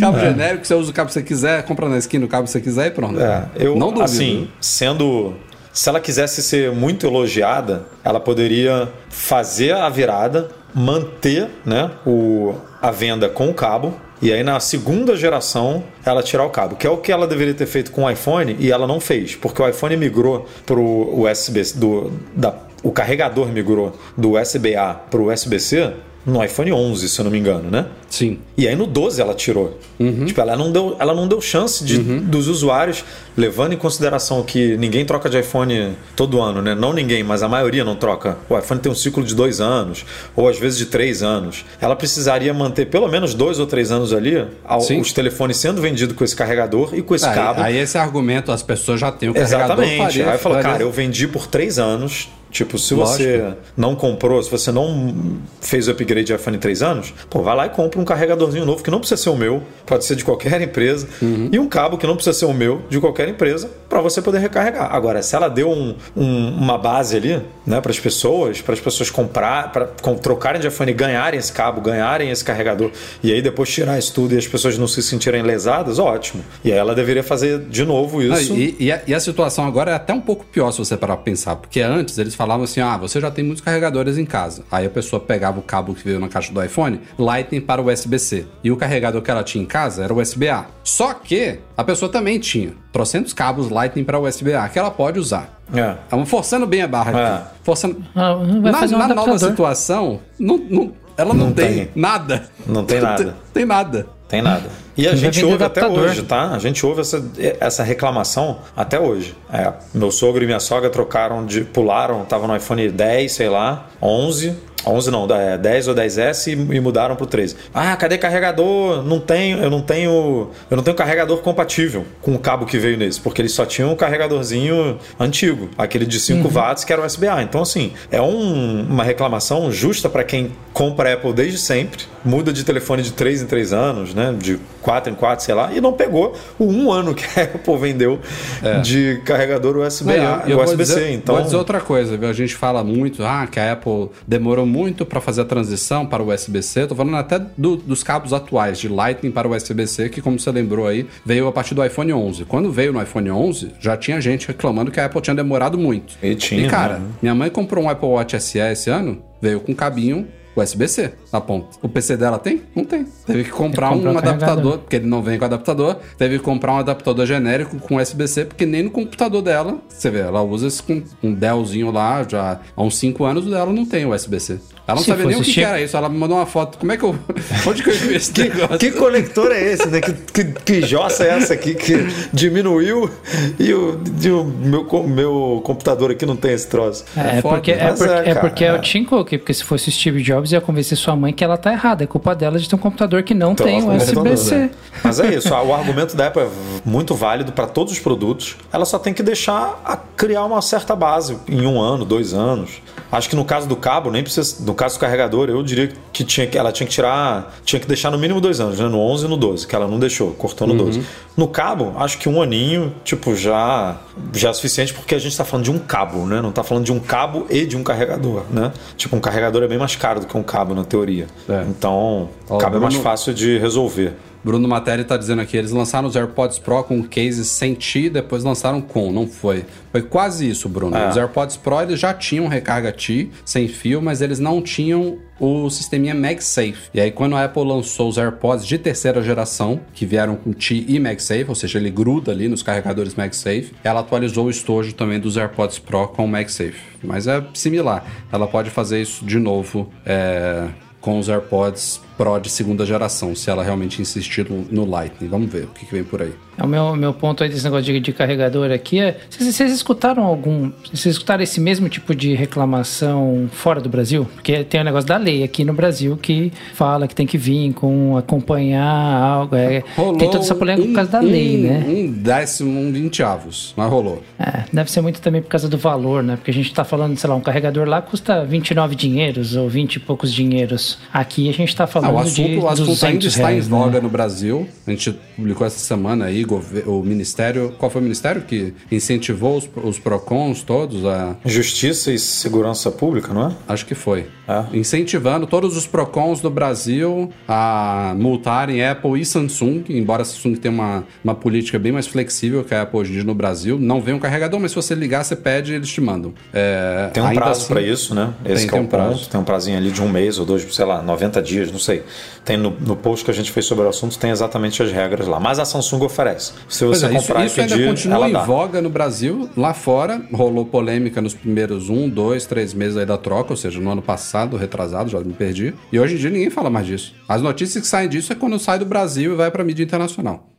Cabo 0.00 0.18
é. 0.18 0.20
genérico, 0.20 0.66
você 0.66 0.74
usa 0.74 0.90
o 0.90 0.94
cabo 0.94 1.06
que 1.06 1.14
você 1.14 1.22
quiser, 1.22 1.62
compra 1.64 1.88
na 1.88 1.98
esquina 1.98 2.24
o 2.24 2.28
cabo 2.28 2.44
que 2.44 2.50
você 2.50 2.60
quiser 2.60 2.88
e 2.88 2.90
pronto. 2.90 3.20
É, 3.20 3.48
eu, 3.54 3.76
não 3.76 3.88
duvido. 3.88 4.02
Assim, 4.02 4.48
sendo 4.60 5.36
se 5.78 5.88
ela 5.88 6.00
quisesse 6.00 6.42
ser 6.42 6.72
muito 6.72 7.06
elogiada, 7.06 7.86
ela 8.02 8.18
poderia 8.18 8.88
fazer 9.08 9.72
a 9.72 9.88
virada, 9.88 10.48
manter 10.78 11.48
né, 11.66 11.90
o, 12.06 12.54
a 12.80 12.90
venda 12.90 13.28
com 13.28 13.50
o 13.50 13.54
cabo. 13.54 13.94
E 14.20 14.32
aí 14.32 14.42
na 14.42 14.58
segunda 14.58 15.16
geração 15.16 15.84
ela 16.04 16.22
tirar 16.22 16.44
o 16.44 16.50
cabo, 16.50 16.76
que 16.76 16.86
é 16.86 16.90
o 16.90 16.96
que 16.96 17.12
ela 17.12 17.26
deveria 17.26 17.54
ter 17.54 17.66
feito 17.66 17.92
com 17.92 18.04
o 18.04 18.10
iPhone 18.10 18.56
e 18.58 18.72
ela 18.72 18.86
não 18.86 18.98
fez, 18.98 19.36
porque 19.36 19.62
o 19.62 19.68
iPhone 19.68 19.96
migrou 19.96 20.46
para 20.66 20.78
o 20.78 21.22
USB 21.24 21.62
do 21.76 22.12
da, 22.34 22.54
o 22.82 22.90
carregador 22.90 23.46
migrou 23.46 23.96
do 24.16 24.36
USB-A 24.36 24.94
para 24.94 25.20
o 25.20 25.32
USB-C 25.32 25.92
no 26.28 26.44
iPhone 26.44 26.70
11, 26.72 27.08
se 27.08 27.18
eu 27.18 27.24
não 27.24 27.30
me 27.30 27.38
engano, 27.38 27.70
né? 27.70 27.86
Sim. 28.10 28.38
E 28.56 28.68
aí 28.68 28.76
no 28.76 28.86
12 28.86 29.20
ela 29.20 29.34
tirou. 29.34 29.78
Uhum. 29.98 30.26
Tipo, 30.26 30.40
ela 30.40 30.56
não 30.56 30.70
deu, 30.70 30.96
ela 30.98 31.14
não 31.14 31.26
deu 31.26 31.40
chance 31.40 31.82
de, 31.84 31.96
uhum. 31.96 32.20
dos 32.20 32.48
usuários, 32.48 33.04
levando 33.36 33.72
em 33.72 33.76
consideração 33.76 34.42
que 34.42 34.76
ninguém 34.76 35.04
troca 35.04 35.28
de 35.30 35.38
iPhone 35.38 35.96
todo 36.14 36.40
ano, 36.40 36.60
né? 36.60 36.74
Não 36.74 36.92
ninguém, 36.92 37.22
mas 37.22 37.42
a 37.42 37.48
maioria 37.48 37.82
não 37.82 37.96
troca. 37.96 38.36
O 38.48 38.58
iPhone 38.58 38.80
tem 38.80 38.92
um 38.92 38.94
ciclo 38.94 39.24
de 39.24 39.34
dois 39.34 39.60
anos, 39.60 40.04
ou 40.36 40.48
às 40.48 40.58
vezes 40.58 40.78
de 40.78 40.86
três 40.86 41.22
anos. 41.22 41.64
Ela 41.80 41.96
precisaria 41.96 42.52
manter 42.52 42.86
pelo 42.86 43.08
menos 43.08 43.32
dois 43.32 43.58
ou 43.58 43.66
três 43.66 43.90
anos 43.90 44.12
ali 44.12 44.46
ao, 44.64 44.80
os 44.80 45.12
telefones 45.12 45.56
sendo 45.56 45.80
vendidos 45.80 46.14
com 46.14 46.24
esse 46.24 46.36
carregador 46.36 46.94
e 46.94 47.00
com 47.00 47.14
esse 47.14 47.26
aí, 47.26 47.34
cabo. 47.34 47.60
Aí 47.62 47.76
esse 47.78 47.96
argumento 47.96 48.52
as 48.52 48.62
pessoas 48.62 49.00
já 49.00 49.10
têm 49.10 49.30
o 49.30 49.34
carregador. 49.34 49.66
Exatamente. 49.66 50.02
Faria, 50.02 50.30
aí 50.30 50.38
fala, 50.38 50.60
cara, 50.60 50.82
eu 50.82 50.92
vendi 50.92 51.26
por 51.26 51.46
três 51.46 51.78
anos, 51.78 52.28
Tipo, 52.50 52.78
se 52.78 52.94
Lógico. 52.94 53.18
você 53.18 53.54
não 53.76 53.94
comprou, 53.94 54.42
se 54.42 54.50
você 54.50 54.72
não 54.72 55.38
fez 55.60 55.88
o 55.88 55.90
upgrade 55.90 56.24
de 56.24 56.34
iPhone 56.34 56.58
3 56.58 56.82
anos, 56.82 57.14
pô, 57.28 57.42
vai 57.42 57.54
lá 57.54 57.66
e 57.66 57.70
compra 57.70 58.00
um 58.00 58.04
carregadorzinho 58.04 58.64
novo 58.64 58.82
que 58.82 58.90
não 58.90 58.98
precisa 58.98 59.20
ser 59.20 59.30
o 59.30 59.36
meu, 59.36 59.62
pode 59.86 60.04
ser 60.04 60.16
de 60.16 60.24
qualquer 60.24 60.60
empresa, 60.62 61.08
uhum. 61.20 61.48
e 61.52 61.58
um 61.58 61.68
cabo 61.68 61.98
que 61.98 62.06
não 62.06 62.14
precisa 62.14 62.36
ser 62.36 62.46
o 62.46 62.54
meu, 62.54 62.82
de 62.88 62.98
qualquer 63.00 63.28
empresa, 63.28 63.70
para 63.88 64.00
você 64.00 64.20
poder 64.22 64.38
recarregar. 64.38 64.94
Agora, 64.94 65.22
se 65.22 65.34
ela 65.34 65.48
deu 65.48 65.70
um, 65.70 65.94
um, 66.16 66.48
uma 66.48 66.78
base 66.78 67.16
ali, 67.16 67.42
né, 67.66 67.80
para 67.80 67.90
as 67.90 67.98
pessoas, 67.98 68.60
para 68.60 68.74
as 68.74 68.80
pessoas 68.80 69.10
comprar, 69.10 69.72
para 69.72 69.86
trocarem 69.86 70.60
de 70.60 70.68
iPhone 70.68 70.90
e 70.90 70.94
ganharem 70.94 71.38
esse 71.38 71.52
cabo, 71.52 71.80
ganharem 71.80 72.30
esse 72.30 72.44
carregador, 72.44 72.90
e 73.22 73.32
aí 73.32 73.42
depois 73.42 73.68
tirar 73.68 73.98
isso 73.98 74.12
tudo 74.14 74.34
e 74.34 74.38
as 74.38 74.46
pessoas 74.46 74.78
não 74.78 74.86
se 74.86 75.02
sentirem 75.02 75.42
lesadas, 75.42 75.98
ótimo. 75.98 76.44
E 76.64 76.72
aí 76.72 76.78
ela 76.78 76.94
deveria 76.94 77.22
fazer 77.22 77.60
de 77.60 77.84
novo 77.84 78.22
isso. 78.22 78.54
e, 78.54 78.76
e, 78.78 78.92
a, 78.92 79.02
e, 79.06 79.14
a, 79.14 79.20
situação 79.20 79.66
agora 79.66 79.90
é 79.90 79.94
até 79.94 80.12
um 80.12 80.20
pouco 80.20 80.44
pior 80.44 80.70
se 80.70 80.78
você 80.78 80.96
parar 80.96 81.16
para 81.16 81.24
pensar, 81.24 81.56
porque 81.56 81.80
antes 81.80 82.18
eles 82.18 82.34
falavam 82.38 82.64
assim: 82.64 82.80
ah, 82.80 82.96
você 82.96 83.20
já 83.20 83.30
tem 83.30 83.44
muitos 83.44 83.62
carregadores 83.62 84.16
em 84.16 84.24
casa. 84.24 84.62
Aí 84.70 84.86
a 84.86 84.90
pessoa 84.90 85.20
pegava 85.20 85.58
o 85.58 85.62
cabo 85.62 85.92
que 85.92 86.04
veio 86.04 86.20
na 86.20 86.28
caixa 86.28 86.52
do 86.52 86.64
iPhone, 86.64 87.00
Lightning 87.18 87.60
para 87.60 87.82
o 87.82 87.92
USB-C. 87.92 88.46
E 88.62 88.70
o 88.70 88.76
carregador 88.76 89.20
que 89.20 89.30
ela 89.30 89.42
tinha 89.42 89.62
em 89.62 89.66
casa 89.66 90.04
era 90.04 90.14
USB-A. 90.14 90.66
Só 90.84 91.12
que 91.12 91.58
a 91.76 91.82
pessoa 91.82 92.10
também 92.10 92.38
tinha 92.38 92.72
trocentos 92.92 93.32
cabos 93.32 93.68
Lightning 93.68 94.04
para 94.04 94.18
USB-A 94.18 94.68
que 94.68 94.78
ela 94.78 94.90
pode 94.90 95.18
usar. 95.18 95.58
É. 95.74 95.96
Estamos 96.04 96.30
forçando 96.30 96.66
bem 96.66 96.82
a 96.82 96.88
barra 96.88 97.10
aqui. 97.10 97.20
É. 97.20 97.62
Forçando... 97.62 98.02
Ah, 98.14 98.36
na, 98.36 98.80
um 98.80 98.98
na 98.98 99.08
nova 99.08 99.38
situação, 99.38 100.20
não, 100.38 100.56
não, 100.56 100.92
ela 101.16 101.34
não, 101.34 101.46
não 101.46 101.52
tem, 101.52 101.74
tem, 101.74 101.90
nada. 101.94 102.48
Não 102.66 102.84
tem 102.84 103.00
nada. 103.02 103.24
tem, 103.24 103.34
tem 103.52 103.66
nada. 103.66 104.06
Tem 104.28 104.42
nada. 104.42 104.68
E 104.94 105.08
a 105.08 105.14
gente 105.14 105.42
ouve 105.44 105.64
até 105.64 105.86
hoje, 105.86 106.22
tá? 106.22 106.50
A 106.50 106.58
gente 106.58 106.84
ouve 106.84 107.00
essa, 107.00 107.24
essa 107.60 107.82
reclamação 107.82 108.58
até 108.76 109.00
hoje. 109.00 109.34
É, 109.50 109.72
meu 109.94 110.10
sogro 110.10 110.42
e 110.42 110.46
minha 110.46 110.60
sogra 110.60 110.90
trocaram 110.90 111.46
de. 111.46 111.62
pularam, 111.62 112.22
estavam 112.22 112.46
no 112.46 112.54
iPhone 112.54 112.88
10, 112.90 113.32
sei 113.32 113.48
lá, 113.48 113.86
11 114.02 114.67
11 114.86 115.10
não, 115.10 115.26
10 115.26 115.86
é, 115.86 115.90
ou 115.90 115.96
10S 115.96 116.52
e 116.52 116.80
mudaram 116.80 117.16
pro 117.16 117.26
13. 117.26 117.56
Ah, 117.74 117.96
cadê 117.96 118.16
carregador? 118.16 119.02
Não 119.02 119.18
tenho, 119.18 119.58
eu 119.58 119.70
não 119.70 119.80
tenho, 119.80 120.50
eu 120.70 120.76
não 120.76 120.82
tenho 120.82 120.96
carregador 120.96 121.38
compatível 121.38 122.04
com 122.22 122.34
o 122.34 122.38
cabo 122.38 122.64
que 122.64 122.78
veio 122.78 122.96
nesse, 122.96 123.20
porque 123.20 123.42
eles 123.42 123.52
só 123.52 123.66
tinham 123.66 123.92
um 123.92 123.96
carregadorzinho 123.96 124.98
antigo, 125.18 125.68
aquele 125.76 126.06
de 126.06 126.20
5 126.20 126.46
uhum. 126.46 126.54
watts 126.54 126.84
que 126.84 126.92
era 126.92 127.04
USB-A. 127.04 127.42
Então 127.42 127.62
assim, 127.62 127.92
é 128.10 128.20
um, 128.20 128.82
uma 128.88 129.04
reclamação 129.04 129.70
justa 129.70 130.08
para 130.08 130.24
quem 130.24 130.52
compra 130.72 131.14
Apple 131.14 131.32
desde 131.32 131.58
sempre, 131.58 132.04
muda 132.24 132.52
de 132.52 132.64
telefone 132.64 133.02
de 133.02 133.12
3 133.12 133.42
em 133.42 133.46
3 133.46 133.72
anos, 133.72 134.14
né, 134.14 134.34
de 134.38 134.58
4 134.82 135.12
em 135.12 135.14
4, 135.16 135.44
sei 135.44 135.54
lá, 135.54 135.72
e 135.72 135.80
não 135.80 135.92
pegou 135.92 136.36
o 136.58 136.64
um 136.64 136.92
ano 136.92 137.14
que 137.14 137.24
a 137.38 137.44
Apple 137.54 137.76
vendeu 137.76 138.20
é. 138.62 138.80
de 138.80 139.20
carregador 139.24 139.76
USB-A, 139.76 140.44
USB-C. 140.46 141.12
Então, 141.12 141.34
vou 141.34 141.44
dizer 141.44 141.56
outra 141.56 141.80
coisa, 141.80 142.16
viu? 142.16 142.28
a 142.28 142.32
gente 142.32 142.54
fala 142.54 142.84
muito, 142.84 143.24
ah, 143.24 143.46
que 143.50 143.58
a 143.58 143.72
Apple 143.72 144.10
demorou 144.26 144.67
muito 144.68 145.04
para 145.04 145.20
fazer 145.20 145.40
a 145.40 145.44
transição 145.44 146.06
para 146.06 146.22
o 146.22 146.32
USB-C. 146.32 146.82
Estou 146.82 146.96
falando 146.96 147.16
até 147.16 147.38
do, 147.56 147.76
dos 147.76 148.02
cabos 148.02 148.32
atuais 148.32 148.78
de 148.78 148.88
Lightning 148.88 149.32
para 149.32 149.48
o 149.48 149.56
USB-C, 149.56 150.08
que, 150.08 150.20
como 150.20 150.38
você 150.38 150.50
lembrou 150.50 150.86
aí, 150.86 151.06
veio 151.24 151.48
a 151.48 151.52
partir 151.52 151.74
do 151.74 151.84
iPhone 151.84 152.12
11. 152.12 152.44
Quando 152.44 152.70
veio 152.70 152.92
no 152.92 153.02
iPhone 153.02 153.30
11, 153.30 153.72
já 153.80 153.96
tinha 153.96 154.20
gente 154.20 154.46
reclamando 154.46 154.90
que 154.90 155.00
a 155.00 155.06
Apple 155.06 155.20
tinha 155.20 155.34
demorado 155.34 155.78
muito. 155.78 156.16
E 156.22 156.34
tinha. 156.34 156.66
E, 156.66 156.68
cara, 156.68 156.98
né? 156.98 157.08
minha 157.22 157.34
mãe 157.34 157.50
comprou 157.50 157.84
um 157.84 157.88
Apple 157.88 158.08
Watch 158.08 158.40
SE 158.40 158.58
esse 158.58 158.90
ano, 158.90 159.22
veio 159.40 159.60
com 159.60 159.74
cabinho 159.74 160.28
USB-C 160.58 161.12
na 161.32 161.40
ponta. 161.40 161.68
O 161.82 161.88
PC 161.88 162.16
dela 162.16 162.38
tem? 162.38 162.62
Não 162.74 162.84
tem. 162.84 163.06
Teve 163.26 163.44
que 163.44 163.50
comprar 163.50 163.78
comprar 163.78 163.92
um 163.94 164.18
adaptador, 164.18 164.78
porque 164.78 164.96
ele 164.96 165.06
não 165.06 165.22
vem 165.22 165.38
com 165.38 165.44
adaptador. 165.44 165.96
Teve 166.16 166.38
que 166.38 166.44
comprar 166.44 166.72
um 166.74 166.78
adaptador 166.78 167.26
genérico 167.26 167.78
com 167.78 167.96
USB-C, 167.96 168.46
porque 168.46 168.66
nem 168.66 168.82
no 168.82 168.90
computador 168.90 169.42
dela, 169.42 169.78
você 169.88 170.10
vê, 170.10 170.20
ela 170.20 170.42
usa 170.42 170.66
esse 170.66 170.82
com 170.82 171.02
um 171.22 171.32
Dellzinho 171.32 171.90
lá, 171.90 172.24
já 172.28 172.60
há 172.76 172.82
uns 172.82 172.96
5 172.98 173.24
anos 173.24 173.46
o 173.46 173.50
dela 173.50 173.72
não 173.72 173.84
tem 173.84 174.06
USB-C. 174.06 174.60
Ela 174.88 174.96
não 174.96 175.02
Se 175.04 175.10
sabia 175.10 175.26
nem 175.26 175.36
o 175.36 175.40
que, 175.40 175.44
que 175.44 175.52
chip- 175.52 175.64
era 175.66 175.82
isso. 175.82 175.94
Ela 175.94 176.08
me 176.08 176.16
mandou 176.16 176.38
uma 176.38 176.46
foto. 176.46 176.78
Como 176.78 176.90
é 176.90 176.96
que 176.96 177.04
eu. 177.04 177.14
Onde 177.68 177.82
que 177.82 177.90
eu 177.90 177.94
vi 177.94 178.14
esse 178.14 178.32
negócio? 178.40 178.78
Que 178.78 178.90
conector 178.90 179.52
é 179.52 179.62
esse, 179.62 179.86
né? 179.86 180.00
Que, 180.00 180.12
que, 180.14 180.44
que 180.44 180.86
jossa 180.86 181.24
é 181.24 181.28
essa 181.36 181.52
aqui 181.52 181.74
que 181.74 182.06
diminuiu 182.32 183.10
e 183.58 183.74
o, 183.74 184.00
e 184.18 184.30
o 184.30 184.44
meu, 184.44 184.86
meu 185.06 185.60
computador 185.62 186.10
aqui 186.10 186.24
não 186.24 186.36
tem 186.36 186.52
esse 186.52 186.66
troço. 186.66 187.04
É, 187.14 187.42
foda, 187.42 187.56
porque, 187.56 187.72
é, 187.72 187.84
mas 187.84 187.98
porque, 187.98 188.12
é, 188.14 188.30
é 188.30 188.34
porque 188.34 188.64
é 188.64 188.68
é. 188.68 188.72
o 188.72 188.80
Tim 188.80 189.04
Cook, 189.04 189.28
porque 189.32 189.52
se 189.52 189.62
fosse 189.62 189.92
Steve 189.92 190.22
Jobs 190.22 190.52
ia 190.52 190.60
convencer 190.62 190.96
sua 190.96 191.14
mãe 191.14 191.34
que 191.34 191.44
ela 191.44 191.58
tá 191.58 191.70
errada. 191.70 192.04
É 192.04 192.06
culpa 192.06 192.34
dela 192.34 192.58
de 192.58 192.66
ter 192.66 192.74
um 192.74 192.78
computador 192.78 193.22
que 193.22 193.34
não 193.34 193.54
tem 193.54 193.82
Troca 193.82 193.94
o 193.94 193.98
computador, 193.98 194.32
USB-C. 194.32 194.54
né? 194.54 194.70
Mas 195.04 195.20
é 195.20 195.34
isso, 195.34 195.52
o 195.52 195.74
argumento 195.74 196.16
da 196.16 196.28
Apple 196.28 196.44
é 196.44 196.48
muito 196.82 197.14
válido 197.14 197.52
para 197.52 197.66
todos 197.66 197.92
os 197.92 197.98
produtos. 197.98 198.56
Ela 198.72 198.86
só 198.86 198.98
tem 198.98 199.12
que 199.12 199.22
deixar 199.22 199.80
a 199.84 199.98
criar 200.16 200.44
uma 200.44 200.62
certa 200.62 200.96
base 200.96 201.36
em 201.46 201.66
um 201.66 201.78
ano, 201.78 202.06
dois 202.06 202.32
anos. 202.32 202.80
Acho 203.10 203.28
que 203.28 203.36
no 203.36 203.44
caso 203.44 203.66
do 203.66 203.76
cabo, 203.76 204.10
nem 204.10 204.22
precisa. 204.22 204.62
No 204.78 204.84
caso 204.84 204.96
do 204.96 205.00
carregador, 205.00 205.50
eu 205.50 205.60
diria 205.60 205.90
que, 206.12 206.22
tinha 206.22 206.46
que 206.46 206.56
ela 206.56 206.70
tinha 206.70 206.86
que 206.86 206.92
tirar. 206.92 207.52
Tinha 207.64 207.80
que 207.80 207.88
deixar 207.88 208.12
no 208.12 208.18
mínimo 208.18 208.40
dois 208.40 208.60
anos, 208.60 208.78
né? 208.78 208.86
No 208.86 209.00
11 209.00 209.24
e 209.24 209.28
no 209.28 209.36
12, 209.36 209.66
que 209.66 209.74
ela 209.74 209.88
não 209.88 209.98
deixou, 209.98 210.30
cortou 210.34 210.68
no 210.68 210.74
12. 210.76 211.02
No 211.36 211.48
cabo, 211.48 211.94
acho 211.96 212.16
que 212.16 212.28
um 212.28 212.40
aninho, 212.40 212.94
tipo, 213.02 213.34
já, 213.34 214.00
já 214.32 214.50
é 214.50 214.52
suficiente, 214.52 214.94
porque 214.94 215.16
a 215.16 215.18
gente 215.18 215.32
está 215.32 215.44
falando 215.44 215.64
de 215.64 215.72
um 215.72 215.80
cabo, 215.80 216.24
né? 216.26 216.40
Não 216.40 216.50
está 216.50 216.62
falando 216.62 216.84
de 216.84 216.92
um 216.92 217.00
cabo 217.00 217.44
e 217.50 217.66
de 217.66 217.76
um 217.76 217.82
carregador, 217.82 218.44
né? 218.52 218.72
Tipo, 218.96 219.16
um 219.16 219.20
carregador 219.20 219.64
é 219.64 219.66
bem 219.66 219.78
mais 219.78 219.96
caro 219.96 220.20
do 220.20 220.28
que 220.28 220.36
um 220.36 220.44
cabo, 220.44 220.76
na 220.76 220.84
teoria. 220.84 221.26
É. 221.48 221.64
Então, 221.68 222.28
Ó, 222.48 222.54
o 222.54 222.58
cabo 222.58 222.76
é 222.76 222.80
mais 222.80 222.94
fácil 222.94 223.34
de 223.34 223.58
resolver. 223.58 224.14
Bruno 224.42 224.68
Matéria 224.68 225.04
tá 225.04 225.16
dizendo 225.16 225.42
aqui, 225.42 225.56
eles 225.56 225.70
lançaram 225.70 226.08
os 226.08 226.16
AirPods 226.16 226.58
Pro 226.58 226.84
com 226.84 227.02
case 227.02 227.44
sem 227.44 227.74
Ti, 227.74 228.08
depois 228.08 228.44
lançaram 228.44 228.80
com, 228.80 229.12
não 229.12 229.26
foi. 229.26 229.64
Foi 229.90 230.02
quase 230.02 230.48
isso, 230.48 230.68
Bruno. 230.68 230.96
É. 230.96 231.08
Os 231.08 231.16
AirPods 231.16 231.56
Pro 231.56 231.80
eles 231.80 231.98
já 231.98 232.14
tinham 232.14 232.46
recarga 232.46 232.92
Ti, 232.92 233.30
sem 233.44 233.68
fio, 233.68 234.00
mas 234.00 234.20
eles 234.20 234.38
não 234.38 234.62
tinham 234.62 235.18
o 235.40 235.70
sisteminha 235.70 236.14
MagSafe. 236.14 236.90
E 236.92 237.00
aí 237.00 237.10
quando 237.10 237.36
a 237.36 237.44
Apple 237.44 237.64
lançou 237.64 238.08
os 238.08 238.18
AirPods 238.18 238.66
de 238.66 238.78
terceira 238.78 239.22
geração, 239.22 239.80
que 239.92 240.04
vieram 240.04 240.36
com 240.36 240.52
Ti 240.52 240.84
e 240.88 240.98
MagSafe, 240.98 241.46
ou 241.48 241.54
seja, 241.54 241.78
ele 241.78 241.90
gruda 241.90 242.32
ali 242.32 242.48
nos 242.48 242.62
carregadores 242.62 243.14
MagSafe, 243.14 243.72
ela 243.84 244.00
atualizou 244.00 244.46
o 244.46 244.50
estojo 244.50 244.94
também 244.94 245.18
dos 245.20 245.36
AirPods 245.36 245.78
Pro 245.78 246.08
com 246.08 246.24
o 246.24 246.28
MagSafe. 246.28 246.80
Mas 247.02 247.26
é 247.26 247.44
similar. 247.54 248.04
Ela 248.32 248.46
pode 248.46 248.70
fazer 248.70 249.00
isso 249.00 249.24
de 249.24 249.38
novo, 249.38 249.88
é, 250.04 250.68
com 251.00 251.18
os 251.18 251.28
AirPods 251.28 252.00
Pro 252.18 252.38
de 252.40 252.50
segunda 252.50 252.84
geração, 252.84 253.34
se 253.34 253.48
ela 253.48 253.62
realmente 253.62 254.02
insistir 254.02 254.44
no, 254.50 254.66
no 254.70 254.84
Lightning. 254.84 255.28
Vamos 255.28 255.50
ver 255.50 255.64
o 255.64 255.68
que, 255.68 255.86
que 255.86 255.92
vem 255.92 256.02
por 256.04 256.20
aí. 256.20 256.32
É, 256.58 256.64
O 256.64 256.66
meu, 256.66 256.96
meu 256.96 257.14
ponto 257.14 257.44
aí 257.44 257.48
desse 257.48 257.62
negócio 257.62 257.84
de, 257.84 258.00
de 258.00 258.12
carregador 258.12 258.72
aqui 258.72 258.98
é. 258.98 259.16
Vocês, 259.30 259.54
vocês 259.54 259.72
escutaram 259.72 260.24
algum. 260.24 260.70
Vocês 260.92 261.14
escutaram 261.14 261.42
esse 261.44 261.60
mesmo 261.60 261.88
tipo 261.88 262.14
de 262.16 262.34
reclamação 262.34 263.48
fora 263.52 263.80
do 263.80 263.88
Brasil? 263.88 264.26
Porque 264.34 264.64
tem 264.64 264.80
o 264.80 264.84
negócio 264.84 265.08
da 265.08 265.16
lei 265.16 265.44
aqui 265.44 265.64
no 265.64 265.72
Brasil 265.72 266.16
que 266.16 266.52
fala 266.74 267.06
que 267.06 267.14
tem 267.14 267.26
que 267.26 267.38
vir 267.38 267.72
com 267.74 268.16
acompanhar 268.16 269.22
algo. 269.22 269.54
é, 269.54 269.82
tem 270.18 270.28
toda 270.30 270.38
essa 270.38 270.54
polêmica 270.54 270.88
por 270.88 270.94
causa 270.94 271.10
da 271.12 271.20
lei, 271.20 271.56
um, 271.56 271.62
né? 271.62 271.84
Um 271.86 272.10
décimo, 272.12 272.80
um 272.80 272.92
vinteavos, 272.92 273.74
mas 273.76 273.88
rolou. 273.90 274.22
É, 274.38 274.64
deve 274.72 274.90
ser 274.90 275.00
muito 275.00 275.20
também 275.20 275.40
por 275.40 275.48
causa 275.48 275.68
do 275.68 275.78
valor, 275.78 276.22
né? 276.22 276.36
Porque 276.36 276.50
a 276.50 276.54
gente 276.54 276.72
tá 276.74 276.84
falando, 276.84 277.16
sei 277.16 277.30
lá, 277.30 277.36
um 277.36 277.40
carregador 277.40 277.86
lá 277.86 278.02
custa 278.02 278.44
29 278.44 278.96
dinheiros 278.96 279.54
ou 279.54 279.68
20 279.68 279.94
e 279.96 280.00
poucos 280.00 280.32
dinheiros. 280.32 280.98
Aqui 281.12 281.48
a 281.48 281.52
gente 281.52 281.74
tá 281.76 281.84
Ah, 281.84 281.86
falando 282.12 282.26
o 282.26 282.30
de 282.30 282.42
assunto, 282.42 282.64
o 282.64 282.68
assunto 282.68 282.86
200 282.86 283.04
ainda 283.04 283.26
está 283.26 283.52
em 283.52 283.56
né? 283.56 283.60
voga 283.62 284.00
no 284.00 284.08
Brasil. 284.08 284.68
A 284.86 284.90
gente 284.90 285.12
publicou 285.36 285.66
essa 285.66 285.78
semana 285.78 286.26
aí, 286.26 286.44
o 286.86 287.02
Ministério. 287.02 287.74
Qual 287.78 287.90
foi 287.90 288.00
o 288.00 288.04
Ministério 288.04 288.42
que 288.42 288.74
incentivou 288.90 289.56
os, 289.56 289.68
os 289.82 289.98
PROCONs 289.98 290.62
todos 290.62 291.04
a. 291.04 291.36
Justiça 291.44 292.12
e 292.12 292.18
segurança 292.18 292.90
pública, 292.90 293.32
não 293.32 293.48
é? 293.48 293.52
Acho 293.68 293.86
que 293.86 293.94
foi. 293.94 294.26
É. 294.48 294.64
Incentivando 294.76 295.46
todos 295.46 295.76
os 295.76 295.86
PROCONs 295.86 296.40
do 296.40 296.50
Brasil 296.50 297.30
a 297.46 298.14
multarem 298.16 298.84
Apple 298.84 299.20
e 299.20 299.24
Samsung, 299.24 299.84
embora 299.90 300.22
a 300.22 300.24
Samsung 300.24 300.54
tenha 300.54 300.72
uma, 300.72 301.04
uma 301.22 301.34
política 301.34 301.78
bem 301.78 301.92
mais 301.92 302.06
flexível 302.06 302.64
que 302.64 302.74
a 302.74 302.82
Apple 302.82 302.98
hoje 302.98 303.10
em 303.10 303.14
dia 303.14 303.24
no 303.24 303.34
Brasil. 303.34 303.78
Não 303.78 304.00
vem 304.00 304.14
um 304.14 304.18
carregador, 304.18 304.58
mas 304.58 304.70
se 304.70 304.76
você 304.76 304.94
ligar, 304.94 305.24
você 305.24 305.36
pede 305.36 305.72
e 305.72 305.74
eles 305.74 305.88
te 305.88 306.00
mandam. 306.00 306.32
É, 306.52 307.10
Tem 307.12 307.22
um 307.22 307.34
prazo 307.34 307.60
assim- 307.62 307.72
pra 307.72 307.82
isso, 307.82 308.14
né? 308.14 308.32
Esse 308.44 308.54
Tem- 308.62 308.68
que 308.68 308.68
é 308.68 308.70
tem 308.72 308.80
o 308.80 308.84
um 308.84 308.86
prazo. 308.86 309.18
ponto. 309.18 309.28
Tem 309.28 309.40
um 309.40 309.44
prazinho 309.44 309.76
ali 309.76 309.90
de 309.90 310.00
um 310.02 310.08
mês 310.08 310.38
ou 310.38 310.46
dois, 310.46 310.66
sei 310.74 310.84
lá, 310.84 311.02
90 311.02 311.42
dias, 311.42 311.70
não 311.70 311.78
sei. 311.78 311.97
Tem 312.44 312.56
no, 312.56 312.70
no 312.70 312.96
post 312.96 313.24
que 313.24 313.30
a 313.30 313.34
gente 313.34 313.50
fez 313.50 313.66
sobre 313.66 313.84
o 313.84 313.88
assunto, 313.88 314.18
tem 314.18 314.30
exatamente 314.30 314.82
as 314.82 314.90
regras 314.90 315.26
lá. 315.26 315.38
Mas 315.38 315.58
a 315.58 315.64
Samsung 315.64 316.04
oferece. 316.04 316.52
Se 316.68 316.84
você 316.84 317.06
é, 317.06 317.08
isso, 317.10 317.26
comprar 317.26 317.46
isso 317.46 317.60
ainda 317.60 317.74
pedir, 317.74 317.88
continua 317.88 318.16
ela 318.16 318.28
em 318.28 318.32
dá. 318.32 318.42
voga 318.42 318.80
no 318.80 318.90
Brasil. 318.90 319.48
Lá 319.56 319.74
fora, 319.74 320.22
rolou 320.32 320.64
polêmica 320.64 321.20
nos 321.20 321.34
primeiros 321.34 321.88
um, 321.88 322.08
dois, 322.08 322.46
três 322.46 322.72
meses 322.74 322.96
aí 322.96 323.06
da 323.06 323.18
troca, 323.18 323.52
ou 323.52 323.56
seja, 323.56 323.80
no 323.80 323.90
ano 323.90 324.02
passado, 324.02 324.56
retrasado, 324.56 325.10
já 325.10 325.20
me 325.20 325.32
perdi. 325.32 325.74
E 325.92 325.98
hoje 325.98 326.14
em 326.14 326.18
dia 326.18 326.30
ninguém 326.30 326.50
fala 326.50 326.70
mais 326.70 326.86
disso. 326.86 327.14
As 327.28 327.42
notícias 327.42 327.82
que 327.82 327.88
saem 327.88 328.08
disso 328.08 328.32
é 328.32 328.36
quando 328.36 328.58
sai 328.58 328.78
do 328.78 328.84
Brasil 328.84 329.32
e 329.32 329.36
vai 329.36 329.50
pra 329.50 329.64
mídia 329.64 329.82
internacional. 329.82 330.57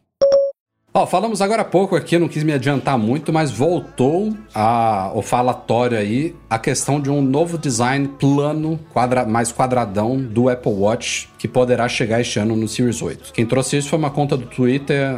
Ó, 1.00 1.06
falamos 1.06 1.42
agora 1.42 1.62
há 1.62 1.66
pouco 1.66 1.96
aqui, 1.96 2.20
não 2.20 2.28
quis 2.28 2.44
me 2.44 2.52
adiantar 2.52 2.98
muito, 2.98 3.32
mas 3.32 3.52
voltou 3.52 4.36
a, 4.54 5.10
o 5.16 5.22
falatório 5.22 5.98
aí 5.98 6.36
a 6.50 6.60
questão 6.60 7.00
de 7.00 7.10
um 7.10 7.22
novo 7.22 7.58
design 7.58 8.06
plano, 8.20 8.78
quadra, 8.92 9.24
mais 9.24 9.50
quadradão 9.50 10.18
do 10.18 10.50
Apple 10.50 10.74
Watch, 10.74 11.30
que 11.38 11.48
poderá 11.48 11.88
chegar 11.88 12.20
este 12.20 12.38
ano 12.38 12.54
no 12.54 12.68
Series 12.68 13.02
8. 13.02 13.32
Quem 13.32 13.46
trouxe 13.46 13.78
isso 13.78 13.88
foi 13.88 13.98
uma 13.98 14.10
conta 14.10 14.36
do 14.36 14.46
Twitter, 14.46 15.18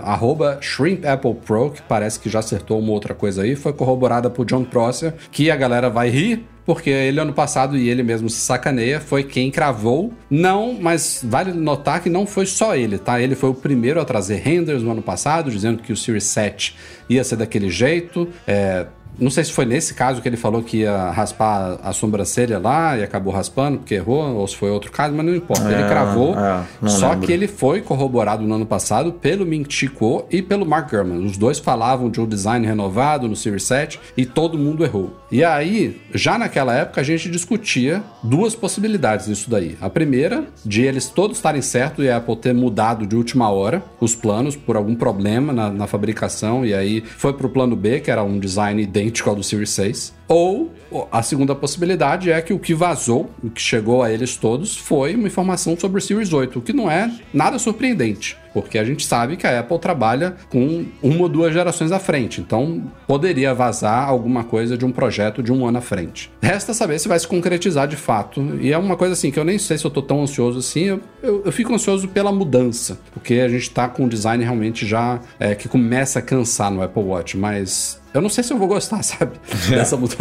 ShrimpApplePro, 0.61 1.71
que 1.71 1.81
parece 1.81 2.19
que 2.19 2.29
já 2.29 2.39
acertou 2.39 2.77
uma 2.77 2.91
outra 2.91 3.15
coisa 3.15 3.41
aí, 3.41 3.55
foi 3.55 3.73
corroborada 3.73 4.29
por 4.29 4.45
John 4.45 4.63
Prosser, 4.63 5.15
que 5.31 5.49
a 5.49 5.55
galera 5.55 5.89
vai 5.89 6.09
rir, 6.09 6.45
porque 6.65 6.89
ele 6.89 7.19
ano 7.19 7.33
passado, 7.33 7.77
e 7.77 7.89
ele 7.89 8.03
mesmo 8.03 8.29
se 8.29 8.39
sacaneia, 8.39 8.99
foi 8.99 9.23
quem 9.23 9.49
cravou. 9.49 10.13
Não, 10.29 10.77
mas 10.79 11.21
vale 11.23 11.53
notar 11.53 12.01
que 12.01 12.09
não 12.09 12.25
foi 12.25 12.45
só 12.45 12.75
ele, 12.75 12.97
tá? 12.97 13.21
Ele 13.21 13.35
foi 13.35 13.49
o 13.49 13.53
primeiro 13.53 13.99
a 13.99 14.05
trazer 14.05 14.35
renders 14.35 14.83
no 14.83 14.91
ano 14.91 15.01
passado, 15.01 15.49
dizendo 15.49 15.81
que 15.81 15.91
o 15.91 15.97
Series 15.97 16.25
7 16.25 16.75
ia 17.09 17.23
ser 17.23 17.35
daquele 17.35 17.69
jeito. 17.69 18.27
É, 18.47 18.85
não 19.19 19.29
sei 19.29 19.43
se 19.43 19.51
foi 19.51 19.65
nesse 19.65 19.93
caso 19.93 20.21
que 20.21 20.27
ele 20.27 20.37
falou 20.37 20.63
que 20.63 20.77
ia 20.77 21.11
raspar 21.11 21.79
a 21.83 21.93
sobrancelha 21.93 22.57
lá 22.57 22.97
e 22.97 23.03
acabou 23.03 23.33
raspando 23.33 23.77
porque 23.79 23.95
errou, 23.95 24.35
ou 24.35 24.47
se 24.47 24.55
foi 24.55 24.69
outro 24.71 24.91
caso, 24.91 25.13
mas 25.13 25.25
não 25.25 25.35
importa. 25.35 25.71
ele 25.71 25.83
É, 25.83 25.87
cravou, 25.87 26.35
é, 26.37 26.87
só 26.87 27.11
lembro. 27.11 27.27
que 27.27 27.31
ele 27.31 27.47
foi 27.47 27.81
corroborado 27.81 28.43
no 28.43 28.55
ano 28.55 28.65
passado 28.65 29.13
pelo 29.13 29.45
Ming 29.45 29.65
Chi 29.69 29.91
e 30.29 30.41
pelo 30.41 30.65
Mark 30.65 30.89
Gurman. 30.89 31.23
Os 31.25 31.37
dois 31.37 31.59
falavam 31.59 32.09
de 32.09 32.19
um 32.19 32.25
design 32.25 32.65
renovado 32.65 33.27
no 33.27 33.35
Series 33.35 33.63
7 33.63 33.99
e 34.15 34.25
todo 34.25 34.57
mundo 34.57 34.83
errou. 34.83 35.17
E 35.31 35.43
aí, 35.43 36.01
já 36.13 36.37
naquela 36.37 36.73
época, 36.75 37.01
a 37.01 37.03
gente 37.03 37.29
discutia 37.29 38.03
duas 38.23 38.55
possibilidades 38.55 39.27
disso 39.27 39.49
daí. 39.49 39.77
A 39.79 39.89
primeira, 39.89 40.45
de 40.65 40.81
eles 40.81 41.07
todos 41.07 41.37
estarem 41.37 41.61
certos 41.61 42.03
e 42.03 42.09
a 42.09 42.17
Apple 42.17 42.35
ter 42.35 42.53
mudado 42.53 43.05
de 43.05 43.15
última 43.15 43.49
hora 43.49 43.83
os 43.99 44.15
planos 44.15 44.55
por 44.55 44.75
algum 44.75 44.95
problema 44.95 45.53
na, 45.53 45.69
na 45.69 45.87
fabricação 45.87 46.65
e 46.65 46.73
aí 46.73 47.01
foi 47.01 47.33
pro 47.33 47.49
plano 47.49 47.75
B, 47.75 47.99
que 47.99 48.11
era 48.11 48.23
um 48.23 48.39
design 48.39 48.81
idêntico 48.81 49.00
ao 49.09 49.35
do 49.35 49.43
Series 49.43 49.69
6. 49.71 50.13
Ou 50.31 50.71
a 51.11 51.21
segunda 51.21 51.53
possibilidade 51.53 52.31
é 52.31 52.41
que 52.41 52.53
o 52.53 52.59
que 52.59 52.73
vazou, 52.73 53.29
o 53.43 53.49
que 53.49 53.61
chegou 53.61 54.01
a 54.01 54.09
eles 54.09 54.37
todos, 54.37 54.77
foi 54.77 55.13
uma 55.13 55.27
informação 55.27 55.77
sobre 55.77 55.99
o 55.99 56.01
Series 56.01 56.31
8, 56.31 56.57
o 56.57 56.61
que 56.61 56.71
não 56.71 56.89
é 56.89 57.11
nada 57.33 57.59
surpreendente, 57.59 58.37
porque 58.53 58.77
a 58.77 58.83
gente 58.85 59.05
sabe 59.05 59.35
que 59.35 59.45
a 59.45 59.59
Apple 59.59 59.77
trabalha 59.77 60.37
com 60.49 60.85
uma 61.03 61.23
ou 61.23 61.29
duas 61.29 61.53
gerações 61.53 61.91
à 61.91 61.99
frente, 61.99 62.39
então 62.39 62.89
poderia 63.05 63.53
vazar 63.53 64.07
alguma 64.07 64.45
coisa 64.45 64.77
de 64.77 64.85
um 64.85 64.91
projeto 64.91 65.43
de 65.43 65.51
um 65.51 65.67
ano 65.67 65.79
à 65.79 65.81
frente. 65.81 66.31
Resta 66.41 66.73
saber 66.73 66.99
se 66.99 67.09
vai 67.09 67.19
se 67.19 67.27
concretizar 67.27 67.87
de 67.87 67.97
fato, 67.97 68.57
e 68.61 68.71
é 68.71 68.77
uma 68.77 68.95
coisa 68.95 69.13
assim 69.13 69.31
que 69.31 69.39
eu 69.39 69.43
nem 69.43 69.57
sei 69.57 69.77
se 69.77 69.83
eu 69.83 69.91
tô 69.91 70.01
tão 70.01 70.23
ansioso 70.23 70.59
assim, 70.59 70.83
eu, 70.83 71.01
eu, 71.21 71.41
eu 71.43 71.51
fico 71.51 71.73
ansioso 71.73 72.07
pela 72.07 72.31
mudança, 72.31 72.97
porque 73.13 73.33
a 73.35 73.49
gente 73.49 73.69
tá 73.69 73.89
com 73.89 74.05
um 74.05 74.07
design 74.07 74.41
realmente 74.41 74.85
já 74.85 75.19
é, 75.37 75.55
que 75.55 75.67
começa 75.67 76.19
a 76.19 76.21
cansar 76.21 76.71
no 76.71 76.81
Apple 76.81 77.03
Watch, 77.03 77.37
mas 77.37 78.01
eu 78.13 78.21
não 78.21 78.29
sei 78.29 78.43
se 78.43 78.51
eu 78.51 78.57
vou 78.57 78.67
gostar, 78.67 79.01
sabe? 79.03 79.39
Dessa 79.69 79.95
mudança. 79.95 80.20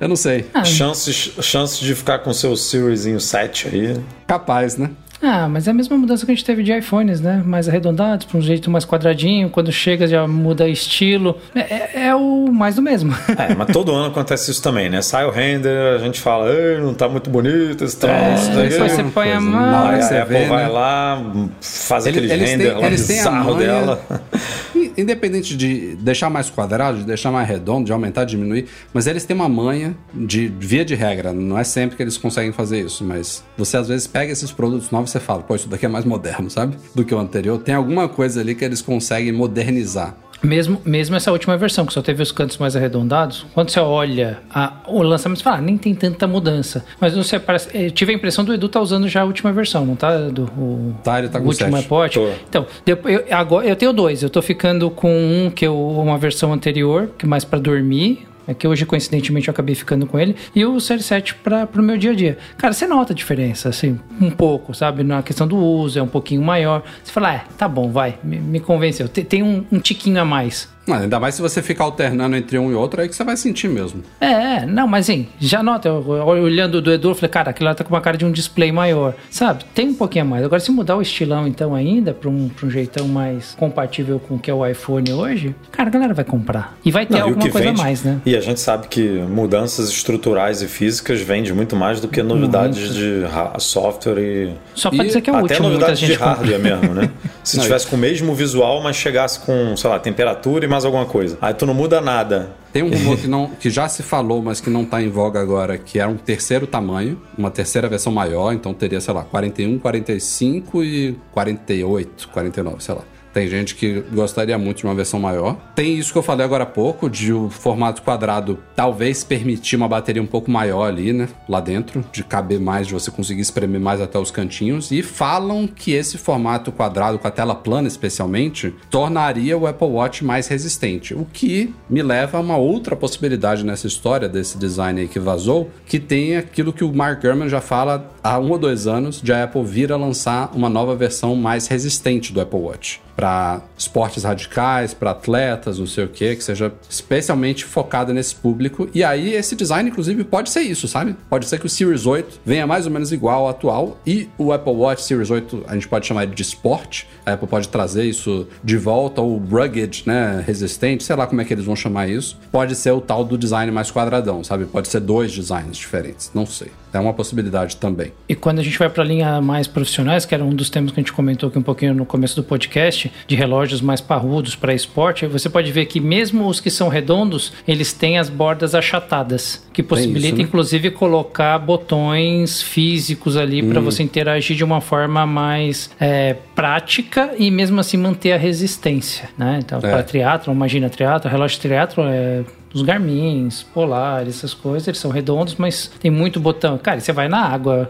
Eu 0.00 0.08
não 0.08 0.16
sei. 0.16 0.44
Chances, 0.64 1.32
chances 1.40 1.78
de 1.78 1.94
ficar 1.94 2.18
com 2.20 2.32
seu 2.32 2.56
Seriesinho 2.56 3.20
7 3.20 3.68
aí. 3.68 3.96
Capaz, 4.26 4.76
né? 4.76 4.90
Ah, 5.24 5.48
mas 5.48 5.68
é 5.68 5.70
a 5.70 5.74
mesma 5.74 5.96
mudança 5.96 6.26
que 6.26 6.32
a 6.32 6.34
gente 6.34 6.44
teve 6.44 6.64
de 6.64 6.76
iPhones, 6.76 7.20
né? 7.20 7.40
Mais 7.46 7.68
arredondados, 7.68 8.26
para 8.26 8.36
um 8.38 8.40
jeito 8.42 8.68
mais 8.68 8.84
quadradinho. 8.84 9.48
Quando 9.48 9.70
chega 9.70 10.04
já 10.08 10.26
muda 10.26 10.68
estilo. 10.68 11.38
É, 11.54 11.60
é- 11.60 11.90
é 12.08 12.14
o 12.16 12.50
mais 12.50 12.74
do 12.74 12.82
mesmo. 12.82 13.14
É, 13.38 13.54
mas 13.54 13.68
todo 13.72 13.92
ano 13.92 14.06
acontece 14.08 14.50
isso 14.50 14.60
também, 14.60 14.90
né? 14.90 15.00
Sai 15.00 15.24
o 15.24 15.30
render, 15.30 15.94
a 15.94 15.98
gente 15.98 16.20
fala, 16.20 16.50
Ei, 16.52 16.80
não 16.80 16.92
tá 16.92 17.08
muito 17.08 17.30
bonito 17.30 17.84
esse 17.84 17.96
troço. 17.96 18.50
É, 18.50 18.54
daí- 18.56 18.68
depois 18.70 18.90
você 18.92 19.04
põe 19.04 19.28
a 19.30 19.34
coisa. 19.36 19.40
mão. 19.40 19.86
Aí 19.90 20.00
a 20.00 20.22
Apple 20.22 20.38
vê, 20.38 20.44
vai 20.46 20.64
né? 20.64 20.68
lá, 20.68 21.22
faz 21.60 22.04
Ele- 22.06 22.18
aquele 22.18 22.44
render 22.44 22.72
têm- 22.72 22.82
lá 22.82 22.90
bizarro 22.90 23.54
dela. 23.54 24.02
E 24.74 24.92
independente 24.96 25.56
de 25.56 25.96
deixar 25.96 26.30
mais 26.30 26.50
quadrado, 26.50 26.98
de 26.98 27.04
deixar 27.04 27.30
mais 27.30 27.48
redondo, 27.48 27.86
de 27.86 27.92
aumentar, 27.92 28.24
diminuir, 28.24 28.66
mas 28.92 29.06
eles 29.06 29.24
têm 29.24 29.34
uma 29.34 29.48
manha 29.48 29.96
de 30.14 30.48
via 30.48 30.84
de 30.84 30.94
regra. 30.94 31.32
Não 31.32 31.58
é 31.58 31.64
sempre 31.64 31.96
que 31.96 32.02
eles 32.02 32.16
conseguem 32.16 32.52
fazer 32.52 32.80
isso, 32.80 33.04
mas 33.04 33.44
você 33.56 33.76
às 33.76 33.88
vezes 33.88 34.06
pega 34.06 34.32
esses 34.32 34.52
produtos 34.52 34.90
novos 34.90 35.10
e 35.10 35.12
você 35.12 35.20
fala, 35.20 35.42
pô, 35.42 35.54
isso 35.54 35.68
daqui 35.68 35.86
é 35.86 35.88
mais 35.88 36.04
moderno, 36.04 36.50
sabe? 36.50 36.76
Do 36.94 37.04
que 37.04 37.14
o 37.14 37.18
anterior. 37.18 37.58
Tem 37.58 37.74
alguma 37.74 38.08
coisa 38.08 38.40
ali 38.40 38.54
que 38.54 38.64
eles 38.64 38.82
conseguem 38.82 39.32
modernizar. 39.32 40.16
Mesmo, 40.42 40.80
mesmo 40.84 41.14
essa 41.14 41.30
última 41.30 41.56
versão, 41.56 41.86
que 41.86 41.92
só 41.92 42.02
teve 42.02 42.22
os 42.22 42.32
cantos 42.32 42.58
mais 42.58 42.74
arredondados, 42.74 43.46
quando 43.54 43.70
você 43.70 43.80
olha 43.80 44.40
a, 44.52 44.72
o 44.88 45.02
lançamento, 45.02 45.38
você 45.38 45.44
fala, 45.44 45.58
ah, 45.58 45.60
nem 45.60 45.78
tem 45.78 45.94
tanta 45.94 46.26
mudança. 46.26 46.84
Mas 47.00 47.14
você 47.14 47.38
parece. 47.38 47.68
Eu 47.72 47.90
tive 47.90 48.12
a 48.12 48.14
impressão 48.14 48.44
do 48.44 48.52
Edu 48.52 48.68
tá 48.68 48.80
usando 48.80 49.08
já 49.08 49.22
a 49.22 49.24
última 49.24 49.52
versão, 49.52 49.86
não 49.86 49.94
tá? 49.94 50.16
Do, 50.28 50.44
o, 50.44 50.94
tá, 51.04 51.18
ele 51.18 51.28
tá 51.28 51.38
com 51.38 51.46
o 51.46 51.48
último 51.48 51.76
iPod. 51.76 52.18
Então, 52.48 52.66
eu, 52.86 52.98
agora, 53.30 53.66
eu 53.66 53.76
tenho 53.76 53.92
dois. 53.92 54.22
Eu 54.22 54.30
tô 54.30 54.42
ficando 54.42 54.90
com 54.90 55.12
um 55.12 55.50
que 55.50 55.66
eu, 55.66 55.76
uma 55.76 56.18
versão 56.18 56.52
anterior, 56.52 57.10
que 57.16 57.24
é 57.24 57.28
mais 57.28 57.44
para 57.44 57.58
dormir, 57.58 58.26
é 58.46 58.54
que 58.54 58.66
hoje, 58.66 58.84
coincidentemente, 58.84 59.48
eu 59.48 59.52
acabei 59.52 59.74
ficando 59.74 60.06
com 60.06 60.18
ele. 60.18 60.36
E 60.54 60.64
o 60.64 60.80
Série 60.80 61.02
7 61.02 61.34
para 61.36 61.68
o 61.74 61.82
meu 61.82 61.96
dia 61.96 62.10
a 62.10 62.14
dia. 62.14 62.38
Cara, 62.56 62.72
você 62.72 62.86
nota 62.86 63.12
a 63.12 63.16
diferença, 63.16 63.68
assim, 63.68 63.98
um 64.20 64.30
pouco, 64.30 64.74
sabe? 64.74 65.02
Na 65.02 65.22
questão 65.22 65.46
do 65.46 65.56
uso, 65.56 65.98
é 65.98 66.02
um 66.02 66.08
pouquinho 66.08 66.42
maior. 66.42 66.82
Você 67.02 67.12
fala, 67.12 67.34
é, 67.34 67.44
tá 67.56 67.68
bom, 67.68 67.90
vai, 67.90 68.18
me, 68.22 68.38
me 68.38 68.60
convenceu. 68.60 69.08
Tem, 69.08 69.24
tem 69.24 69.42
um, 69.42 69.64
um 69.70 69.78
tiquinho 69.78 70.20
a 70.20 70.24
mais. 70.24 70.68
Não, 70.86 70.96
ainda 70.96 71.20
mais 71.20 71.34
se 71.36 71.42
você 71.42 71.62
ficar 71.62 71.84
alternando 71.84 72.36
entre 72.36 72.58
um 72.58 72.70
e 72.70 72.74
outro, 72.74 73.00
aí 73.00 73.08
que 73.08 73.14
você 73.14 73.22
vai 73.22 73.36
sentir 73.36 73.68
mesmo. 73.68 74.02
É, 74.20 74.66
não, 74.66 74.88
mas 74.88 75.08
assim, 75.08 75.28
já 75.38 75.62
nota, 75.62 75.88
eu, 75.88 76.04
olhando 76.06 76.82
do 76.82 76.92
Edu, 76.92 77.10
eu 77.10 77.14
falei, 77.14 77.30
cara, 77.30 77.50
aquilo 77.50 77.68
lá 77.68 77.74
tá 77.74 77.84
com 77.84 77.94
uma 77.94 78.00
cara 78.00 78.16
de 78.16 78.24
um 78.24 78.32
display 78.32 78.72
maior. 78.72 79.14
Sabe? 79.30 79.64
Tem 79.74 79.88
um 79.88 79.94
pouquinho 79.94 80.24
a 80.24 80.28
mais. 80.28 80.44
Agora, 80.44 80.60
se 80.60 80.70
mudar 80.72 80.96
o 80.96 81.02
estilão, 81.02 81.46
então, 81.46 81.74
ainda, 81.74 82.12
pra 82.12 82.28
um, 82.28 82.48
pra 82.48 82.66
um 82.66 82.70
jeitão 82.70 83.06
mais 83.06 83.54
compatível 83.54 84.18
com 84.18 84.34
o 84.34 84.38
que 84.38 84.50
é 84.50 84.54
o 84.54 84.66
iPhone 84.66 85.12
hoje, 85.12 85.54
cara, 85.70 85.88
a 85.88 85.92
galera 85.92 86.14
vai 86.14 86.24
comprar. 86.24 86.76
E 86.84 86.90
vai 86.90 87.06
ter 87.06 87.18
não, 87.18 87.28
alguma 87.28 87.48
coisa 87.48 87.68
vende, 87.68 87.80
a 87.80 87.84
mais, 87.84 88.02
né? 88.02 88.20
E 88.26 88.36
a 88.36 88.40
gente 88.40 88.60
sabe 88.60 88.88
que 88.88 89.08
mudanças 89.08 89.88
estruturais 89.88 90.62
e 90.62 90.66
físicas 90.66 91.20
vende 91.20 91.52
muito 91.52 91.76
mais 91.76 92.00
do 92.00 92.08
que 92.08 92.22
novidades 92.22 92.78
muito. 92.78 92.94
de 92.94 93.62
software 93.62 94.18
e. 94.18 94.54
Só 94.74 94.90
pode 94.90 95.02
e 95.02 95.06
dizer 95.06 95.20
que 95.20 95.30
é 95.30 95.32
o 95.32 95.36
até 95.36 95.42
último. 95.54 95.66
Até 95.66 95.74
novidades 95.74 95.98
de 96.00 96.14
hardware 96.14 96.58
mesmo, 96.58 96.94
né? 96.94 97.10
Se 97.44 97.56
não, 97.56 97.64
tivesse 97.64 97.86
com 97.86 97.96
o 97.96 97.98
mesmo 97.98 98.34
visual, 98.34 98.80
mas 98.82 98.96
chegasse 98.96 99.40
com, 99.40 99.76
sei 99.76 99.90
lá, 99.90 99.98
temperatura 99.98 100.64
e 100.64 100.68
mais 100.72 100.84
alguma 100.84 101.04
coisa. 101.04 101.36
Aí 101.40 101.52
tu 101.52 101.66
não 101.66 101.74
muda 101.74 102.00
nada. 102.00 102.56
Tem 102.72 102.82
um 102.82 102.88
rumor 102.96 103.18
que, 103.18 103.28
não, 103.28 103.48
que 103.48 103.68
já 103.68 103.88
se 103.88 104.02
falou, 104.02 104.42
mas 104.42 104.60
que 104.60 104.70
não 104.70 104.82
está 104.82 105.02
em 105.02 105.08
voga 105.08 105.40
agora, 105.40 105.76
que 105.76 105.98
é 105.98 106.06
um 106.06 106.16
terceiro 106.16 106.66
tamanho, 106.66 107.20
uma 107.36 107.50
terceira 107.50 107.88
versão 107.88 108.12
maior, 108.12 108.52
então 108.52 108.72
teria, 108.72 109.00
sei 109.00 109.12
lá, 109.12 109.22
41, 109.22 109.78
45 109.78 110.82
e 110.82 111.16
48, 111.32 112.28
49, 112.28 112.82
sei 112.82 112.94
lá. 112.94 113.02
Tem 113.32 113.48
gente 113.48 113.74
que 113.74 114.00
gostaria 114.12 114.58
muito 114.58 114.78
de 114.78 114.84
uma 114.84 114.94
versão 114.94 115.18
maior. 115.18 115.56
Tem 115.74 115.96
isso 115.96 116.12
que 116.12 116.18
eu 116.18 116.22
falei 116.22 116.44
agora 116.44 116.64
há 116.64 116.66
pouco, 116.66 117.08
de 117.08 117.32
o 117.32 117.48
formato 117.48 118.02
quadrado 118.02 118.58
talvez 118.76 119.24
permitir 119.24 119.76
uma 119.76 119.88
bateria 119.88 120.22
um 120.22 120.26
pouco 120.26 120.50
maior 120.50 120.84
ali, 120.84 121.12
né? 121.12 121.28
Lá 121.48 121.60
dentro, 121.60 122.04
de 122.12 122.22
caber 122.22 122.60
mais, 122.60 122.86
de 122.86 122.92
você 122.92 123.10
conseguir 123.10 123.40
espremer 123.40 123.80
mais 123.80 124.00
até 124.00 124.18
os 124.18 124.30
cantinhos. 124.30 124.90
E 124.90 125.02
falam 125.02 125.66
que 125.66 125.92
esse 125.92 126.18
formato 126.18 126.70
quadrado, 126.70 127.18
com 127.18 127.26
a 127.26 127.30
tela 127.30 127.54
plana 127.54 127.88
especialmente, 127.88 128.74
tornaria 128.90 129.56
o 129.56 129.66
Apple 129.66 129.88
Watch 129.88 130.24
mais 130.24 130.48
resistente. 130.48 131.14
O 131.14 131.24
que 131.24 131.74
me 131.88 132.02
leva 132.02 132.38
a 132.38 132.40
uma 132.40 132.56
outra 132.56 132.94
possibilidade 132.94 133.64
nessa 133.64 133.86
história 133.86 134.28
desse 134.28 134.58
design 134.58 135.00
aí 135.00 135.08
que 135.08 135.18
vazou, 135.18 135.70
que 135.86 135.98
tem 135.98 136.36
aquilo 136.36 136.72
que 136.72 136.84
o 136.84 136.92
Mark 136.92 137.22
Gurman 137.22 137.48
já 137.48 137.60
fala 137.60 138.10
há 138.22 138.38
um 138.38 138.50
ou 138.50 138.58
dois 138.58 138.86
anos, 138.86 139.22
de 139.22 139.32
a 139.32 139.44
Apple 139.44 139.64
vir 139.64 139.90
a 139.92 139.96
lançar 139.96 140.50
uma 140.54 140.68
nova 140.68 140.94
versão 140.94 141.34
mais 141.34 141.66
resistente 141.66 142.32
do 142.32 142.40
Apple 142.40 142.60
Watch 142.60 143.00
para 143.14 143.62
esportes 143.76 144.24
radicais, 144.24 144.94
para 144.94 145.10
atletas, 145.10 145.78
não 145.78 145.86
sei 145.86 146.04
o 146.04 146.08
que, 146.08 146.36
que 146.36 146.44
seja 146.44 146.72
especialmente 146.88 147.64
focada 147.64 148.12
nesse 148.12 148.34
público. 148.34 148.88
E 148.94 149.04
aí 149.04 149.34
esse 149.34 149.54
design, 149.54 149.90
inclusive, 149.90 150.24
pode 150.24 150.50
ser 150.50 150.60
isso, 150.60 150.88
sabe? 150.88 151.16
Pode 151.28 151.46
ser 151.46 151.58
que 151.58 151.66
o 151.66 151.68
Series 151.68 152.06
8 152.06 152.40
venha 152.44 152.66
mais 152.66 152.86
ou 152.86 152.92
menos 152.92 153.12
igual 153.12 153.42
ao 153.42 153.48
atual 153.48 154.00
e 154.06 154.28
o 154.38 154.52
Apple 154.52 154.72
Watch 154.72 155.02
Series 155.02 155.30
8 155.30 155.64
a 155.66 155.74
gente 155.74 155.88
pode 155.88 156.06
chamar 156.06 156.24
ele 156.24 156.34
de 156.34 156.42
esporte. 156.42 157.08
A 157.24 157.32
Apple 157.32 157.48
pode 157.48 157.68
trazer 157.68 158.04
isso 158.04 158.46
de 158.62 158.76
volta, 158.76 159.20
ou 159.20 159.38
rugged, 159.38 160.04
né? 160.06 160.42
Resistente, 160.46 161.04
sei 161.04 161.16
lá 161.16 161.26
como 161.26 161.40
é 161.40 161.44
que 161.44 161.52
eles 161.52 161.64
vão 161.64 161.76
chamar 161.76 162.08
isso. 162.08 162.38
Pode 162.50 162.74
ser 162.74 162.92
o 162.92 163.00
tal 163.00 163.24
do 163.24 163.38
design 163.38 163.70
mais 163.70 163.90
quadradão, 163.90 164.42
sabe? 164.42 164.64
Pode 164.64 164.88
ser 164.88 165.00
dois 165.00 165.32
designs 165.32 165.76
diferentes, 165.76 166.30
não 166.34 166.46
sei. 166.46 166.70
É 166.92 167.00
uma 167.00 167.12
possibilidade 167.12 167.76
também. 167.76 168.12
E 168.28 168.34
quando 168.34 168.58
a 168.58 168.62
gente 168.62 168.78
vai 168.78 168.88
para 168.88 169.02
a 169.02 169.06
linha 169.06 169.40
mais 169.40 169.66
profissionais, 169.66 170.24
que 170.26 170.34
era 170.34 170.44
um 170.44 170.54
dos 170.54 170.68
temas 170.68 170.92
que 170.92 171.00
a 171.00 171.02
gente 171.02 171.12
comentou 171.12 171.48
aqui 171.48 171.58
um 171.58 171.62
pouquinho 171.62 171.94
no 171.94 172.04
começo 172.04 172.36
do 172.36 172.44
podcast, 172.44 173.10
de 173.26 173.34
relógios 173.34 173.80
mais 173.80 174.00
parrudos 174.00 174.54
para 174.54 174.74
esporte, 174.74 175.26
você 175.26 175.48
pode 175.48 175.72
ver 175.72 175.86
que 175.86 176.00
mesmo 176.00 176.46
os 176.46 176.60
que 176.60 176.70
são 176.70 176.88
redondos, 176.88 177.52
eles 177.66 177.92
têm 177.92 178.18
as 178.18 178.28
bordas 178.28 178.74
achatadas, 178.74 179.66
que 179.72 179.82
possibilita 179.82 180.28
isso, 180.28 180.36
né? 180.36 180.42
inclusive 180.42 180.90
colocar 180.90 181.58
botões 181.58 182.60
físicos 182.60 183.36
ali 183.36 183.62
hum. 183.62 183.70
para 183.70 183.80
você 183.80 184.02
interagir 184.02 184.56
de 184.56 184.64
uma 184.64 184.80
forma 184.80 185.26
mais 185.26 185.90
é, 185.98 186.36
prática 186.54 187.34
e 187.38 187.50
mesmo 187.50 187.80
assim 187.80 187.96
manter 187.96 188.32
a 188.32 188.36
resistência, 188.36 189.30
né? 189.36 189.60
Então, 189.64 189.78
é. 189.78 189.80
para 189.80 190.02
triatlo, 190.02 190.52
imagina 190.52 190.90
triatlo, 190.90 191.30
relógio 191.30 191.60
triatlo 191.60 192.04
é 192.06 192.44
os 192.74 192.82
Garmins, 192.82 193.62
Polar, 193.62 194.26
essas 194.26 194.54
coisas, 194.54 194.88
eles 194.88 195.00
são 195.00 195.10
redondos, 195.10 195.56
mas 195.56 195.90
tem 196.00 196.10
muito 196.10 196.40
botão. 196.40 196.78
Cara, 196.78 197.00
você 197.00 197.12
vai 197.12 197.28
na 197.28 197.40
água, 197.40 197.88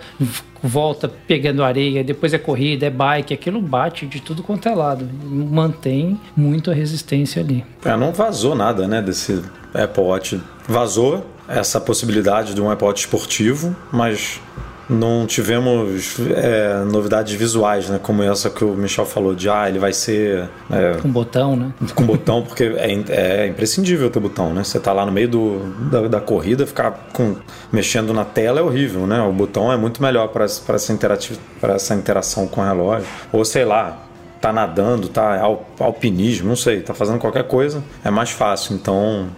volta 0.62 1.08
pegando 1.08 1.62
areia, 1.62 2.04
depois 2.04 2.32
é 2.34 2.38
corrida, 2.38 2.86
é 2.86 2.90
bike, 2.90 3.32
aquilo 3.34 3.60
bate 3.60 4.06
de 4.06 4.20
tudo 4.20 4.42
quanto 4.42 4.68
é 4.68 4.74
lado. 4.74 5.08
Mantém 5.24 6.20
muito 6.36 6.70
a 6.70 6.74
resistência 6.74 7.42
ali. 7.42 7.64
É, 7.84 7.96
não 7.96 8.12
vazou 8.12 8.54
nada, 8.54 8.86
né, 8.86 9.00
desse 9.00 9.42
Apple 9.74 10.02
Watch. 10.02 10.40
Vazou 10.68 11.26
essa 11.48 11.80
possibilidade 11.80 12.54
de 12.54 12.60
um 12.60 12.70
Apple 12.70 12.86
Watch 12.86 13.04
esportivo, 13.04 13.74
mas 13.92 14.40
não 14.92 15.26
tivemos 15.26 16.16
é, 16.36 16.84
novidades 16.84 17.34
visuais, 17.34 17.88
né? 17.88 17.98
Como 18.02 18.22
essa 18.22 18.50
que 18.50 18.64
o 18.64 18.74
Michel 18.74 19.06
falou, 19.06 19.34
de 19.34 19.48
ah, 19.48 19.68
ele 19.68 19.78
vai 19.78 19.92
ser. 19.92 20.48
É, 20.70 20.98
com 21.00 21.10
botão, 21.10 21.56
né? 21.56 21.72
Com 21.94 22.04
botão, 22.04 22.42
porque 22.42 22.64
é, 22.64 22.92
é 23.10 23.46
imprescindível 23.46 24.10
ter 24.10 24.20
botão, 24.20 24.52
né? 24.52 24.62
Você 24.64 24.78
tá 24.78 24.92
lá 24.92 25.04
no 25.06 25.12
meio 25.12 25.28
do, 25.28 25.58
da, 25.90 26.08
da, 26.08 26.20
corrida, 26.20 26.66
ficar 26.66 27.08
com, 27.12 27.36
mexendo 27.72 28.12
na 28.12 28.24
tela 28.24 28.60
é 28.60 28.62
horrível, 28.62 29.06
né? 29.06 29.20
O 29.22 29.32
botão 29.32 29.72
é 29.72 29.76
muito 29.76 30.02
melhor 30.02 30.28
para 30.28 30.44
essa, 30.44 30.62
essa 31.62 31.94
interação 31.94 32.46
com 32.46 32.60
o 32.60 32.64
relógio. 32.64 33.06
Ou 33.32 33.44
sei 33.44 33.64
lá, 33.64 34.06
tá 34.40 34.52
nadando, 34.52 35.08
tá 35.08 35.40
alpinismo, 35.78 36.48
não 36.48 36.56
sei, 36.56 36.80
tá 36.80 36.92
fazendo 36.92 37.18
qualquer 37.18 37.44
coisa, 37.44 37.82
é 38.04 38.10
mais 38.10 38.30
fácil. 38.30 38.74
Então, 38.74 39.28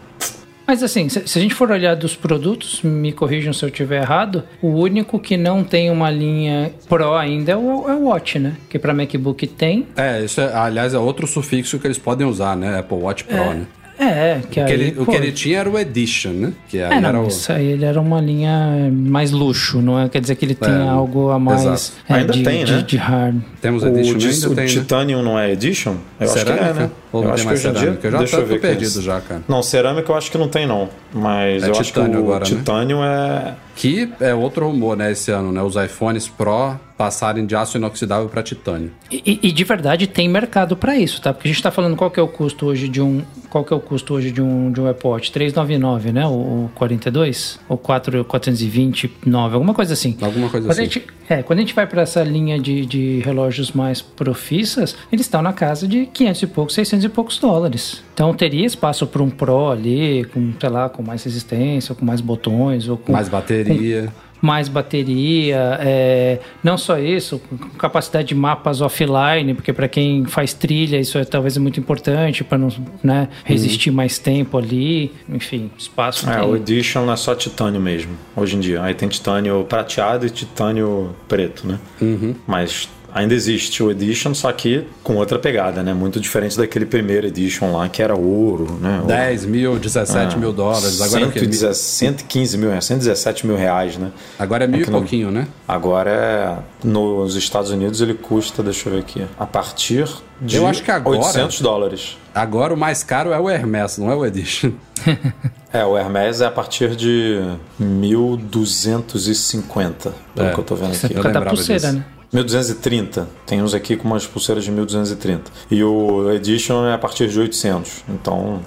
mas 0.67 0.83
assim, 0.83 1.09
se, 1.09 1.21
a 1.21 1.41
gente 1.41 1.55
for 1.55 1.71
olhar 1.71 1.95
dos 1.95 2.17
produtos, 2.17 2.83
me 2.83 3.13
corrijam 3.13 3.53
se 3.53 3.65
eu 3.65 3.69
estiver 3.69 4.03
errado, 4.03 4.45
o 4.63 4.69
único 4.69 5.19
que 5.19 5.37
não 5.37 5.63
tem 5.63 5.91
uma 5.91 6.11
linha 6.11 6.73
Pro 6.89 7.15
ainda 7.15 7.53
é 7.53 7.57
o, 7.57 7.89
é 7.89 7.95
o 7.95 8.05
Watch, 8.05 8.39
né? 8.39 8.55
Que 8.69 8.79
para 8.79 8.95
MacBook 8.95 9.47
tem. 9.47 9.87
É, 9.97 10.23
isso 10.23 10.41
é, 10.41 10.55
aliás, 10.55 10.95
é 10.95 10.99
outro 10.99 11.27
sufixo 11.27 11.79
que 11.79 11.87
eles 11.87 11.99
podem 11.99 12.27
usar, 12.27 12.57
né? 12.57 12.79
Apple 12.79 12.99
Watch 12.99 13.25
Pro, 13.25 13.37
é. 13.37 13.55
né? 13.55 13.67
É, 13.97 14.41
que 14.41 14.47
o, 14.49 14.51
que 14.51 14.61
aí, 14.61 14.73
ele, 14.73 15.01
o 15.01 15.07
que 15.07 15.15
ele 15.15 15.31
tinha 15.31 15.61
era 15.61 15.71
o 15.71 15.79
Edition, 15.79 16.33
né? 16.33 16.53
Que 16.69 16.79
é, 16.79 17.01
não, 17.01 17.25
o... 17.25 17.29
isso 17.29 17.53
aí 17.53 17.65
ele 17.65 17.85
era 17.85 18.01
uma 18.01 18.21
linha 18.21 18.91
mais 18.93 19.31
luxo, 19.31 19.81
não 19.81 20.01
é? 20.01 20.09
Quer 20.09 20.21
dizer 20.21 20.35
que 20.35 20.45
ele 20.45 20.55
tem 20.55 20.73
é, 20.73 20.89
algo 20.89 21.31
a 21.31 21.39
mais 21.39 21.93
é, 22.09 22.15
ainda 22.15 22.33
de, 22.33 22.43
tem, 22.43 22.65
de, 22.65 22.73
né? 22.73 22.83
de 22.83 22.97
hard. 22.97 23.41
Temos 23.61 23.85
o 23.85 23.89
Edition, 23.89 24.19
de, 24.19 24.29
ainda 24.29 24.51
o 24.51 24.55
tem, 24.55 24.67
Titanium 24.67 25.19
né? 25.19 25.25
não 25.25 25.39
é 25.39 25.53
Edition? 25.53 25.97
Eu 26.19 26.27
cerâmica? 26.27 26.65
acho 26.65 26.75
que 26.75 26.81
é, 26.81 26.87
né? 26.87 26.91
Ou 27.15 27.23
eu 27.23 27.29
não 27.29 27.35
acho 27.35 27.45
tem 27.45 27.53
que 27.53 27.69
hoje 27.69 27.69
em 27.69 27.73
dia, 27.73 27.99
eu 28.03 28.11
já 28.11 28.19
deixa 28.19 28.37
eu 28.37 28.47
ver 28.47 28.61
perdido 28.61 29.01
já, 29.01 29.21
cara. 29.21 29.43
Não, 29.47 29.63
cerâmica 29.63 30.11
eu 30.11 30.17
acho 30.17 30.31
que 30.33 30.37
não 30.37 30.49
tem 30.49 30.67
não, 30.67 30.89
mas 31.13 31.63
é 31.63 31.69
eu 31.69 31.77
acho 31.79 31.93
que 31.93 32.01
o 32.01 32.03
agora, 32.03 32.45
Titanium 32.45 33.01
né? 33.01 33.55
é 33.61 33.65
que 33.77 34.09
é 34.21 34.35
outro 34.35 34.67
rumor, 34.67 34.97
né, 34.97 35.13
esse 35.13 35.31
ano, 35.31 35.53
né? 35.53 35.63
Os 35.63 35.77
iPhones 35.77 36.29
Pro 36.29 36.79
passarem 36.97 37.45
de 37.45 37.57
aço 37.57 37.77
inoxidável 37.77 38.29
para 38.29 38.41
titânio. 38.41 38.93
E, 39.11 39.41
e, 39.43 39.51
de 39.51 39.65
verdade 39.65 40.07
tem 40.07 40.29
mercado 40.29 40.77
para 40.77 40.97
isso, 40.97 41.21
tá? 41.21 41.33
Porque 41.33 41.49
a 41.49 41.51
gente 41.51 41.59
está 41.59 41.71
falando 41.71 41.97
qual 41.97 42.09
que 42.09 42.21
é 42.21 42.23
o 42.23 42.29
custo 42.29 42.67
hoje 42.67 42.89
de 42.89 43.03
um, 43.03 43.21
qual 43.51 43.65
que 43.65 43.73
é 43.73 43.77
o 43.77 43.81
custo 43.81 44.15
hoje 44.15 44.31
de 44.31 44.41
um 44.41 44.71
de 44.71 44.81
um 44.81 44.89
Apple 44.89 45.09
Watch? 45.09 45.33
399, 45.33 46.13
né? 46.13 46.25
O, 46.25 46.31
o 46.31 46.71
42 46.77 47.59
ou 47.69 47.77
4 47.77 48.25
429, 48.25 49.55
alguma 49.55 49.75
coisa 49.75 49.93
assim. 49.93 50.17
Alguma 50.21 50.49
coisa 50.49 50.69
quando 50.69 50.71
assim. 50.71 50.83
A 50.83 50.85
gente, 50.85 51.07
é, 51.29 51.43
quando 51.43 51.59
a 51.59 51.63
gente 51.63 51.75
vai 51.75 51.87
para 51.87 52.03
essa 52.03 52.23
linha 52.23 52.61
de, 52.61 52.87
de 52.87 53.21
relógios 53.25 53.73
mais 53.73 54.01
profissas, 54.01 54.97
eles 55.11 55.27
estão 55.27 55.43
na 55.43 55.53
casa 55.53 55.89
de 55.89 56.07
500 56.07 56.43
e 56.43 56.47
poucos, 56.47 56.75
600 56.75 57.04
e 57.05 57.09
poucos 57.09 57.39
dólares. 57.39 58.03
Então 58.13 58.33
teria 58.35 58.67
espaço 58.67 59.07
para 59.07 59.23
um 59.23 59.31
Pro 59.31 59.71
ali, 59.71 60.25
com, 60.33 60.53
sei 60.59 60.69
lá, 60.69 60.89
com 60.89 61.03
mais 61.03 61.23
resistência, 61.25 61.93
ou 61.93 61.97
com 61.97 62.05
mais 62.05 62.21
botões, 62.21 62.89
ou 62.89 62.97
com 62.97 63.13
mais 63.13 63.29
bateria. 63.29 64.03
Com, 64.07 64.25
mais 64.45 64.69
bateria, 64.69 65.79
é, 65.81 66.39
não 66.63 66.77
só 66.77 66.99
isso, 66.99 67.41
capacidade 67.79 68.29
de 68.29 68.35
mapas 68.35 68.83
offline, 68.83 69.55
porque 69.55 69.73
para 69.73 69.89
quem 69.89 70.27
faz 70.27 70.53
trilha 70.53 71.01
isso 71.01 71.17
é 71.17 71.25
talvez 71.25 71.57
é 71.57 71.61
muito 71.61 71.81
importante 71.81 72.45
para 72.45 72.59
não 72.59 72.69
né, 73.03 73.29
resistir 73.43 73.89
uhum. 73.89 73.97
mais 73.97 74.19
tempo 74.19 74.59
ali, 74.59 75.11
enfim, 75.31 75.71
espaço. 75.79 76.29
É, 76.29 76.41
tem. 76.41 76.47
o 76.47 76.57
Edition 76.57 77.11
é 77.11 77.17
só 77.17 77.35
titânio 77.35 77.81
mesmo, 77.81 78.13
hoje 78.37 78.57
em 78.57 78.61
dia. 78.61 78.83
Aí 78.83 78.93
tem 78.93 79.09
titânio 79.09 79.65
prateado 79.65 80.27
e 80.27 80.31
titânio 80.31 81.17
preto, 81.27 81.67
né? 81.67 81.79
Uhum. 82.03 82.35
Mas 82.47 82.87
ainda 83.15 83.33
existe 83.33 83.83
o 83.83 83.91
Edition, 83.91 84.35
só 84.35 84.53
que 84.53 84.85
com 85.03 85.15
outra 85.17 85.39
pegada, 85.39 85.83
né? 85.83 85.95
Muito 85.95 86.21
diferente 86.21 86.59
daquele 86.59 86.85
primeiro 86.85 87.27
Edition 87.29 87.73
lá, 87.77 87.89
que 87.89 88.03
era 88.03 88.15
ouro, 88.15 88.79
né? 88.81 89.03
10 89.07 89.47
mil, 89.47 89.79
17 89.79 90.37
mil 90.37 90.53
dólares. 90.53 91.01
Agora 91.01 91.23
é 91.23 91.27
o 91.29 91.33
quê? 91.33 91.39
110, 91.41 91.77
115 91.77 92.59
mil, 92.59 92.83
117 92.83 93.47
mil 93.47 93.57
reais, 93.57 93.97
né? 93.97 94.11
Agora 94.39 94.65
é 94.65 94.67
mil 94.67 94.81
e 94.81 94.83
Aqui 94.83 94.91
no- 94.91 94.99
pouquinho, 94.99 95.31
né? 95.31 95.47
Agora 95.67 96.11
é. 96.11 96.59
Nos 96.87 97.35
Estados 97.37 97.71
Unidos 97.71 98.01
ele 98.03 98.13
custa, 98.15 98.63
deixa 98.63 98.89
eu 98.89 98.93
ver 98.95 98.99
aqui, 98.99 99.25
a 99.39 99.47
partir 99.47 100.07
de 100.41 100.57
Eu 100.57 100.67
acho 100.67 100.83
que 100.83 100.91
agora- 100.91 101.19
800 101.19 101.61
dólares. 101.61 102.19
Agora 102.35 102.75
o 102.75 102.77
mais 102.77 103.05
caro 103.05 103.33
é 103.33 103.39
o 103.39 103.49
Hermes, 103.49 103.97
não 103.97 104.11
é 104.11 104.15
o 104.17 104.27
Edition. 104.27 104.73
É, 105.73 105.85
o 105.85 105.97
Hermes 105.99 106.41
é 106.41 106.47
a 106.47 106.51
partir 106.53 106.95
de 106.95 107.41
1250, 107.81 110.13
pelo 110.35 110.49
É. 110.49 110.53
que 110.53 110.59
eu 110.61 110.65
tô 110.65 110.77
vendo 110.77 110.95
aqui. 110.95 111.09
por 111.09 111.15
causa 111.15 111.23
da 111.23 111.29
lembrava 111.41 111.57
pulseira, 111.57 111.81
disso. 111.81 111.93
né? 111.95 112.05
1230. 112.35 113.29
Tem 113.47 113.63
uns 113.63 113.73
aqui 113.73 113.97
com 113.97 114.09
umas 114.09 114.27
pulseiras 114.27 114.65
de 114.65 114.71
1230. 114.73 115.51
E 115.71 115.83
o 115.85 116.33
Edition 116.33 116.85
é 116.85 116.93
a 116.93 116.99
partir 116.99 117.29
de 117.29 117.39
800. 117.39 118.05
Então, 118.09 118.61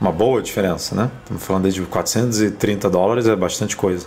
uma 0.00 0.12
boa 0.12 0.40
diferença, 0.40 0.94
né? 0.94 1.10
Estamos 1.22 1.42
falando 1.42 1.66
aí 1.66 1.72
de 1.72 1.82
430 1.82 2.88
dólares, 2.88 3.26
é 3.26 3.34
bastante 3.34 3.76
coisa. 3.76 4.06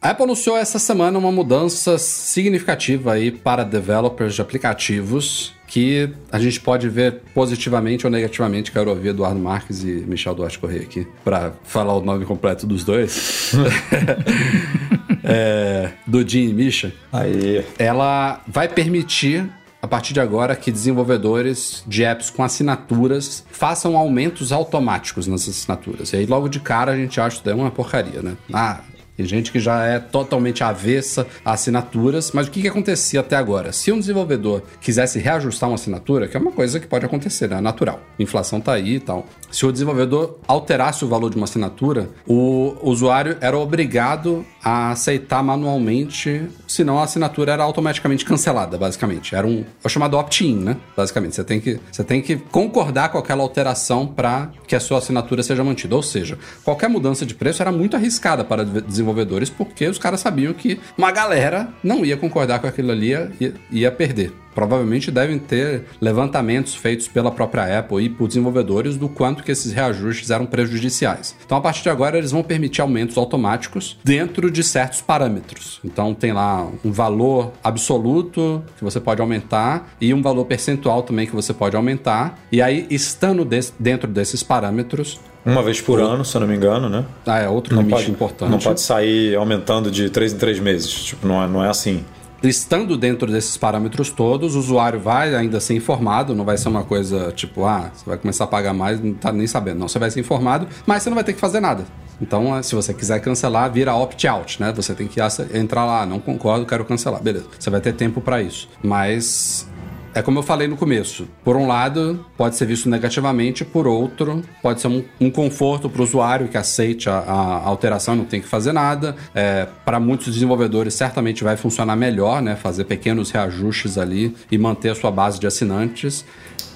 A 0.00 0.10
Apple 0.10 0.24
anunciou 0.24 0.56
essa 0.56 0.78
semana 0.78 1.16
uma 1.18 1.30
mudança 1.30 1.96
significativa 1.98 3.12
aí 3.12 3.30
para 3.30 3.62
developers 3.62 4.34
de 4.34 4.42
aplicativos 4.42 5.52
que 5.68 6.10
a 6.30 6.38
gente 6.38 6.60
pode 6.60 6.88
ver 6.88 7.22
positivamente 7.32 8.04
ou 8.04 8.10
negativamente. 8.10 8.70
Quero 8.70 8.90
ouvir 8.90 9.10
Eduardo 9.10 9.38
Marques 9.38 9.84
e 9.84 10.04
Michel 10.06 10.34
Duarte 10.34 10.58
Correia 10.58 10.82
aqui 10.82 11.06
para 11.24 11.52
falar 11.62 11.94
o 11.94 12.00
nome 12.00 12.26
completo 12.26 12.66
dos 12.66 12.84
dois. 12.84 13.52
é, 15.24 15.90
do 16.06 16.26
Jim 16.26 16.48
e 16.48 16.54
Misha. 16.54 16.92
Aí, 17.12 17.64
ela 17.78 18.40
vai 18.46 18.68
permitir, 18.68 19.48
a 19.80 19.88
partir 19.88 20.12
de 20.14 20.20
agora, 20.20 20.54
que 20.56 20.70
desenvolvedores 20.70 21.82
de 21.86 22.04
apps 22.04 22.30
com 22.30 22.42
assinaturas 22.42 23.44
façam 23.50 23.96
aumentos 23.96 24.52
automáticos 24.52 25.26
nas 25.26 25.48
assinaturas. 25.48 26.12
E 26.12 26.16
aí, 26.16 26.26
logo 26.26 26.48
de 26.48 26.60
cara, 26.60 26.92
a 26.92 26.96
gente 26.96 27.20
acha 27.20 27.40
que 27.40 27.48
é 27.48 27.54
uma 27.54 27.70
porcaria, 27.70 28.22
né? 28.22 28.36
Ah. 28.52 28.80
Tem 29.16 29.26
gente 29.26 29.52
que 29.52 29.60
já 29.60 29.84
é 29.84 29.98
totalmente 29.98 30.64
avessa 30.64 31.26
a 31.44 31.52
assinaturas, 31.52 32.32
mas 32.32 32.46
o 32.46 32.50
que, 32.50 32.62
que 32.62 32.68
acontecia 32.68 33.20
até 33.20 33.36
agora? 33.36 33.72
Se 33.72 33.92
um 33.92 33.98
desenvolvedor 33.98 34.62
quisesse 34.80 35.18
reajustar 35.18 35.68
uma 35.68 35.74
assinatura, 35.74 36.26
que 36.26 36.36
é 36.36 36.40
uma 36.40 36.50
coisa 36.52 36.80
que 36.80 36.86
pode 36.86 37.04
acontecer, 37.04 37.48
né? 37.48 37.58
É 37.58 37.60
natural. 37.60 38.00
A 38.18 38.22
inflação 38.22 38.60
tá 38.60 38.72
aí 38.72 38.96
e 38.96 39.00
tal. 39.00 39.26
Se 39.50 39.66
o 39.66 39.72
desenvolvedor 39.72 40.38
alterasse 40.48 41.04
o 41.04 41.08
valor 41.08 41.28
de 41.30 41.36
uma 41.36 41.44
assinatura, 41.44 42.08
o 42.26 42.74
usuário 42.82 43.36
era 43.40 43.56
obrigado 43.58 44.44
a 44.64 44.92
aceitar 44.92 45.42
manualmente, 45.42 46.42
senão 46.66 46.98
a 46.98 47.04
assinatura 47.04 47.52
era 47.52 47.62
automaticamente 47.62 48.24
cancelada, 48.24 48.78
basicamente. 48.78 49.34
Era 49.34 49.46
um 49.46 49.64
é 49.84 49.88
chamado 49.88 50.16
opt-in, 50.16 50.56
né? 50.56 50.76
Basicamente, 50.96 51.34
você 51.34 51.44
tem 51.44 51.60
que 51.60 51.78
você 51.90 52.02
tem 52.04 52.22
que 52.22 52.36
concordar 52.36 53.10
com 53.10 53.18
aquela 53.18 53.42
alteração 53.42 54.06
para 54.06 54.50
que 54.66 54.74
a 54.74 54.80
sua 54.80 54.98
assinatura 54.98 55.42
seja 55.42 55.62
mantida. 55.62 55.94
Ou 55.94 56.02
seja, 56.02 56.38
qualquer 56.64 56.88
mudança 56.88 57.26
de 57.26 57.34
preço 57.34 57.60
era 57.62 57.70
muito 57.72 57.96
arriscada 57.96 58.44
para 58.44 58.64
de- 58.64 58.80
desenvolvedores, 59.02 59.50
porque 59.50 59.86
os 59.86 59.98
caras 59.98 60.20
sabiam 60.20 60.52
que 60.52 60.80
uma 60.96 61.10
galera 61.10 61.68
não 61.82 62.04
ia 62.04 62.16
concordar 62.16 62.60
com 62.60 62.66
aquilo 62.66 62.92
ali 62.92 63.12
e 63.40 63.52
ia, 63.70 63.90
perder. 63.90 64.32
Provavelmente 64.54 65.10
devem 65.10 65.38
ter 65.38 65.84
levantamentos 65.98 66.74
feitos 66.74 67.08
pela 67.08 67.30
própria 67.30 67.78
Apple 67.78 68.04
e 68.04 68.08
por 68.10 68.28
desenvolvedores 68.28 68.96
do 68.96 69.08
quanto 69.08 69.42
que 69.42 69.50
esses 69.50 69.72
reajustes 69.72 70.30
eram 70.30 70.44
prejudiciais. 70.44 71.34
Então, 71.44 71.56
a 71.56 71.60
partir 71.60 71.82
de 71.82 71.88
agora, 71.88 72.18
eles 72.18 72.32
vão 72.32 72.42
permitir 72.42 72.82
aumentos 72.82 73.16
automáticos 73.16 73.98
dentro 74.04 74.50
de 74.50 74.62
certos 74.62 75.00
parâmetros. 75.00 75.80
Então, 75.82 76.12
tem 76.12 76.32
lá 76.32 76.68
um 76.84 76.92
valor 76.92 77.52
absoluto 77.64 78.62
que 78.76 78.84
você 78.84 79.00
pode 79.00 79.22
aumentar 79.22 79.90
e 79.98 80.12
um 80.12 80.20
valor 80.20 80.44
percentual 80.44 81.02
também 81.02 81.26
que 81.26 81.34
você 81.34 81.54
pode 81.54 81.74
aumentar. 81.74 82.38
E 82.52 82.60
aí, 82.60 82.86
estando 82.90 83.48
dentro 83.78 84.06
desses 84.06 84.42
parâmetros, 84.42 85.18
uma 85.44 85.62
vez 85.62 85.80
por 85.80 86.00
ano, 86.00 86.24
se 86.24 86.36
eu 86.36 86.40
não 86.40 86.48
me 86.48 86.54
engano, 86.56 86.88
né? 86.88 87.04
ah, 87.26 87.38
é 87.38 87.48
outro 87.48 87.74
Não 87.74 87.82
limite 87.82 87.98
pode, 88.00 88.10
importante. 88.10 88.50
não 88.50 88.58
pode 88.58 88.80
sair 88.80 89.34
aumentando 89.34 89.90
de 89.90 90.08
3 90.10 90.34
em 90.34 90.36
3 90.38 90.60
meses. 90.60 90.92
Tipo, 90.92 91.26
não 91.26 91.42
é, 91.42 91.48
não 91.48 91.64
é 91.64 91.68
assim. 91.68 92.04
Estando 92.42 92.96
dentro 92.96 93.30
desses 93.30 93.56
parâmetros 93.56 94.10
todos, 94.10 94.56
o 94.56 94.58
usuário 94.58 94.98
vai 94.98 95.32
ainda 95.32 95.60
ser 95.60 95.74
informado, 95.74 96.34
não 96.34 96.44
vai 96.44 96.58
ser 96.58 96.68
uma 96.68 96.82
coisa 96.82 97.30
tipo, 97.30 97.64
ah, 97.64 97.90
você 97.94 98.04
vai 98.04 98.18
começar 98.18 98.44
a 98.44 98.46
pagar 98.48 98.72
mais, 98.74 99.00
não 99.00 99.14
tá 99.14 99.32
nem 99.32 99.46
sabendo. 99.46 99.78
Não, 99.78 99.86
você 99.86 99.98
vai 99.98 100.10
ser 100.10 100.18
informado, 100.20 100.66
mas 100.84 101.02
você 101.04 101.10
não 101.10 101.14
vai 101.14 101.22
ter 101.22 101.34
que 101.34 101.40
fazer 101.40 101.60
nada. 101.60 101.84
Então, 102.20 102.56
eh, 102.56 102.62
se 102.62 102.74
você 102.74 102.92
quiser 102.94 103.20
cancelar, 103.20 103.70
vira 103.72 103.94
opt-out, 103.94 104.60
né? 104.60 104.72
Você 104.76 104.94
tem 104.94 105.06
que 105.08 105.20
entrar 105.54 105.84
lá, 105.84 106.04
não 106.06 106.18
concordo, 106.20 106.66
quero 106.66 106.84
cancelar. 106.84 107.22
Beleza, 107.22 107.46
você 107.58 107.70
vai 107.70 107.80
ter 107.80 107.92
tempo 107.94 108.20
para 108.20 108.42
isso. 108.42 108.68
Mas 108.82 109.68
é 110.14 110.22
como 110.22 110.38
eu 110.38 110.42
falei 110.42 110.68
no 110.68 110.76
começo. 110.76 111.26
Por 111.42 111.56
um 111.56 111.66
lado, 111.66 112.24
pode 112.36 112.56
ser 112.56 112.66
visto 112.66 112.88
negativamente, 112.88 113.64
por 113.64 113.86
outro, 113.86 114.42
pode 114.60 114.80
ser 114.80 114.88
um, 114.88 115.04
um 115.20 115.30
conforto 115.30 115.88
para 115.88 116.00
o 116.00 116.04
usuário 116.04 116.48
que 116.48 116.56
aceite 116.56 117.08
a, 117.08 117.18
a 117.18 117.66
alteração, 117.66 118.14
não 118.14 118.24
tem 118.24 118.40
que 118.40 118.48
fazer 118.48 118.72
nada. 118.72 119.16
É, 119.34 119.66
para 119.84 119.98
muitos 119.98 120.32
desenvolvedores, 120.34 120.94
certamente 120.94 121.42
vai 121.42 121.56
funcionar 121.56 121.96
melhor, 121.96 122.42
né? 122.42 122.56
Fazer 122.56 122.84
pequenos 122.84 123.30
reajustes 123.30 123.98
ali 123.98 124.34
e 124.50 124.58
manter 124.58 124.90
a 124.90 124.94
sua 124.94 125.10
base 125.10 125.38
de 125.40 125.46
assinantes. 125.46 126.24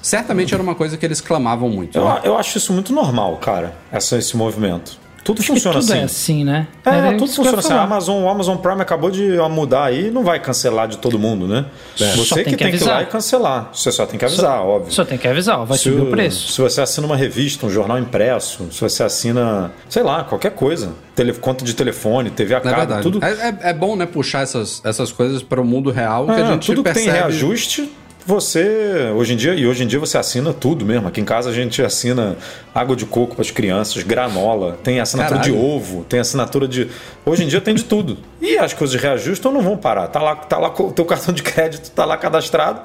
Certamente 0.00 0.54
era 0.54 0.62
uma 0.62 0.74
coisa 0.74 0.96
que 0.96 1.04
eles 1.04 1.20
clamavam 1.20 1.68
muito. 1.68 1.98
Eu, 1.98 2.04
né? 2.04 2.20
eu 2.24 2.38
acho 2.38 2.58
isso 2.58 2.72
muito 2.72 2.92
normal, 2.92 3.36
cara, 3.38 3.74
essa, 3.90 4.16
esse 4.16 4.36
movimento. 4.36 5.05
Tudo 5.26 5.40
Acho 5.40 5.48
que 5.48 5.52
funciona 5.54 5.80
tudo 5.80 5.90
assim. 5.92 6.00
é 6.00 6.04
assim, 6.04 6.44
né? 6.44 6.68
É, 6.84 6.90
Era 6.90 7.10
tudo 7.18 7.26
funciona 7.26 7.58
assim. 7.58 7.72
A. 7.72 7.82
Amazon, 7.82 8.22
o 8.22 8.28
Amazon 8.28 8.56
Prime 8.58 8.80
acabou 8.80 9.10
de 9.10 9.36
mudar 9.50 9.84
aí, 9.84 10.08
não 10.10 10.22
vai 10.22 10.38
cancelar 10.38 10.86
de 10.86 10.98
todo 10.98 11.18
mundo, 11.18 11.48
né? 11.48 11.66
Só 11.96 12.06
Você 12.14 12.34
tem 12.36 12.44
que 12.44 12.50
que 12.50 12.56
tem 12.64 12.72
que 12.72 12.82
ir 12.82 12.86
lá 12.86 13.02
e 13.02 13.06
cancelar. 13.06 13.70
Você 13.72 13.90
só 13.90 14.06
tem 14.06 14.16
que 14.18 14.24
avisar, 14.24 14.62
óbvio. 14.64 14.92
Só 14.92 15.04
tem 15.04 15.18
que 15.18 15.26
avisar, 15.26 15.64
vai 15.66 15.76
se, 15.76 15.84
subir 15.84 16.00
o 16.02 16.10
preço. 16.12 16.52
se 16.52 16.60
você 16.60 16.80
assina 16.80 17.06
uma 17.08 17.16
revista, 17.16 17.66
um 17.66 17.70
jornal 17.70 17.98
impresso, 17.98 18.68
se 18.70 18.80
você 18.80 19.02
assina, 19.02 19.72
sei 19.88 20.04
lá, 20.04 20.22
qualquer 20.22 20.52
coisa, 20.52 20.92
tele, 21.14 21.32
conta 21.32 21.64
de 21.64 21.74
telefone, 21.74 22.30
TV 22.30 22.54
a 22.54 22.58
É 22.58 22.60
cabo, 22.60 23.02
tudo. 23.02 23.24
É, 23.24 23.30
é- 23.48 23.70
é 23.70 23.74
bom, 23.74 23.96
né, 23.96 24.06
puxar 24.06 24.42
essas, 24.44 24.80
essas 24.84 25.10
coisas 25.10 25.42
para 25.42 25.60
o 25.60 25.64
mundo 25.64 25.90
real, 25.90 26.26
que 26.26 26.32
a 26.32 26.38
É, 26.38 26.46
gente 26.46 26.66
tudo 26.66 26.84
que 26.84 26.92
percebe... 26.92 27.06
tem 27.10 27.14
reajuste, 27.20 27.90
você 28.26 29.12
hoje 29.14 29.34
em 29.34 29.36
dia 29.36 29.54
e 29.54 29.66
hoje 29.66 29.84
em 29.84 29.86
dia 29.86 29.98
você 30.00 30.18
assina 30.18 30.52
tudo 30.52 30.84
mesmo. 30.84 31.06
Aqui 31.06 31.20
em 31.20 31.24
casa 31.24 31.50
a 31.50 31.52
gente 31.52 31.80
assina 31.82 32.36
água 32.74 32.96
de 32.96 33.06
coco 33.06 33.34
para 33.36 33.42
as 33.42 33.50
crianças, 33.50 34.02
granola, 34.02 34.76
tem 34.82 35.00
assinatura 35.00 35.38
Caralho. 35.40 35.54
de 35.54 35.58
ovo, 35.64 36.04
tem 36.08 36.18
assinatura 36.18 36.66
de 36.66 36.88
hoje 37.24 37.44
em 37.44 37.46
dia 37.48 37.60
tem 37.60 37.74
de 37.74 37.84
tudo. 37.84 38.18
E 38.42 38.58
as 38.58 38.72
coisas 38.72 39.00
reajustam 39.00 39.52
não 39.52 39.62
vão 39.62 39.76
parar. 39.76 40.08
Tá 40.08 40.20
lá, 40.20 40.36
tá 40.36 40.58
lá 40.58 40.68
o 40.68 40.92
teu 40.92 41.04
cartão 41.04 41.32
de 41.32 41.42
crédito 41.42 41.90
tá 41.90 42.04
lá 42.04 42.16
cadastrado. 42.16 42.80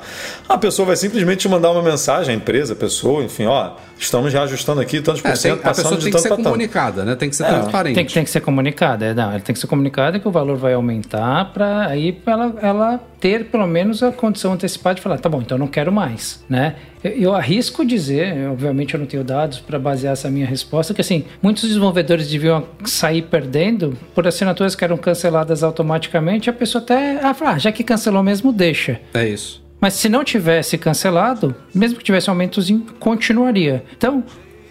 A 0.48 0.58
pessoa 0.58 0.86
vai 0.86 0.96
simplesmente 0.96 1.40
te 1.40 1.50
mandar 1.50 1.72
uma 1.72 1.82
mensagem, 1.82 2.34
a 2.34 2.38
empresa, 2.38 2.74
a 2.74 2.76
pessoa, 2.76 3.24
enfim, 3.24 3.46
ó, 3.46 3.72
estamos 3.98 4.32
reajustando 4.32 4.80
aqui 4.80 5.02
tantos 5.02 5.24
É, 5.26 5.30
por 5.30 5.38
cento, 5.38 5.54
a 5.54 5.70
pessoa 5.70 5.74
passando 5.74 5.98
de 5.98 6.04
tem 6.06 6.12
que 6.12 6.12
tanto 6.12 6.22
ser 6.24 6.28
para 6.30 6.38
tanto. 6.38 6.46
comunicada, 6.50 7.04
né? 7.04 7.16
Tem 7.16 7.30
que 7.30 7.36
ser 7.36 7.44
É, 7.46 7.48
transparente. 7.48 7.96
Tem 7.96 8.06
que, 8.06 8.14
tem 8.14 8.24
que 8.24 8.30
ser 8.30 8.42
comunicada, 8.42 9.06
é, 9.06 9.14
não, 9.14 9.32
ela 9.32 9.40
tem 9.40 9.54
que 9.54 9.60
ser 9.60 9.68
comunicada 9.68 10.20
que 10.20 10.28
o 10.28 10.32
valor 10.32 10.56
vai 10.58 10.74
aumentar 10.74 11.52
para 11.54 11.88
aí 11.88 12.12
pra 12.12 12.34
ela, 12.34 12.54
ela 12.62 13.00
ter 13.22 13.46
pelo 13.46 13.68
menos 13.68 14.02
a 14.02 14.12
condição 14.12 14.54
antecipada 14.54 14.96
de 14.96 15.02
falar, 15.02 15.20
tá 15.20 15.30
bom, 15.30 15.42
então 15.42 15.58
não 15.58 15.68
quero 15.68 15.92
mais, 15.92 16.44
né? 16.50 16.76
Eu, 17.04 17.12
eu 17.12 17.36
arrisco 17.36 17.86
dizer, 17.86 18.50
obviamente 18.50 18.96
eu 18.96 19.00
não 19.00 19.06
tenho 19.06 19.24
dados 19.24 19.60
para 19.60 19.78
basear 19.78 20.14
essa 20.14 20.30
minha 20.30 20.46
resposta, 20.46 20.94
que 20.94 21.02
assim, 21.02 21.24
muitos 21.42 21.64
desenvolvedores 21.64 22.28
deviam 22.28 22.66
sair 22.84 23.22
perdendo 23.22 23.96
por 24.16 24.28
assinaturas 24.28 24.76
que 24.76 24.84
eram 24.84 24.98
canceladas 24.98 25.64
automaticamente, 25.64 26.50
a 26.50 26.54
pessoa 26.54 26.82
até, 26.82 27.20
ah, 27.24 27.34
fala, 27.34 27.52
ah, 27.52 27.58
já 27.60 27.72
que 27.72 27.84
cancelou 27.84 28.24
mesmo, 28.24 28.52
deixa. 28.52 29.00
É 29.14 29.28
isso. 29.28 29.62
Mas 29.80 29.94
se 29.94 30.10
não 30.10 30.24
tivesse 30.24 30.78
cancelado, 30.78 31.56
mesmo 31.74 31.98
que 31.98 32.04
tivesse 32.04 32.30
aumentozinho, 32.30 32.86
continuaria. 33.00 33.84
Então, 33.98 34.24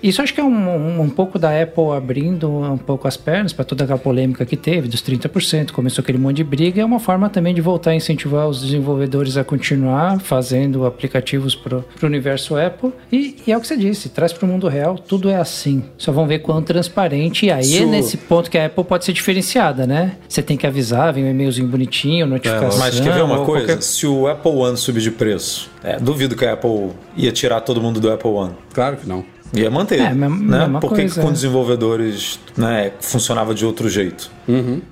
isso 0.03 0.23
acho 0.23 0.33
que 0.35 0.41
é 0.41 0.45
um, 0.45 0.49
um, 0.69 1.01
um 1.03 1.09
pouco 1.11 1.39
da 1.39 1.51
Apple 1.63 1.91
abrindo 1.97 2.49
um 2.51 2.79
pouco 2.79 3.07
as 3.09 3.17
pernas 3.17 3.53
para 3.53 3.65
toda 3.65 3.85
aquela 3.85 3.99
polêmica 3.99 4.45
que 4.47 4.57
teve 4.57 4.89
dos 4.89 5.03
30%, 5.03 5.73
começou 5.73 6.03
aquele 6.03 6.19
monte 6.19 6.37
de 6.37 6.45
briga, 6.45 6.81
é 6.81 6.85
uma 6.85 6.99
forma 7.01 7.29
também 7.29 7.55
de 7.55 7.61
voltar 7.61 7.91
a 7.91 7.95
incentivar 7.95 8.49
os 8.49 8.61
desenvolvedores 8.63 9.37
a 9.37 9.45
continuar 9.45 10.21
fazendo 10.21 10.85
aplicativos 10.87 11.55
para 11.55 11.79
o 11.79 11.85
universo 12.07 12.57
Apple. 12.57 12.93
E, 13.13 13.37
e 13.47 13.53
é 13.53 13.57
o 13.57 13.61
que 13.61 13.67
você 13.67 13.77
disse, 13.77 14.09
traz 14.09 14.33
para 14.33 14.45
o 14.47 14.49
mundo 14.49 14.69
real, 14.69 14.97
tudo 14.97 15.29
é 15.29 15.37
assim. 15.37 15.83
Só 15.99 16.13
vão 16.13 16.27
ver 16.27 16.41
quão 16.41 16.63
transparente, 16.63 17.47
e 17.47 17.51
aí 17.51 17.61
é 17.61 17.63
Isso- 17.79 17.87
nesse 17.87 18.17
ponto 18.17 18.51
que 18.51 18.59
a 18.59 18.67
Apple 18.67 18.85
pode 18.85 19.05
ser 19.05 19.13
diferenciada, 19.13 19.87
né? 19.87 20.17
Você 20.29 20.43
tem 20.43 20.57
que 20.57 20.67
avisar, 20.67 21.13
vem 21.13 21.25
um 21.25 21.31
e-mailzinho 21.31 21.69
bonitinho, 21.69 22.27
notificação. 22.27 22.79
Mas 22.79 22.99
quer 23.01 23.13
ver 23.13 23.23
uma 23.23 23.45
coisa? 23.45 23.67
qualquer- 23.67 23.83
Se 23.83 24.07
o 24.07 24.27
Apple 24.27 24.53
One 24.53 24.77
subir 24.77 25.01
de 25.01 25.11
preço, 25.11 25.71
é, 25.83 25.99
duvido 25.99 26.37
que 26.37 26.45
a 26.45 26.53
Apple 26.55 26.91
ia 27.17 27.33
tirar 27.33 27.61
todo 27.61 27.81
mundo 27.81 28.01
do 28.01 28.11
Apple 28.11 28.31
One. 28.31 28.55
Claro 28.73 28.97
que 28.97 29.09
não. 29.09 29.25
Ia 29.53 29.71
manter. 29.71 30.01
É, 30.01 30.11
mesma- 30.15 30.29
né? 30.29 30.59
mesma 30.61 30.81
Por 30.81 30.91
que 30.91 30.97
que 30.97 31.01
coisa, 31.03 31.23
com 31.23 31.29
é. 31.29 31.33
desenvolvedores 31.33 32.39
né, 32.57 32.93
funcionava 33.01 33.55
de 33.55 33.67
outro 33.67 33.89
jeito? 33.89 34.31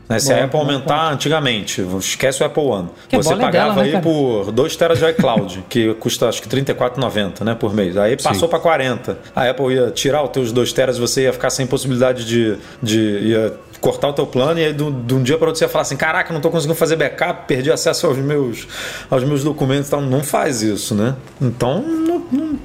Né, 0.09 0.18
se 0.20 0.32
a 0.32 0.36
Bom, 0.36 0.44
Apple 0.44 0.61
aumentar 0.61 1.12
antigamente, 1.12 1.84
esquece 1.98 2.42
o 2.42 2.46
Apple 2.46 2.62
One. 2.62 2.88
Que 3.09 3.16
a 3.16 3.18
Você 3.18 3.32
é 3.32 3.36
pagava 3.36 3.82
dela, 3.82 3.86
né, 3.88 3.96
aí 3.96 4.02
por 4.02 4.52
2 4.52 4.76
teras 4.76 4.98
de 4.98 5.09
iCloud, 5.11 5.64
que 5.70 5.94
custa 5.94 6.28
acho 6.28 6.40
que 6.42 6.48
R$ 6.54 6.62
34,90 6.62 7.44
né, 7.44 7.54
por 7.54 7.74
mês. 7.74 7.96
Aí 7.96 8.16
passou 8.16 8.48
para 8.48 8.59
40. 8.61 9.18
A 9.34 9.48
Apple 9.50 9.74
ia 9.74 9.90
tirar 9.90 10.22
os 10.22 10.30
teus 10.30 10.52
2 10.52 10.72
teras 10.72 10.96
e 10.96 11.00
você 11.00 11.22
ia 11.22 11.32
ficar 11.32 11.50
sem 11.50 11.66
possibilidade 11.66 12.24
de. 12.24 12.56
de 12.82 12.98
ia 13.20 13.52
cortar 13.81 14.09
o 14.09 14.12
teu 14.12 14.26
plano 14.26 14.59
e 14.61 14.64
aí 14.64 14.72
de 14.72 14.83
um 14.83 15.22
dia 15.22 15.37
para 15.39 15.47
outro 15.49 15.59
você 15.59 15.64
ia 15.64 15.68
falar 15.68 15.83
assim: 15.83 15.97
caraca, 15.97 16.33
não 16.33 16.41
tô 16.41 16.51
conseguindo 16.51 16.74
fazer 16.79 16.97
backup, 16.97 17.47
perdi 17.47 17.70
acesso 17.70 18.07
aos 18.07 18.16
meus, 18.18 18.66
aos 19.11 19.24
meus 19.24 19.45
documentos. 19.45 19.89
Então 19.89 20.01
não 20.01 20.22
faz 20.22 20.62
isso, 20.62 20.95
né? 20.95 21.14
Então, 21.41 21.83
não, 21.83 22.22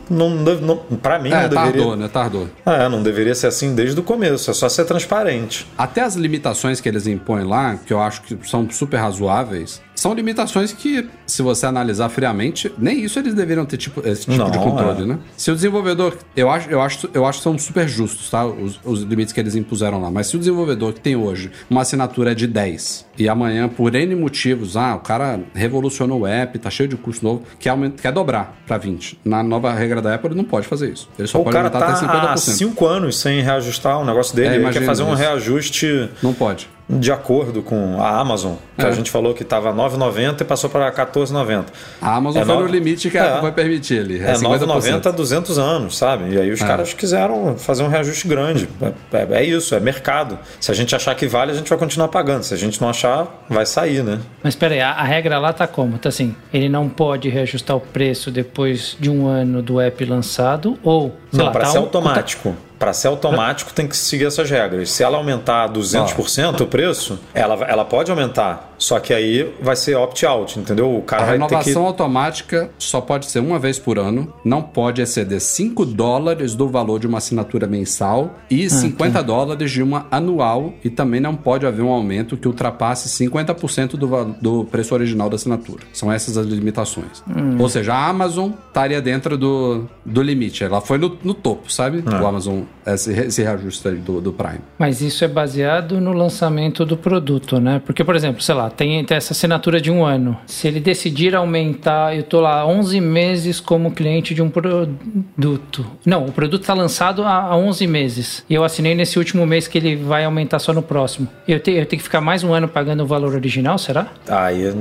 não, 0.09 0.30
não, 0.30 0.55
não, 0.55 0.78
para 0.97 1.20
mim, 1.20 1.30
É, 1.32 1.41
não 1.43 1.49
deveria. 1.49 1.72
tardou, 1.72 1.95
né? 1.95 2.07
Tardou. 2.11 2.49
É, 2.66 2.89
não 2.89 3.01
deveria 3.03 3.36
ser 3.36 3.47
assim 3.47 3.74
desde 3.76 3.99
o 3.99 4.03
começo, 4.03 4.49
é 4.49 4.53
só 4.53 4.68
ser 4.70 4.86
transparente. 4.86 5.68
Até 5.78 6.01
as 6.01 6.16
limitações 6.16 6.80
que 6.82 6.89
eles 6.89 7.07
impõem 7.07 7.43
lá, 7.45 7.78
que 7.86 7.93
eu 7.93 8.01
acho 8.01 8.22
que 8.22 8.38
são 8.47 8.70
super 8.70 8.97
razoáveis, 8.97 9.82
são 10.04 10.14
limitações 10.14 10.74
que, 10.74 11.08
se 11.26 11.41
você 11.41 11.66
analisar 11.66 12.10
friamente, 12.10 12.72
nem 12.78 13.04
isso 13.04 13.18
eles 13.18 13.34
deveriam 13.34 13.66
ter 13.66 13.78
tipo, 13.78 14.06
esse 14.08 14.22
tipo 14.26 14.36
Não, 14.38 14.51
de 14.51 14.58
controle, 14.58 15.04
é. 15.04 15.06
né? 15.06 15.20
Se 15.38 15.49
o 15.49 15.56
desenvolvedor. 15.56 16.18
Eu 16.36 16.49
acho, 16.49 16.70
eu, 16.70 16.82
acho, 16.82 17.10
eu 17.14 17.26
acho 17.26 17.38
que 17.39 17.43
são 17.43 17.58
super 17.58 17.88
justos, 17.88 18.30
tá? 18.30 18.45
Os, 18.45 18.80
os 18.84 19.01
limites 19.04 19.32
que 19.34 19.39
eles 19.39 19.56
impuseram 19.56 20.01
lá. 20.01 20.12
Mas 20.12 20.28
se 20.28 20.36
o 20.36 20.39
desenvolvedor 20.39 20.91
que 20.93 20.99
tem 20.99 21.16
hoje 21.16 21.51
uma 21.70 21.82
assinatura 21.82 22.36
de 22.36 22.45
10 22.47 23.06
e 23.18 23.30
amanhã, 23.30 23.70
por 23.70 23.95
N 23.95 24.14
motivos, 24.16 24.76
ah, 24.76 24.95
o 24.95 24.99
cara 24.99 25.39
revolucionou 25.54 26.22
o 26.22 26.28
app, 26.28 26.60
tá 26.60 26.70
cheio 26.70 26.89
de 26.89 26.97
custo 26.97 27.24
novo, 27.26 27.43
quer, 27.58 27.70
aument- 27.70 27.95
quer 28.01 28.12
dobrar 28.12 28.58
pra 28.68 28.78
20. 28.78 29.20
Na 29.24 29.41
nova 29.41 29.72
regra 29.74 30.01
da 30.01 30.14
Apple, 30.16 30.30
ele 30.30 30.36
não 30.38 30.43
pode 30.43 30.68
fazer 30.68 30.91
isso. 30.91 31.08
Ele 31.18 31.28
só 31.28 31.39
o 31.39 31.43
pode 31.43 31.56
aumentar 31.56 31.80
tá 31.80 31.88
até 31.93 32.06
há 32.06 32.34
50%. 32.36 32.38
5 32.38 32.86
anos 32.86 33.18
sem 33.20 33.41
reajustar 33.41 33.99
o 34.01 34.06
negócio 34.06 34.36
dele, 34.36 34.56
É, 34.56 34.58
ele 34.58 34.70
quer 34.72 34.84
fazer 34.86 35.04
um 35.04 35.14
isso. 35.14 35.22
reajuste 35.22 36.10
Não 36.22 36.34
pode. 36.34 36.68
De 36.89 37.11
acordo 37.11 37.61
com 37.63 38.01
a 38.01 38.19
Amazon, 38.19 38.53
que 38.77 38.86
É. 38.86 38.89
a 38.89 38.91
gente 38.91 39.09
falou 39.09 39.34
que 39.34 39.43
estava 39.43 39.71
9,90 39.71 40.41
e 40.41 40.45
passou 40.45 40.69
para 40.69 40.91
14,90. 40.91 41.65
A 42.01 42.15
Amazon 42.15 42.41
É 42.41 42.45
foi 42.45 42.55
no 42.57 42.65
limite 42.67 43.09
que 43.09 43.17
a 43.17 43.23
É. 43.38 43.41
Vai 43.41 43.51
permitir 43.53 43.99
ali. 44.01 44.19
É, 44.21 44.31
É 44.31 44.34
50%. 44.36 44.41
9,90 44.67 45.09
há 45.09 45.11
200 45.11 45.57
anos, 45.57 45.97
sabe? 45.97 46.34
E 46.34 46.38
aí 46.39 46.51
os 46.51 46.61
É. 46.61 46.67
caras 46.67 46.93
quiseram 46.93 47.55
fazer 47.57 47.84
um 47.84 47.88
reajuste 47.88 48.27
grande. 48.27 48.67
É, 48.81 49.17
é- 49.17 49.27
é 49.39 49.43
isso, 49.43 49.73
é 49.73 49.79
mercado. 49.79 50.38
Se 50.59 50.71
a 50.71 50.73
gente 50.75 50.93
achar 50.95 51.15
que 51.15 51.25
vale, 51.25 51.51
a 51.51 51.55
gente 51.55 51.69
vai 51.69 51.77
continuar 51.79 52.09
pagando. 52.09 52.43
Se 52.43 52.53
a 52.53 52.57
gente 52.57 52.81
não 52.81 52.89
achar, 52.89 53.27
vai 53.49 53.65
sair, 53.65 54.03
né? 54.03 54.19
Mas 54.43 54.55
peraí, 54.55 54.81
a, 54.81 54.91
a 54.91 55.03
regra 55.03 55.39
lá 55.39 55.53
tá 55.53 55.65
como? 55.65 55.97
Tá 55.97 56.09
assim, 56.09 56.36
ele 56.53 56.67
não 56.67 56.89
pode 56.89 57.29
reajustar 57.29 57.77
o 57.77 57.81
preço 57.81 58.29
depois 58.29 58.97
de 58.99 59.09
um 59.09 59.25
ano 59.27 59.61
do 59.61 59.79
app 59.79 60.03
lançado 60.05 60.77
ou... 60.84 61.15
não, 61.31 61.51
para 61.51 61.61
tá 61.65 61.71
ser 61.71 61.79
um- 61.79 61.84
automático. 61.84 62.55
Para 62.84 62.91
ser 62.91 63.07
automático 63.07 63.71
tem 63.71 63.88
que 63.88 63.95
seguir 63.95 64.25
essas 64.25 64.49
regras. 64.49 64.91
Se 64.91 65.03
ela 65.03 65.17
aumentar 65.17 65.69
200% 65.69 66.59
o 66.59 66.67
preço, 66.67 67.17
ela, 67.34 67.55
ela 67.65 67.86
pode 67.86 68.11
aumentar. 68.11 68.73
Só 68.77 68.99
que 68.99 69.13
aí 69.13 69.49
vai 69.61 69.77
ser 69.77 69.95
opt-out, 69.95 70.59
entendeu? 70.59 70.93
O 70.93 71.01
cara 71.01 71.23
A 71.23 71.25
vai 71.27 71.39
ter 71.39 71.45
que. 71.45 71.51
renovação 71.51 71.86
automática 71.86 72.69
só 72.77 72.99
pode 72.99 73.27
ser 73.27 73.39
uma 73.39 73.57
vez 73.57 73.79
por 73.79 73.97
ano, 73.97 74.34
não 74.43 74.61
pode 74.61 75.01
exceder 75.01 75.39
5 75.39 75.86
dólares 75.86 76.53
do 76.53 76.67
valor 76.67 76.99
de 76.99 77.07
uma 77.07 77.19
assinatura 77.19 77.65
mensal 77.65 78.31
Ah, 78.36 78.41
e 78.51 78.69
50 78.69 79.13
tá. 79.13 79.21
dólares 79.21 79.71
de 79.71 79.81
uma 79.81 80.05
anual, 80.11 80.73
e 80.84 80.89
também 80.89 81.21
não 81.21 81.34
pode 81.34 81.65
haver 81.65 81.81
um 81.81 81.93
aumento 81.93 82.36
que 82.36 82.45
ultrapasse 82.45 83.07
50% 83.07 83.91
do, 83.91 84.36
do 84.41 84.65
preço 84.65 84.93
original 84.93 85.29
da 85.29 85.36
assinatura. 85.36 85.84
São 85.93 86.11
essas 86.11 86.38
as 86.38 86.45
limitações. 86.45 87.23
Hum. 87.25 87.55
Ou 87.57 87.69
seja, 87.69 87.93
a 87.93 88.09
Amazon 88.09 88.51
estaria 88.67 89.01
dentro 89.01 89.38
do, 89.38 89.86
do 90.05 90.21
limite. 90.21 90.65
Ela 90.65 90.81
foi 90.81 90.97
no, 90.97 91.17
no 91.23 91.34
topo, 91.34 91.71
sabe? 91.71 92.03
Ah. 92.05 92.21
O 92.21 92.27
Amazon, 92.27 92.63
esse, 92.86 93.11
esse 93.11 93.41
reajuste 93.41 93.89
do, 93.89 94.19
do 94.19 94.34
Prime. 94.34 94.59
Mas 94.78 95.01
isso 95.01 95.24
é 95.24 95.28
baseado 95.28 95.99
no 95.99 96.13
lançamento 96.13 96.86
do 96.86 96.97
produto, 96.97 97.59
né? 97.59 97.82
Porque, 97.86 98.03
por 98.03 98.15
exemplo, 98.15 98.41
sei 98.41 98.55
lá, 98.55 98.69
tem, 98.69 99.03
tem 99.05 99.17
essa 99.17 99.34
assinatura 99.34 99.80
de 99.80 99.89
um 99.89 100.03
ano. 100.05 100.38
Se 100.45 100.67
ele 100.67 100.80
decidir 100.80 101.36
aumentar, 101.36 102.15
eu 102.15 102.24
tô 102.24 102.41
lá 102.41 102.65
11 102.65 102.99
meses 102.99 103.59
como 103.59 103.91
cliente 103.91 104.34
de 104.34 104.41
um 104.41 104.49
produto. 104.49 105.86
Não, 106.05 106.26
o 106.26 106.32
produto 106.32 106.65
tá 106.65 106.74
lançado 106.74 107.24
há, 107.24 107.43
há 107.43 107.55
11 107.55 107.88
meses. 107.88 108.45
E 108.49 108.53
eu 108.53 108.63
assinei 108.63 108.95
nesse 108.95 109.17
último 109.17 109.45
mês 109.45 109.67
que 109.67 109.78
ele 109.78 109.95
vai 109.95 110.26
aumentar 110.26 110.59
só 110.59 110.74
no 110.74 110.82
próximo. 110.82 111.28
Eu, 111.47 111.59
te, 111.59 111.71
eu 111.71 111.86
tenho 111.86 111.99
que 111.99 112.03
ficar 112.03 112.21
mais 112.21 112.43
um 112.43 112.53
ano 112.53 112.67
pagando 112.67 113.03
o 113.03 113.07
valor 113.07 113.34
original, 113.34 113.78
será? 113.78 114.07
Aí, 114.28 114.74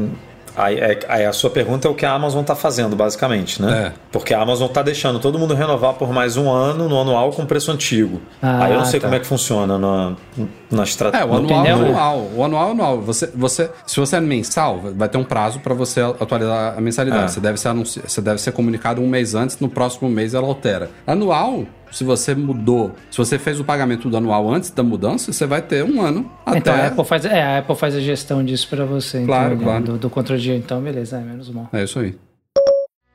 aí, 0.57 0.79
é- 0.79 0.99
aí 1.09 1.25
a 1.25 1.33
sua 1.33 1.51
pergunta 1.51 1.89
é 1.89 1.91
o 1.91 1.95
que 1.95 2.05
a 2.05 2.13
Amazon 2.13 2.43
está 2.43 2.55
fazendo, 2.55 2.95
basicamente, 2.95 3.61
né? 3.61 3.87
É. 3.89 3.93
Porque 4.11 4.35
a 4.35 4.41
Amazon 4.41 4.69
está 4.69 4.83
deixando 4.83 5.19
todo 5.19 5.39
mundo 5.39 5.55
renovar 5.55 5.95
por 5.95 6.13
mais 6.13 6.37
um 6.37 6.51
ano 6.51 6.89
no 6.89 7.01
anual 7.01 7.31
com 7.33 7.45
preço 7.47 7.71
antigo. 7.71 8.21
Ah, 8.43 8.65
aí 8.65 8.73
eu 8.73 8.79
não 8.79 8.85
sei 8.85 9.01
tá. 9.01 9.07
como 9.07 9.17
é 9.17 9.21
que 9.21 9.27
funciona 9.27 9.79
na, 10.77 10.85
na 10.85 11.19
É, 11.19 11.25
o 11.25 11.35
anual 11.35 11.61
é 11.61 11.63
pneu, 11.63 11.79
né? 11.79 11.89
anual. 11.89 12.31
O 12.35 12.45
anual 12.45 12.69
é 12.69 12.71
anual. 12.73 13.01
Você, 13.01 13.27
você, 13.35 13.71
se 13.87 13.99
você 13.99 14.17
é 14.17 14.21
mensal, 14.21 14.81
vai 14.97 15.09
ter 15.09 15.19
um 15.19 15.25
prazo 15.25 15.61
para 15.61 15.75
você 15.75 16.01
atualizar 16.01 16.77
a 16.77 16.81
mensalidade. 16.81 17.25
É. 17.25 17.29
Você, 17.29 17.41
deve 17.41 17.59
ser 17.59 17.69
anunci... 17.69 18.01
você 18.01 18.21
deve 18.21 18.41
ser 18.41 18.53
comunicado 18.53 19.01
um 19.01 19.07
mês 19.09 19.35
antes, 19.35 19.59
no 19.59 19.69
próximo 19.69 20.09
mês 20.09 20.35
ela 20.35 20.47
altera. 20.47 20.91
Anual, 21.07 21.65
se 21.91 22.05
você 22.05 22.35
mudou, 22.35 22.93
se 23.11 23.19
você 23.19 23.39
fez 23.39 23.61
o 23.61 23.65
pagamento 23.65 24.09
do 24.09 24.17
anual 24.17 24.51
antes 24.51 24.71
da 24.71 24.83
mudança, 24.83 25.33
você 25.33 25.47
vai 25.47 25.61
ter 25.61 25.85
um 25.85 26.01
ano 26.01 26.31
até. 26.45 26.59
Então 26.59 26.75
a 26.75 26.87
Apple 26.87 27.05
faz, 27.05 27.25
é, 27.25 27.43
a 27.43 27.59
Apple 27.59 27.77
faz 27.77 27.95
a 27.95 28.01
gestão 28.01 28.45
disso 28.45 28.67
pra 28.69 28.85
você. 28.85 29.25
Claro, 29.25 29.55
então, 29.55 29.65
claro. 29.65 29.85
Do, 29.85 29.99
do 29.99 30.11
controle 30.11 30.41
de. 30.41 30.53
Então, 30.53 30.81
beleza, 30.81 31.19
é 31.19 31.21
menos 31.21 31.51
mal. 31.51 31.69
É 31.73 31.85
isso 31.85 31.99
aí. 31.99 32.15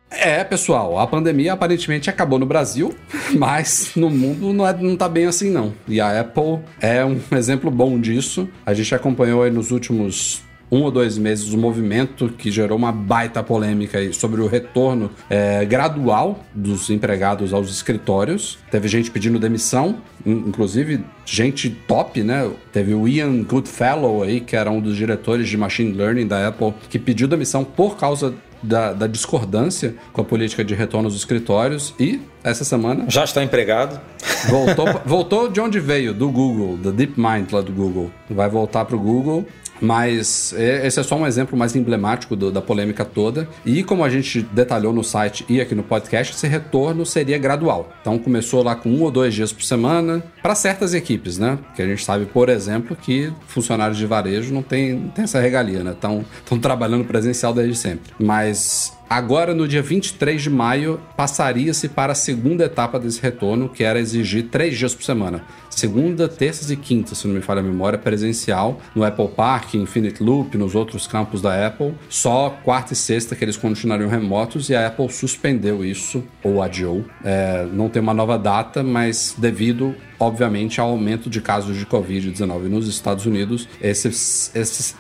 É, 0.10 0.44
pessoal, 0.44 0.98
a 1.00 1.06
pandemia 1.06 1.54
aparentemente 1.54 2.10
acabou 2.10 2.40
no 2.40 2.46
Brasil, 2.46 2.96
mas 3.38 3.92
no 3.96 4.10
mundo 4.10 4.54
não, 4.54 4.66
é, 4.68 4.74
não 4.74 4.96
tá 4.96 5.10
bem 5.10 5.26
assim, 5.26 5.52
não. 5.52 5.74
E 5.88 6.00
a 6.00 6.20
Apple 6.22 6.60
é 6.80 7.04
um 7.04 7.20
exemplo 7.36 7.70
bom 7.70 8.00
disso. 8.00 8.48
A 8.66 8.74
gente 8.74 8.96
acompanhou 8.96 9.44
aí 9.44 9.52
nos 9.52 9.70
últimos 9.72 10.42
um 10.70 10.82
ou 10.82 10.92
dois 10.92 11.18
meses 11.18 11.54
o 11.54 11.58
movimento 11.58 12.28
que 12.28 12.52
gerou 12.52 12.78
uma 12.78 12.92
baita 12.92 13.42
polêmica 13.42 14.00
aí 14.00 14.12
sobre 14.14 14.42
o 14.42 14.48
retorno 14.48 15.10
é, 15.30 15.64
gradual 15.64 16.44
dos 16.54 16.90
empregados 16.90 17.54
aos 17.54 17.70
escritórios. 17.72 18.60
Teve 18.70 18.90
gente 18.90 19.10
pedindo 19.10 19.40
demissão, 19.40 19.98
in- 20.26 20.44
inclusive 20.48 21.06
gente 21.26 21.70
top, 21.70 22.22
né? 22.22 22.50
Teve 22.74 22.94
o 22.94 23.08
Ian 23.08 23.44
Goodfellow 23.44 24.24
aí, 24.24 24.42
que 24.42 24.58
era 24.58 24.70
um 24.70 24.82
dos 24.82 24.98
diretores 24.98 25.48
de 25.48 25.56
Machine 25.56 25.94
Learning 25.94 26.28
da 26.28 26.50
Apple, 26.50 26.74
que 26.90 27.00
pediu 27.00 27.30
demissão 27.30 27.64
por 27.64 27.96
causa 27.98 28.34
da, 28.62 28.94
da 28.94 29.08
discordância 29.08 29.96
com 30.14 30.22
a 30.22 30.24
política 30.24 30.64
de 30.64 30.74
retorno 30.74 31.08
aos 31.08 31.16
escritórios 31.16 31.94
e 32.00 32.20
essa 32.44 32.64
semana 32.64 33.06
Já 33.08 33.24
está 33.24 33.44
empregado. 33.44 34.00
voltou, 34.50 34.86
voltou 35.06 35.50
de 35.50 35.60
onde 35.60 35.80
veio, 35.80 36.14
do 36.14 36.30
Google, 36.30 36.78
da 36.78 36.92
DeepMind 36.92 37.52
lá 37.52 37.62
do 37.62 37.72
Google. 37.72 38.12
Vai 38.30 38.50
voltar 38.50 38.86
pro 38.86 39.00
Google. 39.00 39.46
Mas 39.82 40.54
é- 40.58 40.86
esse 40.88 41.00
é 41.00 41.04
só 41.04 41.16
um 41.16 41.26
exemplo 41.26 41.58
mais 41.58 41.76
emblemático 41.76 42.36
do- 42.36 42.52
da 42.52 42.62
polêmica 42.62 43.06
toda. 43.06 43.48
E 43.66 43.84
como 43.84 44.04
a 44.04 44.10
gente 44.10 44.42
detalhou 44.42 44.94
no 44.94 45.04
site 45.04 45.46
e 45.50 45.62
aqui 45.62 45.76
no 45.76 45.84
podcast, 45.84 46.34
esse 46.34 46.48
retorno 46.48 47.06
seria 47.06 47.38
gradual. 47.38 47.92
Então 48.02 48.18
começou 48.18 48.64
lá 48.64 48.76
com 48.76 48.90
um 48.90 49.02
ou 49.04 49.12
dois 49.12 49.34
dias 49.34 49.52
por 49.54 49.64
semana, 49.64 50.24
para 50.42 50.56
certas 50.56 50.94
equipes, 50.94 51.38
né? 51.38 51.58
Porque 51.68 51.82
a 51.82 51.86
gente 51.88 52.04
sabe, 52.04 52.26
por 52.26 52.50
exemplo, 52.50 52.96
que 52.96 53.32
funcionários 53.48 53.98
de 53.98 54.06
varejo 54.06 54.54
não 54.54 54.64
tem, 54.64 54.94
não 54.94 55.10
tem 55.10 55.24
essa 55.24 55.40
regalia, 55.40 55.84
né? 55.84 55.92
Estão 55.92 56.26
trabalhando 56.60 57.06
presencial 57.06 57.54
desde 57.54 57.76
sempre. 57.76 58.12
Mas 58.20 58.97
Agora, 59.10 59.54
no 59.54 59.66
dia 59.68 59.82
23 59.82 60.42
de 60.42 60.50
maio, 60.50 61.00
passaria-se 61.16 61.88
para 61.88 62.12
a 62.12 62.16
segunda 62.16 62.66
etapa 62.66 63.00
desse 63.00 63.22
retorno, 63.22 63.70
que 63.70 63.82
era 63.82 64.00
exigir 64.00 64.50
três 64.50 64.78
dias 64.78 64.94
por 64.94 65.04
semana. 65.04 65.46
Segunda, 65.70 66.28
terças 66.28 66.70
e 66.72 66.76
quintas, 66.76 67.20
se 67.20 67.28
não 67.28 67.36
me 67.36 67.42
falha 67.42 67.62
a 67.62 67.64
memória, 67.64 67.98
presencial, 67.98 68.82
no 68.94 69.06
Apple 69.06 69.30
Park, 69.30 69.76
Infinite 69.76 70.22
Loop, 70.22 70.58
nos 70.58 70.76
outros 70.76 71.08
campos 71.08 71.42
da 71.42 71.68
Apple. 71.68 71.94
Só 72.10 72.50
quarta 72.66 72.92
e 72.92 72.96
sexta 72.98 73.34
que 73.34 73.46
eles 73.46 73.56
continuariam 73.56 74.10
remotos 74.10 74.70
e 74.70 74.76
a 74.76 74.88
Apple 74.88 75.10
suspendeu 75.10 75.86
isso, 75.86 76.22
ou 76.44 76.62
adiou. 76.62 77.06
É, 77.24 77.66
não 77.72 77.88
tem 77.88 78.02
uma 78.02 78.14
nova 78.14 78.38
data, 78.38 78.84
mas 78.84 79.36
devido 79.38 79.96
obviamente 80.20 80.82
ao 80.82 80.90
aumento 80.90 81.30
de 81.30 81.40
casos 81.40 81.78
de 81.78 81.86
Covid-19 81.86 82.64
nos 82.64 82.88
Estados 82.88 83.26
Unidos, 83.26 83.70
esses, 83.80 84.54
esses 84.56 84.96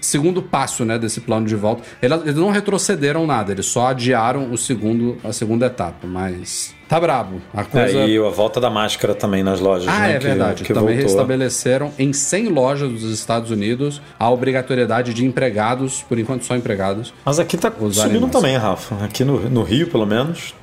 segundo 0.00 0.42
passo 0.42 0.84
né, 0.84 0.98
desse 0.98 1.20
plano 1.20 1.46
de 1.46 1.54
volta. 1.54 1.82
Eles, 2.00 2.34
não 2.34 2.50
retrocederam 2.50 3.26
nada, 3.26 3.52
eles 3.52 3.66
só 3.66 3.88
adiaram 3.88 4.50
o 4.52 4.56
segundo, 4.58 5.16
a 5.22 5.32
segunda 5.32 5.66
etapa, 5.66 6.06
mas 6.06 6.74
tá 6.88 6.98
brabo. 6.98 7.40
A 7.54 7.64
coisa. 7.64 7.98
É, 8.00 8.08
e 8.08 8.18
a 8.18 8.28
volta 8.30 8.60
da 8.60 8.70
máscara 8.70 9.14
também 9.14 9.42
nas 9.42 9.60
lojas. 9.60 9.88
Ah, 9.88 10.00
né, 10.00 10.16
é 10.16 10.18
que- 10.18 10.26
verdade. 10.26 10.64
Que 10.64 10.72
Também 10.74 10.96
voltou. 10.96 11.04
restabeleceram 11.12 11.92
em 11.98 12.12
100 12.12 12.48
lojas 12.48 12.90
dos 12.90 13.04
Estados 13.12 13.50
Unidos 13.50 14.00
a 14.18 14.30
obrigatoriedade 14.30 15.14
de 15.14 15.24
empregados, 15.24 16.02
por 16.08 16.18
enquanto 16.18 16.44
só 16.44 16.56
empregados. 16.56 17.12
Mas 17.24 17.38
aqui 17.38 17.56
tá 17.56 17.72
subindo 17.92 18.28
também, 18.28 18.56
Rafa. 18.56 19.04
Aqui 19.04 19.24
no, 19.24 19.38
no 19.48 19.62
Rio, 19.62 19.86
pelo 19.88 20.06
menos. 20.06 20.54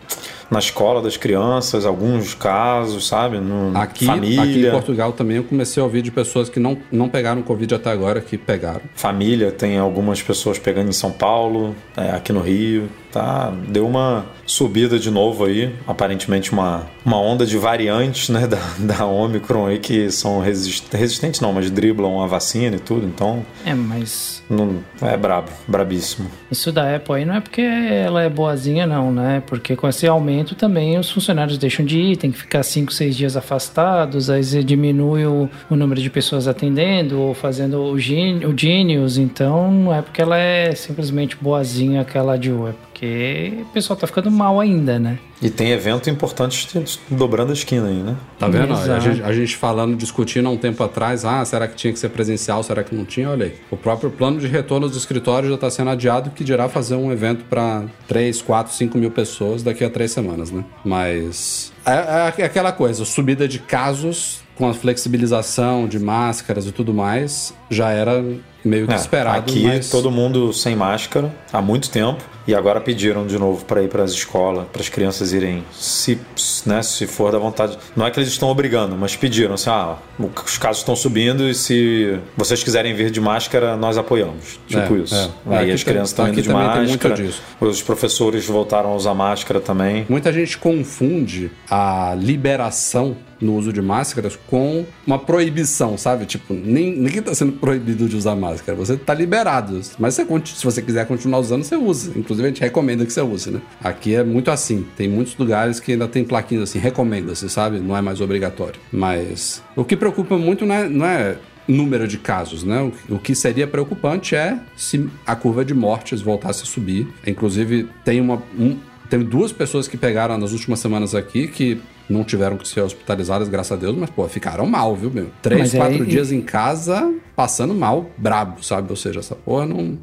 Na 0.50 0.60
escola 0.60 1.02
das 1.02 1.18
crianças, 1.18 1.86
alguns 1.86 2.34
casos, 2.34 3.08
sabe? 3.08 3.38
No, 3.38 3.78
Aqui, 3.78 4.06
família. 4.06 4.42
aqui 4.42 4.66
em 4.66 4.72
Portugal 4.72 5.12
também 5.14 5.38
eu 5.38 5.44
comecei 5.44 5.82
a 5.82 5.84
ouvir 5.84 6.02
de 6.02 6.12
pessoas 6.12 6.48
que 6.50 6.60
não, 6.60 6.78
não 6.92 7.10
pegaram 7.10 7.42
Covid 7.42 7.76
até 7.76 7.92
agora, 7.92 8.22
que 8.22 8.38
pegaram. 8.38 8.82
Família, 8.96 9.52
tem 9.52 9.78
algumas 9.78 10.22
pessoas 10.22 10.58
pegando 10.58 10.90
em 10.90 10.94
São 10.94 11.12
Paulo, 11.12 11.76
é, 11.96 12.12
aqui 12.12 12.32
no 12.32 12.42
Rio. 12.42 12.90
Tá, 13.12 13.54
deu 13.70 13.88
uma 13.88 14.26
subida 14.46 15.00
de 15.00 15.10
novo 15.10 15.46
aí, 15.46 15.74
aparentemente 15.88 16.52
uma, 16.52 16.88
uma 17.06 17.20
onda 17.20 17.46
de 17.46 17.58
variantes, 17.58 18.30
né, 18.30 18.46
da, 18.46 18.60
da 18.80 19.06
Omicron 19.06 19.68
aí 19.68 19.80
que 19.80 20.12
são 20.12 20.40
resist, 20.40 20.86
resistentes 20.92 21.40
não, 21.40 21.54
mas 21.54 21.72
driblam 21.72 22.22
a 22.22 22.28
vacina 22.28 22.76
e 22.76 22.80
tudo, 22.80 23.06
então... 23.06 23.46
É, 23.66 23.74
mas... 23.74 24.44
Não, 24.50 24.84
é 25.02 25.16
brabo, 25.16 25.50
brabíssimo. 25.68 26.30
Isso 26.52 26.72
da 26.72 26.96
Apple 26.96 27.16
aí 27.16 27.26
não 27.26 27.36
é 27.36 27.40
porque 27.40 27.62
ela 27.62 28.22
é 28.22 28.30
boazinha 28.30 28.86
não, 28.86 29.12
né, 29.12 29.42
porque 29.48 29.76
com 29.76 29.88
esse 29.88 30.06
aumento 30.06 30.54
também 30.54 30.98
os 30.98 31.10
funcionários 31.10 31.58
deixam 31.58 31.86
de 31.86 32.00
ir, 32.00 32.18
tem 32.18 32.32
que 32.32 32.38
ficar 32.38 32.64
5, 32.64 32.92
6 32.92 33.16
dias 33.16 33.38
afastados, 33.38 34.30
aí 34.30 34.44
você 34.44 34.64
diminui 34.64 35.26
o, 35.26 35.50
o 35.70 35.76
número 35.76 36.02
de 36.02 36.10
pessoas 36.10 36.48
atendendo 36.48 37.20
ou 37.20 37.34
fazendo 37.34 37.78
o, 37.78 37.94
o 37.94 38.00
Genius, 38.00 39.18
então 39.18 39.72
não 39.72 39.94
é 39.94 40.02
porque 40.02 40.22
ela 40.22 40.38
é 40.38 40.76
simplesmente 40.76 41.38
boazinha 41.40 42.02
aquela 42.02 42.38
de 42.38 42.52
é 42.52 42.74
porque 42.98 43.54
o 43.62 43.66
pessoal 43.66 43.96
tá 43.96 44.08
ficando 44.08 44.32
mal 44.32 44.60
ainda, 44.60 44.98
né? 44.98 45.20
E 45.40 45.52
tem 45.52 45.70
evento 45.70 46.10
importante 46.10 46.68
dobrando 47.12 47.52
a 47.52 47.54
esquina 47.54 47.88
aí, 47.88 48.02
né? 48.02 48.16
Tá 48.40 48.48
vendo? 48.48 48.74
A 48.74 49.00
gente, 49.00 49.22
a 49.22 49.32
gente, 49.32 49.56
falando, 49.56 49.96
discutindo 49.96 50.48
há 50.48 50.52
um 50.52 50.58
tempo 50.58 50.84
atrás, 50.84 51.24
ah, 51.24 51.46
será 51.46 51.68
que 51.68 51.76
tinha 51.76 51.94
que 51.94 52.00
ser 52.00 52.10
presencial, 52.10 52.64
será 52.64 52.84
que 52.84 52.96
não 52.96 53.06
tinha? 53.06 53.30
Olha 53.30 53.46
aí. 53.46 53.54
O 53.70 53.78
próprio 53.78 54.10
plano 54.10 54.40
de 54.40 54.48
retorno 54.48 54.88
dos 54.88 54.98
escritórios 54.98 55.50
já 55.50 55.56
está 55.56 55.70
sendo 55.70 55.92
adiado, 55.92 56.32
que 56.32 56.44
dirá 56.44 56.68
fazer 56.68 56.96
um 56.96 57.12
evento 57.12 57.46
para 57.46 57.84
3, 58.08 58.42
4, 58.42 58.74
5 58.74 58.98
mil 58.98 59.12
pessoas 59.12 59.62
daqui 59.62 59.84
a 59.84 59.90
três 59.92 60.12
semanas, 60.12 60.50
né? 60.50 60.66
Mas 60.84 61.72
é, 61.86 62.42
é 62.42 62.46
aquela 62.46 62.72
coisa, 62.72 63.06
subida 63.06 63.48
de 63.48 63.60
casos 63.60 64.42
com 64.56 64.68
a 64.68 64.74
flexibilização 64.74 65.88
de 65.88 66.00
máscaras 66.00 66.66
e 66.66 66.72
tudo 66.72 66.92
mais, 66.92 67.54
já 67.70 67.92
era 67.92 68.24
meio 68.68 68.88
que 68.88 68.94
é, 68.94 68.98
esperado. 68.98 69.40
Aqui 69.40 69.64
mas... 69.64 69.90
todo 69.90 70.12
mundo 70.12 70.54
sem 70.54 70.76
máscara 70.76 71.34
há 71.52 71.62
muito 71.62 71.90
tempo 71.90 72.24
e 72.48 72.56
agora 72.56 72.80
pediram 72.80 73.28
de 73.28 73.38
novo 73.38 73.66
para 73.66 73.84
ir 73.84 73.90
para 73.90 74.04
as 74.04 74.12
escolas, 74.12 74.66
para 74.72 74.82
as 74.82 74.88
crianças 74.88 75.34
irem, 75.34 75.64
se, 75.74 76.18
né, 76.66 76.82
se 76.82 77.06
for 77.06 77.32
da 77.32 77.38
vontade. 77.38 77.78
Não 77.96 78.08
é 78.08 78.12
que 78.12 78.18
eles 78.18 78.30
estão 78.30 78.48
obrigando, 78.50 78.96
mas 78.96 79.16
pediram 79.16 79.56
assim: 79.56 79.70
ah, 79.70 79.98
os 80.46 80.58
casos 80.58 80.78
estão 80.80 80.96
subindo 80.96 81.48
e 81.50 81.54
se 81.54 82.18
vocês 82.38 82.64
quiserem 82.64 82.96
vir 82.96 83.12
de 83.12 83.20
máscara, 83.20 83.76
nós 83.76 83.98
apoiamos. 83.98 84.60
Tipo 84.68 84.96
é, 84.96 85.00
isso. 85.00 85.34
É. 85.50 85.58
Aí 85.58 85.72
as 85.72 85.84
crianças 85.84 86.10
estão 86.10 86.28
indo 86.28 86.42
de 86.42 86.50
máscara. 86.50 87.30
Os 87.60 87.82
professores 87.82 88.46
voltaram 88.46 88.92
a 88.92 88.96
usar 88.96 89.14
máscara 89.14 89.60
também. 89.60 90.06
Muita 90.08 90.32
gente 90.32 90.58
confunde 90.58 91.52
a 91.70 92.16
liberação 92.18 93.18
no 93.40 93.56
uso 93.56 93.72
de 93.72 93.82
máscaras 93.82 94.38
com 94.48 94.86
uma 95.06 95.20
proibição, 95.20 95.98
sabe? 95.98 96.26
Tipo, 96.26 96.54
nem, 96.54 96.96
ninguém 96.96 97.20
está 97.20 97.34
sendo 97.34 97.54
proibido 97.54 98.08
de 98.08 98.16
usar 98.16 98.36
máscara. 98.36 98.78
Você 98.78 98.94
está 98.94 99.14
liberado. 99.14 99.80
Mas 100.00 100.16
você, 100.16 100.26
se 100.46 100.64
você 100.64 100.82
quiser 100.82 101.06
continuar 101.06 101.40
usando, 101.40 101.64
você 101.64 101.76
usa. 101.76 102.12
Inclusive, 102.16 102.48
a 102.48 102.50
gente 102.50 102.62
recomenda 102.62 103.06
que 103.06 103.14
você 103.14 103.22
use, 103.22 103.52
né? 103.52 103.62
Aqui 103.84 104.16
é 104.16 104.24
muito 104.24 104.50
assim. 104.52 104.86
Tem 104.96 105.08
muitos 105.08 105.36
lugares 105.38 105.80
que 105.80 105.94
ainda 105.94 106.08
tem 106.08 106.24
plaquinhas 106.24 106.64
assim, 106.64 106.80
recomenda-se, 106.80 107.50
sabe? 107.50 107.80
Não 107.80 107.96
é 107.96 108.02
mais 108.02 108.22
obrigatório. 108.22 108.80
Mas 108.92 109.62
o 109.76 109.84
que 109.84 109.96
preocupa 109.96 110.38
muito 110.38 110.66
não 110.66 110.76
é, 110.76 110.90
não 110.90 111.06
é 111.06 111.38
número 111.68 112.08
de 112.08 112.18
casos, 112.18 112.64
né? 112.64 112.92
O 113.10 113.20
que 113.20 113.36
seria 113.36 113.68
preocupante 113.68 114.36
é 114.36 114.58
se 114.76 115.10
a 115.26 115.36
curva 115.36 115.66
de 115.66 115.74
mortes 115.74 116.22
voltasse 116.22 116.64
a 116.64 116.66
subir. 116.66 117.08
Inclusive, 117.26 117.88
tem 118.04 118.22
uma. 118.22 118.42
Um, 118.58 118.78
tem 119.10 119.20
duas 119.24 119.52
pessoas 119.52 119.88
que 119.88 119.96
pegaram 119.98 120.38
nas 120.38 120.52
últimas 120.52 120.80
semanas 120.80 121.16
aqui 121.16 121.48
que 121.48 121.80
não 122.10 122.24
tiveram 122.24 122.58
que 122.58 122.68
ser 122.68 122.82
hospitalizadas, 122.82 123.50
graças 123.50 123.72
a 123.72 123.76
Deus, 123.76 123.96
mas, 123.96 124.10
pô, 124.10 124.28
ficaram 124.28 124.66
mal, 124.66 124.96
viu, 124.96 125.12
meu? 125.12 125.30
Três, 125.42 125.60
mas 125.60 125.74
quatro 125.74 126.06
dias 126.06 126.32
em 126.32 126.42
casa, 126.42 127.14
passando 127.36 127.74
mal, 127.74 128.10
brabo, 128.18 128.64
sabe? 128.64 128.90
Ou 128.90 128.96
seja, 128.96 129.20
essa 129.20 129.36
porra 129.36 129.66
não. 129.66 129.98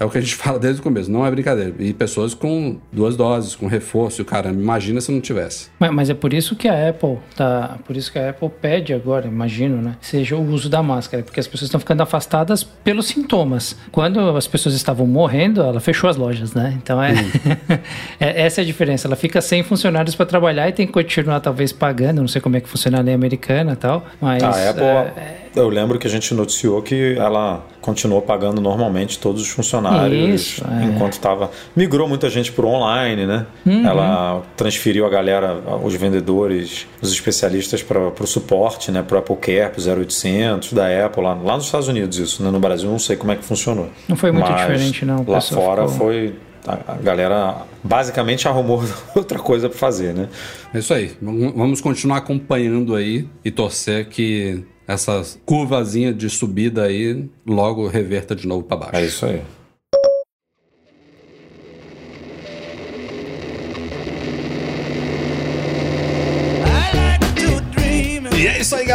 É 0.00 0.04
o 0.04 0.10
que 0.10 0.18
a 0.18 0.20
gente 0.20 0.34
fala 0.36 0.58
desde 0.58 0.80
o 0.80 0.82
começo, 0.82 1.10
não 1.10 1.26
é 1.26 1.30
brincadeira. 1.30 1.74
E 1.78 1.92
pessoas 1.92 2.34
com 2.34 2.78
duas 2.92 3.16
doses, 3.16 3.54
com 3.54 3.66
reforço, 3.66 4.24
cara, 4.24 4.50
imagina 4.50 5.00
se 5.00 5.10
não 5.10 5.20
tivesse. 5.20 5.68
Mas, 5.78 5.90
mas, 5.92 6.10
é 6.10 6.14
por 6.14 6.32
isso 6.32 6.54
que 6.54 6.68
a 6.68 6.88
Apple 6.88 7.18
tá, 7.36 7.78
por 7.84 7.96
isso 7.96 8.12
que 8.12 8.18
a 8.18 8.30
Apple 8.30 8.48
pede 8.48 8.94
agora, 8.94 9.26
imagino, 9.26 9.82
né, 9.82 9.96
seja 10.00 10.36
o 10.36 10.50
uso 10.50 10.68
da 10.68 10.82
máscara, 10.82 11.22
porque 11.22 11.40
as 11.40 11.46
pessoas 11.46 11.68
estão 11.68 11.80
ficando 11.80 12.02
afastadas 12.02 12.62
pelos 12.62 13.06
sintomas. 13.06 13.76
Quando 13.90 14.20
as 14.36 14.46
pessoas 14.46 14.74
estavam 14.74 15.06
morrendo, 15.06 15.60
ela 15.60 15.80
fechou 15.80 16.08
as 16.08 16.16
lojas, 16.16 16.54
né? 16.54 16.78
Então 16.80 17.02
é, 17.02 17.12
hum. 17.12 17.78
é 18.20 18.42
essa 18.42 18.60
é 18.60 18.62
a 18.62 18.66
diferença. 18.66 19.08
Ela 19.08 19.16
fica 19.16 19.40
sem 19.40 19.62
funcionários 19.62 20.14
para 20.14 20.26
trabalhar 20.26 20.68
e 20.68 20.72
tem 20.72 20.86
que 20.86 20.92
continuar 20.92 21.40
talvez 21.48 21.72
pagando. 21.72 22.20
Não 22.20 22.28
sei 22.28 22.40
como 22.40 22.56
é 22.56 22.60
que 22.60 22.68
funciona 22.68 22.98
a 22.98 23.00
lei 23.00 23.14
americana, 23.14 23.72
e 23.72 23.76
tal. 23.76 24.04
Mas 24.20 24.42
a 24.42 24.70
Apple 24.70 24.84
é, 24.84 25.36
eu 25.56 25.68
lembro 25.68 25.98
que 25.98 26.06
a 26.06 26.10
gente 26.10 26.32
noticiou 26.34 26.82
que 26.82 27.16
ela 27.18 27.64
continuou 27.80 28.20
pagando 28.20 28.60
normalmente 28.60 29.18
todos 29.18 29.40
os 29.40 29.48
funcionários 29.48 30.42
Isso, 30.42 30.64
é. 30.70 30.84
enquanto 30.84 31.14
estava. 31.14 31.50
Migrou 31.74 32.06
muita 32.06 32.28
gente 32.28 32.52
para 32.52 32.66
online, 32.66 33.24
né? 33.24 33.46
Uhum. 33.64 33.86
Ela 33.86 34.42
transferiu 34.56 35.06
a 35.06 35.08
galera, 35.08 35.58
os 35.82 35.94
vendedores, 35.94 36.86
os 37.00 37.10
especialistas 37.10 37.82
para 37.82 37.98
o 37.98 38.26
suporte, 38.26 38.90
né? 38.90 39.02
Para 39.02 39.16
o 39.16 39.18
Apple 39.20 39.36
Care, 39.36 39.72
para 39.72 39.80
o 39.80 40.00
0800 40.00 40.74
da 40.74 41.06
Apple, 41.06 41.22
lá, 41.22 41.34
lá 41.34 41.56
nos 41.56 41.64
Estados 41.64 41.88
Unidos, 41.88 42.18
isso. 42.18 42.42
Né? 42.42 42.50
No 42.50 42.60
Brasil 42.60 42.90
não 42.90 42.98
sei 42.98 43.16
como 43.16 43.32
é 43.32 43.36
que 43.36 43.44
funcionou. 43.44 43.88
Não 44.06 44.16
foi 44.16 44.30
muito 44.30 44.50
Mas 44.50 44.60
diferente, 44.60 45.04
não. 45.06 45.24
Lá 45.26 45.40
fora 45.40 45.88
ficou... 45.88 46.08
foi 46.08 46.34
a 46.66 46.94
galera 46.96 47.62
basicamente 47.82 48.46
arrumou 48.48 48.82
outra 49.14 49.38
coisa 49.38 49.68
para 49.68 49.78
fazer, 49.78 50.14
né? 50.14 50.28
É 50.72 50.78
isso 50.78 50.92
aí. 50.92 51.12
Vamos 51.20 51.80
continuar 51.80 52.18
acompanhando 52.18 52.94
aí 52.94 53.28
e 53.44 53.50
torcer 53.50 54.08
que 54.08 54.64
essa 54.86 55.22
curvazinha 55.44 56.12
de 56.12 56.30
subida 56.30 56.84
aí 56.84 57.28
logo 57.46 57.86
reverta 57.86 58.34
de 58.34 58.46
novo 58.46 58.62
para 58.64 58.76
baixo. 58.78 58.96
É 58.96 59.04
isso 59.04 59.26
aí. 59.26 59.42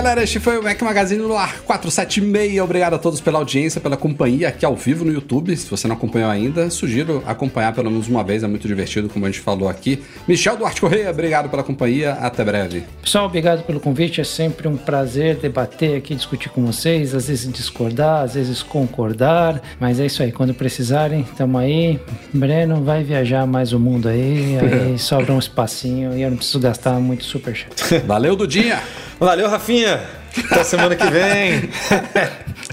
Galera. 0.03 0.21
Este 0.21 0.37
foi 0.37 0.57
o 0.59 0.63
Mac 0.63 0.81
Magazine 0.81 1.21
no 1.21 1.37
ar 1.37 1.61
476. 1.61 2.59
Obrigado 2.59 2.93
a 2.95 2.97
todos 2.97 3.21
pela 3.21 3.39
audiência, 3.39 3.79
pela 3.79 3.95
companhia 3.95 4.49
aqui 4.49 4.65
ao 4.65 4.75
vivo 4.75 5.05
no 5.05 5.13
YouTube. 5.13 5.55
Se 5.55 5.69
você 5.69 5.87
não 5.87 5.95
acompanhou 5.95 6.29
ainda, 6.29 6.69
sugiro 6.69 7.23
acompanhar 7.25 7.73
pelo 7.73 7.89
menos 7.89 8.09
uma 8.09 8.21
vez. 8.21 8.43
É 8.43 8.47
muito 8.47 8.67
divertido, 8.67 9.07
como 9.07 9.25
a 9.25 9.29
gente 9.29 9.39
falou 9.39 9.69
aqui. 9.69 10.03
Michel 10.27 10.57
Duarte 10.57 10.81
Correia, 10.81 11.09
obrigado 11.09 11.47
pela 11.49 11.63
companhia. 11.63 12.13
Até 12.13 12.43
breve. 12.43 12.83
Pessoal, 13.01 13.27
obrigado 13.27 13.63
pelo 13.63 13.79
convite. 13.79 14.19
É 14.19 14.25
sempre 14.25 14.67
um 14.67 14.75
prazer 14.75 15.37
debater 15.37 15.95
aqui, 15.95 16.13
discutir 16.13 16.49
com 16.49 16.65
vocês. 16.65 17.15
Às 17.15 17.29
vezes 17.29 17.49
discordar, 17.53 18.23
às 18.23 18.33
vezes 18.33 18.61
concordar. 18.61 19.61
Mas 19.79 20.01
é 20.01 20.05
isso 20.05 20.21
aí. 20.21 20.33
Quando 20.33 20.53
precisarem, 20.53 21.23
tamo 21.37 21.57
aí. 21.57 21.97
Breno 22.33 22.83
vai 22.83 23.05
viajar 23.05 23.47
mais 23.47 23.71
o 23.71 23.79
mundo 23.79 24.09
aí. 24.09 24.57
Aí 24.59 24.99
sobra 24.99 25.31
um 25.31 25.39
espacinho 25.39 26.13
e 26.13 26.21
eu 26.21 26.29
não 26.29 26.35
preciso 26.35 26.59
gastar 26.59 26.99
muito 26.99 27.23
superchat. 27.23 27.99
Valeu, 28.05 28.35
Dudinha! 28.35 28.81
Valeu, 29.19 29.47
Rafinha. 29.47 29.92
Até 30.51 30.63
semana 30.63 30.95
que 30.95 31.05
vem. 31.09 31.69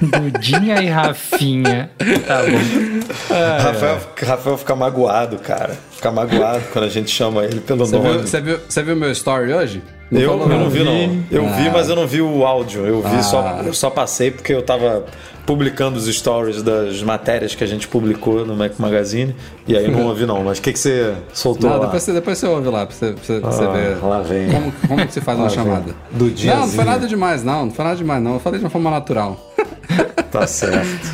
Dudinha 0.00 0.82
e 0.82 0.86
Rafinha. 0.86 1.90
Tá 2.26 2.42
bom. 2.42 3.34
É, 3.34 3.58
Rafael, 3.58 4.00
Rafael 4.26 4.58
fica 4.58 4.74
magoado, 4.74 5.38
cara. 5.38 5.76
Fica 5.92 6.10
magoado 6.10 6.62
quando 6.72 6.86
a 6.86 6.88
gente 6.88 7.10
chama 7.10 7.44
ele 7.44 7.60
pelo 7.60 7.84
você 7.84 7.96
nome. 7.96 8.10
Viu, 8.10 8.20
você, 8.20 8.40
viu, 8.40 8.60
você 8.66 8.82
viu 8.82 8.96
meu 8.96 9.10
story 9.12 9.52
hoje? 9.52 9.82
Não 10.10 10.20
eu, 10.20 10.40
eu 10.40 10.48
não 10.48 10.70
vi, 10.70 10.82
não. 10.82 11.24
Eu 11.30 11.46
ah. 11.46 11.52
vi, 11.52 11.70
mas 11.70 11.88
eu 11.88 11.96
não 11.96 12.06
vi 12.06 12.22
o 12.22 12.44
áudio. 12.44 12.86
Eu 12.86 13.02
vi 13.02 13.16
ah. 13.16 13.22
só. 13.22 13.60
Eu 13.64 13.74
só 13.74 13.90
passei 13.90 14.30
porque 14.30 14.52
eu 14.52 14.62
tava 14.62 15.04
publicando 15.46 15.98
os 15.98 16.06
stories 16.06 16.62
das 16.62 17.02
matérias 17.02 17.54
que 17.54 17.64
a 17.64 17.66
gente 17.66 17.88
publicou 17.88 18.44
no 18.44 18.56
Mac 18.56 18.78
Magazine. 18.78 19.34
E 19.66 19.76
aí 19.76 19.84
eu 19.84 19.92
não 19.92 20.06
ouvi, 20.06 20.26
não. 20.26 20.42
Mas 20.44 20.58
o 20.58 20.62
que, 20.62 20.72
que 20.72 20.78
você 20.78 21.14
soltou? 21.32 21.70
Não, 21.70 21.78
lá? 21.78 21.84
Depois, 21.86 22.02
você, 22.02 22.12
depois 22.12 22.38
você 22.38 22.46
ouve 22.46 22.68
lá 22.68 22.86
pra 22.86 22.94
você, 22.94 23.12
pra 23.12 23.50
você, 23.50 23.64
ah, 23.64 23.70
ver. 23.70 24.04
Lá 24.04 24.22
vem. 24.22 24.50
Como, 24.50 24.72
como 24.88 25.06
que 25.06 25.12
você 25.12 25.20
faz 25.20 25.38
lá 25.38 25.44
uma 25.44 25.50
vem. 25.50 25.64
chamada. 25.64 25.94
Do 26.10 26.30
dia. 26.30 26.54
Não, 26.54 26.60
não 26.60 26.68
foi 26.68 26.84
nada 26.84 27.06
demais, 27.06 27.44
não. 27.44 27.66
Não 27.66 27.72
foi 27.72 27.84
nada 27.84 27.96
demais, 27.96 28.22
não. 28.22 28.34
Eu 28.34 28.40
falei 28.40 28.58
de 28.58 28.64
uma 28.64 28.70
forma 28.70 28.90
natural. 28.90 29.54
Tá 30.30 30.46
certo. 30.46 31.10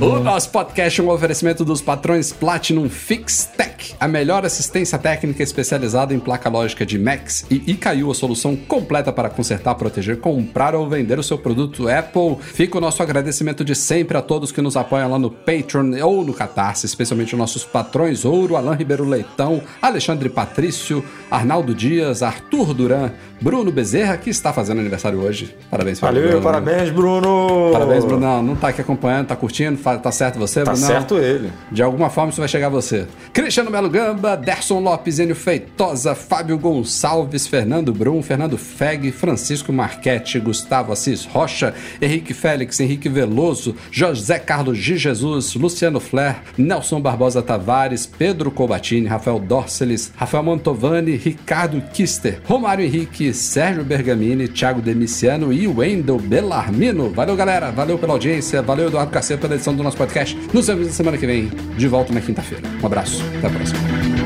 o 0.00 0.20
nosso 0.20 0.48
podcast 0.48 0.98
é 0.98 1.04
um 1.04 1.10
oferecimento 1.10 1.66
dos 1.66 1.82
patrões 1.82 2.32
Platinum 2.32 2.88
Fix 2.88 3.44
Tech, 3.54 3.94
a 4.00 4.08
melhor 4.08 4.46
assistência 4.46 4.98
técnica 4.98 5.42
especializada 5.42 6.14
em 6.14 6.18
placa 6.18 6.48
lógica 6.48 6.86
de 6.86 6.98
Macs 6.98 7.44
e 7.50 7.62
ICAIU, 7.72 8.10
a 8.10 8.14
solução 8.14 8.56
completa 8.56 9.12
para 9.12 9.28
consertar, 9.28 9.74
proteger, 9.74 10.18
comprar 10.18 10.74
ou 10.74 10.88
vender 10.88 11.18
o 11.18 11.22
seu 11.22 11.36
produto 11.36 11.88
Apple. 11.88 12.38
Fica 12.40 12.78
o 12.78 12.80
nosso 12.80 13.02
agradecimento 13.02 13.63
de 13.64 13.74
sempre 13.74 14.16
a 14.16 14.22
todos 14.22 14.52
que 14.52 14.60
nos 14.62 14.76
apoiam 14.76 15.10
lá 15.10 15.18
no 15.18 15.30
Patreon 15.30 15.92
ou 16.04 16.24
no 16.24 16.32
Catarse, 16.34 16.86
especialmente 16.86 17.34
os 17.34 17.38
nossos 17.38 17.64
patrões 17.64 18.24
Ouro, 18.24 18.56
Alain 18.56 18.76
Ribeiro 18.76 19.04
Leitão, 19.04 19.62
Alexandre 19.80 20.28
Patrício, 20.28 21.04
Arnaldo 21.30 21.74
Dias, 21.74 22.22
Arthur 22.22 22.74
Duran, 22.74 23.10
Bruno 23.40 23.70
Bezerra, 23.70 24.16
que 24.16 24.30
está 24.30 24.52
fazendo 24.52 24.80
aniversário 24.80 25.18
hoje. 25.20 25.54
Parabéns, 25.70 25.98
Valeu, 26.00 26.28
Bruno. 26.28 26.42
parabéns, 26.42 26.90
Bruno! 26.90 27.70
Parabéns, 27.72 28.04
Bruno 28.04 28.20
Brunão. 28.20 28.42
Não 28.42 28.56
tá 28.56 28.68
aqui 28.68 28.80
acompanhando, 28.80 29.26
tá 29.26 29.36
curtindo, 29.36 29.78
tá 29.98 30.12
certo 30.12 30.38
você, 30.38 30.62
Tá 30.62 30.72
Brunão? 30.72 30.86
certo 30.88 31.18
ele. 31.18 31.50
De 31.70 31.82
alguma 31.82 32.08
forma 32.10 32.30
isso 32.30 32.40
vai 32.40 32.48
chegar 32.48 32.66
a 32.66 32.70
você. 32.70 33.06
Cristiano 33.32 33.70
Melo 33.70 33.90
Gamba, 33.90 34.36
Derson 34.36 34.80
Lopes, 34.80 35.18
Enio 35.18 35.34
Feitosa, 35.34 36.14
Fábio 36.14 36.56
Gonçalves, 36.58 37.46
Fernando 37.46 37.92
Brum, 37.92 38.22
Fernando 38.22 38.56
Feg, 38.56 39.10
Francisco 39.12 39.72
Marchetti, 39.72 40.38
Gustavo 40.38 40.92
Assis 40.92 41.24
Rocha, 41.26 41.74
Henrique 42.00 42.32
Félix, 42.34 42.80
Henrique 42.80 43.08
Veloso, 43.08 43.53
José 43.90 44.38
Carlos 44.38 44.78
de 44.78 44.96
Jesus, 44.96 45.54
Luciano 45.54 46.00
Flair, 46.00 46.42
Nelson 46.56 47.00
Barbosa 47.00 47.42
Tavares, 47.42 48.06
Pedro 48.06 48.50
Cobatini, 48.50 49.06
Rafael 49.06 49.38
Dorceles, 49.38 50.12
Rafael 50.16 50.42
Mantovani, 50.42 51.16
Ricardo 51.16 51.82
Kister, 51.92 52.40
Romário 52.44 52.84
Henrique, 52.84 53.32
Sérgio 53.32 53.84
Bergamini, 53.84 54.48
Thiago 54.48 54.80
Demiciano 54.80 55.52
e 55.52 55.66
Wendel 55.66 56.18
Bellarmino. 56.18 57.10
Valeu, 57.10 57.36
galera. 57.36 57.70
Valeu 57.70 57.98
pela 57.98 58.12
audiência. 58.12 58.62
Valeu, 58.62 58.88
Eduardo 58.88 59.10
Carceiro, 59.10 59.40
pela 59.40 59.54
edição 59.54 59.74
do 59.74 59.82
nosso 59.82 59.96
podcast. 59.96 60.36
Nos 60.52 60.66
vemos 60.66 60.86
na 60.86 60.92
semana 60.92 61.18
que 61.18 61.26
vem, 61.26 61.50
de 61.76 61.88
volta 61.88 62.12
na 62.12 62.20
quinta-feira. 62.20 62.62
Um 62.82 62.86
abraço. 62.86 63.22
Até 63.38 63.46
a 63.46 63.50
próxima. 63.50 64.23